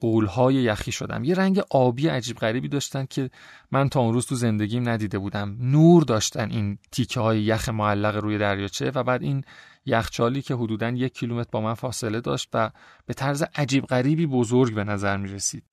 قولهای 0.03 0.55
یخی 0.55 0.93
شدم. 0.93 1.25
یه 1.25 1.35
رنگ 1.35 1.63
آبی 1.71 2.09
عجیب 2.09 2.37
غریبی 2.37 2.69
داشتن 2.69 3.07
که 3.11 3.31
من 3.71 3.89
تا 3.89 4.01
اون 4.01 4.15
روز 4.15 4.27
تو 4.27 4.35
زندگیم 4.35 4.89
ندیده 4.89 5.19
بودم. 5.19 5.57
نور 5.61 6.03
داشتن 6.03 6.51
این 6.51 6.79
تیکه 6.93 7.21
های 7.21 7.43
یخ 7.43 7.69
معلق 7.69 8.17
روی 8.17 8.39
دریاچه 8.39 8.91
و 8.95 9.03
بعد 9.03 9.23
این 9.23 9.45
یخچالی 9.87 10.43
که 10.43 10.55
حدودا 10.55 10.89
یک 10.89 11.15
کیلومتر 11.15 11.49
با 11.53 11.61
من 11.61 11.75
فاصله 11.75 12.21
داشت 12.21 12.49
و 12.55 12.71
به 13.07 13.15
طرز 13.15 13.45
عجیب 13.55 13.85
غریبی 13.85 14.27
بزرگ 14.27 14.75
به 14.75 14.85
نظر 14.85 15.17
می 15.17 15.29
رسید. 15.29 15.65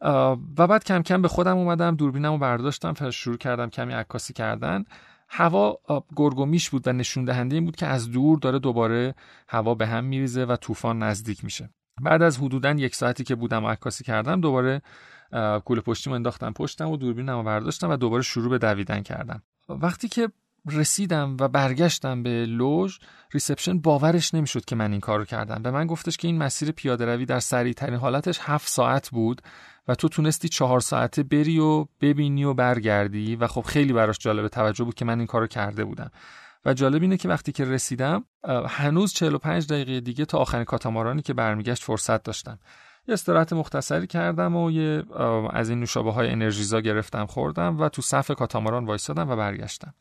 و 0.58 0.68
بعد 0.68 0.84
کم 0.84 1.02
کم 1.02 1.22
به 1.22 1.28
خودم 1.28 1.58
اومدم 1.58 1.96
دوربینم 1.96 2.32
رو 2.32 2.38
برداشتم 2.38 2.94
و 3.02 3.12
شروع 3.12 3.38
کردم 3.38 3.70
کمی 3.70 3.94
عکاسی 3.94 4.34
کردن. 4.34 4.84
هوا 5.30 5.80
گرگومیش 6.16 6.70
بود 6.70 6.88
و 6.88 6.94
نشون 6.94 7.26
دهنده 7.26 7.56
این 7.56 7.66
بود 7.66 7.76
که 7.76 7.88
از 7.88 8.12
دور 8.12 8.40
داره 8.40 8.60
دوباره 8.60 9.16
هوا 9.48 9.76
به 9.76 9.88
هم 9.88 10.04
میریزه 10.04 10.46
و 10.46 10.56
طوفان 10.56 11.04
نزدیک 11.04 11.44
میشه. 11.44 11.70
بعد 12.02 12.22
از 12.22 12.38
حدودا 12.38 12.72
یک 12.72 12.96
ساعتی 12.96 13.24
که 13.24 13.36
بودم 13.36 13.66
و 13.66 13.68
عکاسی 13.70 14.04
کردم 14.04 14.42
دوباره 14.42 14.82
کوله 15.66 15.82
پشتیمو 15.82 16.16
انداختم 16.16 16.54
پشتم 16.54 16.90
و 16.90 16.98
دوربینم 16.98 17.38
رو 17.38 17.44
برداشتم 17.44 17.90
و 17.90 17.96
دوباره 17.96 18.24
شروع 18.24 18.50
به 18.50 18.58
دویدن 18.58 19.02
کردم. 19.02 19.42
وقتی 19.70 20.08
که 20.08 20.30
رسیدم 20.72 21.38
و 21.40 21.48
برگشتم 21.48 22.24
به 22.24 22.46
lodge 22.46 22.98
reception 23.34 23.80
باورش 23.80 24.34
نمی‌شد 24.34 24.66
که 24.66 24.76
من 24.76 24.92
این 24.92 25.02
کارو 25.02 25.26
کردم. 25.26 25.64
به 25.64 25.72
من 25.72 25.88
گفتش 25.88 26.18
که 26.18 26.28
این 26.28 26.38
مسیر 26.38 26.72
پیاده 26.72 27.06
روی 27.06 27.26
در 27.26 27.40
سریع 27.40 27.74
ترین 27.74 27.96
حالتش 27.96 28.40
هفت 28.42 28.68
ساعت 28.68 29.10
بود 29.10 29.42
و 29.88 29.96
تو 29.96 30.10
تونستی 30.10 30.50
چهار 30.50 30.80
ساعته 30.80 31.24
بری 31.24 31.60
و 31.60 31.86
ببینی 32.02 32.44
و 32.44 32.54
برگردی 32.54 33.36
و 33.36 33.48
خب 33.48 33.62
خیلی 33.62 33.94
براش 33.94 34.18
جالب 34.18 34.48
توجه 34.48 34.84
بود 34.84 34.96
که 34.96 35.06
من 35.06 35.18
این 35.18 35.28
کارو 35.28 35.48
کرده 35.48 35.86
بودم. 35.86 36.12
و 36.66 36.74
جالب 36.74 37.02
اینه 37.02 37.18
که 37.18 37.30
وقتی 37.30 37.52
که 37.52 37.66
رسیدم 37.66 38.26
هنوز 38.68 39.14
45 39.14 39.68
دقیقه 39.68 40.00
دیگه 40.00 40.26
تا 40.26 40.38
آخرین 40.38 40.64
کاتامارانی 40.64 41.22
که 41.22 41.34
برمیگشت 41.34 41.84
فرصت 41.84 42.24
داشتم. 42.24 42.60
یه 43.08 43.14
استراحت 43.14 43.54
مختصری 43.54 44.08
کردم 44.08 44.56
و 44.56 44.72
یه 44.72 45.04
از 45.54 45.70
این 45.70 45.80
نوشابه 45.80 46.12
های 46.12 46.30
انرژیزا 46.30 46.80
گرفتم 46.80 47.26
خوردم 47.26 47.80
و 47.80 47.90
تو 47.90 48.02
صف 48.02 48.32
کاتاماران 48.32 48.86
وایسادم 48.86 49.30
و 49.30 49.36
برگشتم. 49.36 49.94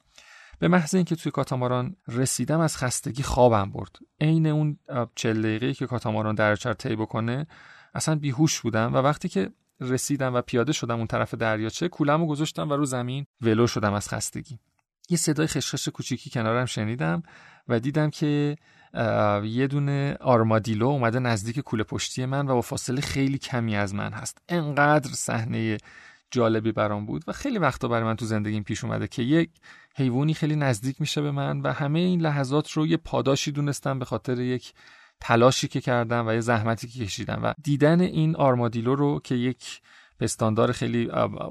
به 0.59 0.69
محض 0.69 0.95
اینکه 0.95 1.17
توی 1.17 1.33
کاتاماران 1.33 1.97
رسیدم 2.09 2.61
از 2.61 2.77
خستگی 2.77 3.23
خوابم 3.23 3.71
برد. 3.71 3.97
عین 4.21 4.47
اون 4.47 4.79
40 5.15 5.43
دقیقه 5.43 5.75
که 5.75 5.87
کاتاماران 5.87 6.35
درچر 6.35 6.73
طی 6.73 6.97
بکنه 6.97 7.47
اصلا 7.95 8.15
بیهوش 8.15 8.61
بودم 8.61 8.95
و 8.95 8.97
وقتی 8.97 9.29
که 9.29 9.51
رسیدم 9.81 10.35
و 10.35 10.41
پیاده 10.41 10.73
شدم 10.73 10.97
اون 10.97 11.07
طرف 11.07 11.35
دریاچه 11.35 11.89
کولمو 11.89 12.27
گذاشتم 12.27 12.71
و 12.71 12.73
رو 12.73 12.85
زمین 12.85 13.27
ولو 13.41 13.67
شدم 13.67 13.93
از 13.93 14.09
خستگی. 14.09 14.59
یه 15.11 15.17
صدای 15.17 15.47
خشخش 15.47 15.89
کوچیکی 15.89 16.31
کنارم 16.31 16.67
شنیدم 16.67 17.23
و 17.69 17.81
دیدم 17.81 18.11
که 18.11 18.57
یه 19.45 19.67
دونه 19.67 20.17
آرمادیلو 20.21 20.87
اومده 20.87 21.19
نزدیک 21.19 21.61
کوله 21.61 21.85
پشتی 21.85 22.27
من 22.27 22.49
و 22.49 22.55
با 22.55 22.61
فاصله 22.61 23.01
خیلی 23.01 23.39
کمی 23.39 23.77
از 23.77 23.95
من 23.95 24.13
هست. 24.13 24.39
انقدر 24.49 25.11
صحنه 25.11 25.79
جالبی 26.31 26.73
برام 26.73 27.07
بود 27.07 27.25
و 27.27 27.33
خیلی 27.33 27.59
وقتا 27.59 27.89
برای 27.89 28.05
من 28.05 28.17
تو 28.17 28.25
زندگیم 28.25 28.63
پیش 28.63 28.85
اومده 28.85 29.09
که 29.09 29.23
یک 29.23 29.51
حیوانی 29.97 30.35
خیلی 30.35 30.57
نزدیک 30.57 31.01
میشه 31.01 31.23
به 31.23 31.31
من 31.31 31.61
و 31.61 31.73
همه 31.73 31.99
این 31.99 32.21
لحظات 32.21 32.71
رو 32.71 32.87
یه 32.87 32.97
پاداشی 32.97 33.53
دونستم 33.53 33.99
به 33.99 34.05
خاطر 34.05 34.41
یک 34.41 34.73
تلاشی 35.21 35.69
که 35.69 35.81
کردم 35.81 36.27
و 36.27 36.33
یه 36.33 36.41
زحمتی 36.41 36.89
که 36.89 37.05
کشیدم 37.05 37.41
و 37.43 37.55
دیدن 37.63 38.01
این 38.01 38.37
آرمادیلو 38.37 38.95
رو 38.95 39.21
که 39.25 39.35
یک 39.35 39.81
پستاندار 40.21 40.73
خیلی 40.73 41.11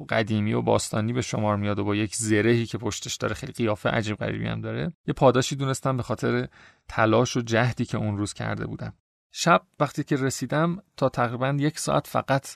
قدیمی 0.09 0.53
و 0.53 0.61
باستانی 0.61 1.13
به 1.13 1.21
شمار 1.21 1.57
میاد 1.57 1.79
و 1.79 1.83
با 1.83 1.95
یک 1.95 2.15
زرهی 2.15 2.65
که 2.65 2.77
پشتش 2.77 3.15
داره 3.15 3.33
خیلی 3.33 3.53
قیافه 3.53 3.89
عجیب 3.89 4.17
غریبی 4.17 4.47
هم 4.47 4.61
داره 4.61 4.93
یه 5.07 5.13
پاداشی 5.13 5.55
دونستم 5.55 5.97
به 5.97 6.03
خاطر 6.03 6.47
تلاش 6.87 7.37
و 7.37 7.41
جهدی 7.41 7.85
که 7.85 7.97
اون 7.97 8.17
روز 8.17 8.33
کرده 8.33 8.67
بودم. 8.67 8.93
شب 9.31 9.61
وقتی 9.79 10.03
که 10.03 10.15
رسیدم 10.15 10.77
تا 10.97 11.09
تقریبا 11.09 11.57
یک 11.59 11.79
ساعت 11.79 12.07
فقط 12.07 12.47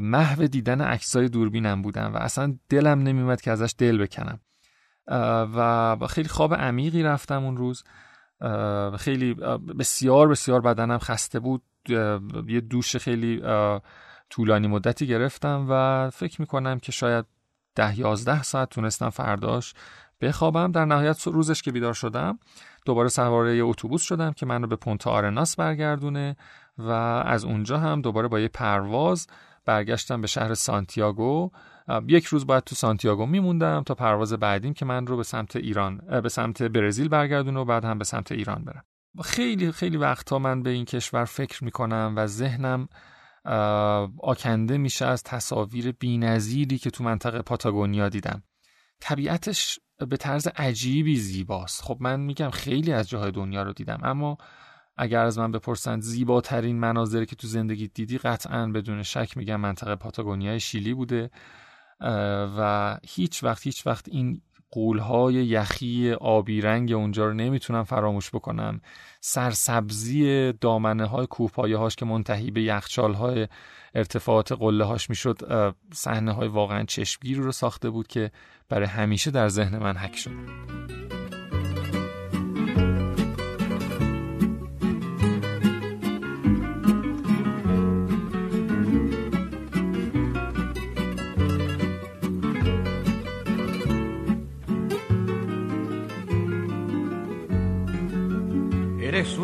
محو 0.00 0.46
دیدن 0.46 0.80
عکسای 0.80 1.28
دوربینم 1.28 1.82
بودم 1.82 2.14
و 2.14 2.16
اصلا 2.16 2.58
دلم 2.68 3.02
نمیومد 3.02 3.40
که 3.40 3.50
ازش 3.50 3.74
دل 3.78 3.98
بکنم. 3.98 4.40
و 5.56 6.06
خیلی 6.08 6.28
خواب 6.28 6.54
عمیقی 6.54 7.02
رفتم 7.02 7.44
اون 7.44 7.56
روز. 7.56 7.84
خیلی 8.98 9.34
بسیار 9.78 10.28
بسیار 10.28 10.60
بدنم 10.60 10.98
خسته 10.98 11.40
بود. 11.40 11.62
یه 12.48 12.60
دوش 12.70 12.96
خیلی 12.96 13.42
طولانی 14.30 14.68
مدتی 14.68 15.06
گرفتم 15.06 15.66
و 15.70 16.10
فکر 16.10 16.40
می‌کنم 16.40 16.78
که 16.78 16.92
شاید 16.92 17.24
ده 17.74 17.98
یازده 17.98 18.42
ساعت 18.42 18.70
تونستم 18.70 19.10
فرداش 19.10 19.74
بخوابم. 20.20 20.72
در 20.72 20.84
نهایت 20.84 21.22
روزش 21.22 21.62
که 21.62 21.72
بیدار 21.72 21.94
شدم 21.94 22.38
دوباره 22.84 23.08
سواره 23.08 23.56
یه 23.56 23.64
اتوبوس 23.64 24.02
شدم 24.02 24.32
که 24.32 24.46
منو 24.46 24.66
به 24.66 24.76
پونتا 24.76 25.10
آرناس 25.10 25.56
برگردونه 25.56 26.36
و 26.78 26.90
از 27.26 27.44
اونجا 27.44 27.78
هم 27.78 28.00
دوباره 28.00 28.28
با 28.28 28.40
یه 28.40 28.48
پرواز 28.48 29.26
برگشتم 29.64 30.20
به 30.20 30.26
شهر 30.26 30.54
سانتیاگو. 30.54 31.50
یک 32.06 32.24
روز 32.24 32.46
باید 32.46 32.64
تو 32.64 32.74
سانتیاگو 32.74 33.26
میموندم 33.26 33.82
تا 33.82 33.94
پرواز 33.94 34.32
بعدیم 34.32 34.74
که 34.74 34.84
من 34.84 35.06
رو 35.06 35.16
به 35.16 35.22
سمت 35.22 35.56
ایران 35.56 35.96
به 36.22 36.28
سمت 36.28 36.62
برزیل 36.62 37.08
برگردونه 37.08 37.60
و 37.60 37.64
بعد 37.64 37.84
هم 37.84 37.98
به 37.98 38.04
سمت 38.04 38.32
ایران 38.32 38.64
برم. 38.64 38.84
خیلی 39.24 39.72
خیلی 39.72 39.96
وقتها 39.96 40.38
من 40.38 40.62
به 40.62 40.70
این 40.70 40.84
کشور 40.84 41.24
فکر 41.24 41.64
می‌کنم 41.64 42.14
و 42.16 42.26
ذهنم 42.26 42.88
آکنده 44.18 44.78
میشه 44.78 45.06
از 45.06 45.22
تصاویر 45.22 45.92
بینظیری 45.92 46.78
که 46.78 46.90
تو 46.90 47.04
منطقه 47.04 47.42
پاتاگونیا 47.42 48.08
دیدم. 48.08 48.42
طبیعتش 49.00 49.78
به 50.08 50.16
طرز 50.16 50.46
عجیبی 50.46 51.16
زیباست. 51.16 51.82
خب 51.82 51.96
من 52.00 52.20
میگم 52.20 52.50
خیلی 52.50 52.92
از 52.92 53.08
جاهای 53.08 53.30
دنیا 53.30 53.62
رو 53.62 53.72
دیدم 53.72 54.00
اما 54.02 54.36
اگر 54.96 55.24
از 55.24 55.38
من 55.38 55.52
بپرسند 55.52 56.02
زیباترین 56.02 56.78
مناظری 56.78 57.26
که 57.26 57.36
تو 57.36 57.46
زندگی 57.46 57.88
دیدی 57.88 58.18
قطعا 58.18 58.66
بدون 58.66 59.02
شک 59.02 59.36
میگم 59.36 59.60
منطقه 59.60 59.96
پاتاگونیای 59.96 60.60
شیلی 60.60 60.94
بوده. 60.94 61.30
و 62.58 62.98
هیچ 63.08 63.44
وقت 63.44 63.62
هیچ 63.62 63.86
وقت 63.86 64.08
این 64.08 64.42
قولهای 64.74 65.34
یخی 65.34 66.12
آبی 66.12 66.60
رنگ 66.60 66.92
اونجا 66.92 67.26
رو 67.26 67.34
نمی‌تونم 67.34 67.84
فراموش 67.84 68.30
بکنم 68.30 68.80
سرسبزی 69.20 70.52
دامنه 70.52 71.06
های 71.06 71.26
کوپایه 71.26 71.76
هاش 71.76 71.96
که 71.96 72.04
منتهی 72.04 72.50
به 72.50 72.62
یخچال 72.62 73.14
های 73.14 73.48
ارتفاعات 73.94 74.52
قله 74.52 74.84
هاش 74.84 75.10
می‌شد 75.10 75.38
صحنه 75.92 76.32
های 76.32 76.48
واقعا 76.48 76.84
چشمگیر 76.84 77.38
رو 77.38 77.52
ساخته 77.52 77.90
بود 77.90 78.06
که 78.06 78.30
برای 78.68 78.86
همیشه 78.86 79.30
در 79.30 79.48
ذهن 79.48 79.78
من 79.78 79.96
حک 79.96 80.16
شد. 80.16 81.03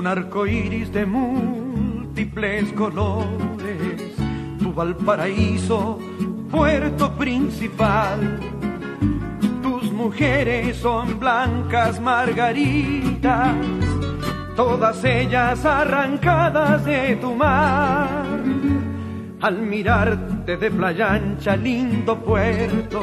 Un 0.00 0.06
arco 0.06 0.46
iris 0.46 0.90
de 0.94 1.04
múltiples 1.04 2.72
colores, 2.72 4.00
tu 4.58 4.72
Valparaíso, 4.72 5.98
puerto 6.50 7.12
principal. 7.12 8.40
Tus 9.62 9.92
mujeres 9.92 10.78
son 10.78 11.20
blancas 11.20 12.00
margaritas, 12.00 13.54
todas 14.56 15.04
ellas 15.04 15.66
arrancadas 15.66 16.82
de 16.86 17.16
tu 17.16 17.34
mar. 17.34 18.08
Al 19.42 19.58
mirarte 19.58 20.56
de 20.56 20.70
playa 20.70 21.12
ancha, 21.12 21.56
lindo 21.56 22.18
puerto, 22.24 23.02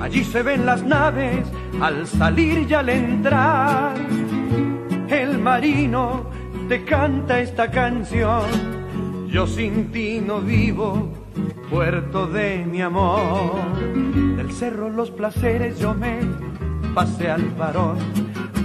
allí 0.00 0.24
se 0.24 0.42
ven 0.42 0.64
las 0.64 0.82
naves 0.82 1.46
al 1.82 2.06
salir 2.06 2.66
y 2.66 2.72
al 2.72 2.88
entrar 2.88 3.92
marino 5.44 6.24
te 6.70 6.84
canta 6.84 7.38
esta 7.38 7.70
canción. 7.70 9.28
Yo 9.28 9.46
sin 9.46 9.92
ti 9.92 10.22
no 10.26 10.40
vivo, 10.40 11.12
puerto 11.70 12.26
de 12.26 12.64
mi 12.64 12.80
amor. 12.80 13.60
Del 14.36 14.50
cerro 14.52 14.88
los 14.88 15.10
placeres 15.10 15.78
yo 15.78 15.94
me 15.94 16.20
pasé 16.94 17.30
al 17.30 17.44
varón. 17.58 17.98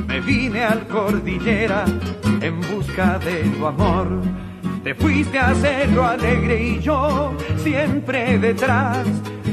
Me 0.07 0.21
vine 0.21 0.63
al 0.63 0.87
cordillera 0.87 1.83
en 2.41 2.61
busca 2.61 3.19
de 3.19 3.43
tu 3.57 3.65
amor. 3.65 4.07
Te 4.81 4.95
fuiste 4.95 5.37
a 5.37 5.49
hacerlo 5.49 6.05
alegre 6.05 6.63
y 6.63 6.79
yo 6.79 7.33
siempre 7.57 8.39
detrás. 8.39 9.05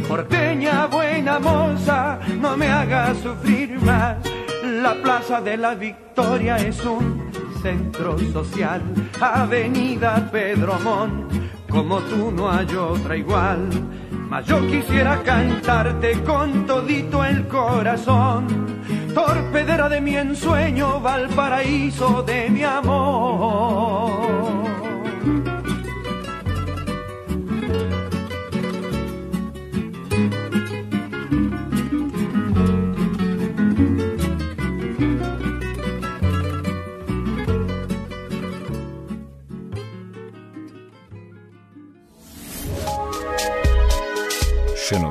Porteña 0.06 0.86
buena 0.86 1.40
moza, 1.40 2.20
no 2.40 2.56
me 2.56 2.68
hagas 2.68 3.18
sufrir 3.18 3.80
más 3.80 4.18
la 4.86 4.94
Plaza 5.02 5.40
de 5.40 5.56
la 5.56 5.74
Victoria 5.74 6.54
es 6.58 6.84
un 6.84 7.28
centro 7.60 8.16
social, 8.32 8.80
Avenida 9.20 10.30
Pedro 10.30 10.78
Mon, 10.78 11.26
como 11.68 11.98
tú 12.02 12.30
no 12.30 12.48
hay 12.48 12.72
otra 12.76 13.16
igual. 13.16 13.68
Mas 14.28 14.46
yo 14.46 14.64
quisiera 14.68 15.20
cantarte 15.24 16.22
con 16.22 16.66
todito 16.66 17.24
el 17.24 17.48
corazón, 17.48 18.46
torpedera 19.12 19.88
de 19.88 20.00
mi 20.00 20.16
ensueño, 20.16 21.00
Valparaíso 21.00 22.22
de 22.22 22.48
mi 22.48 22.62
amor. 22.62 24.65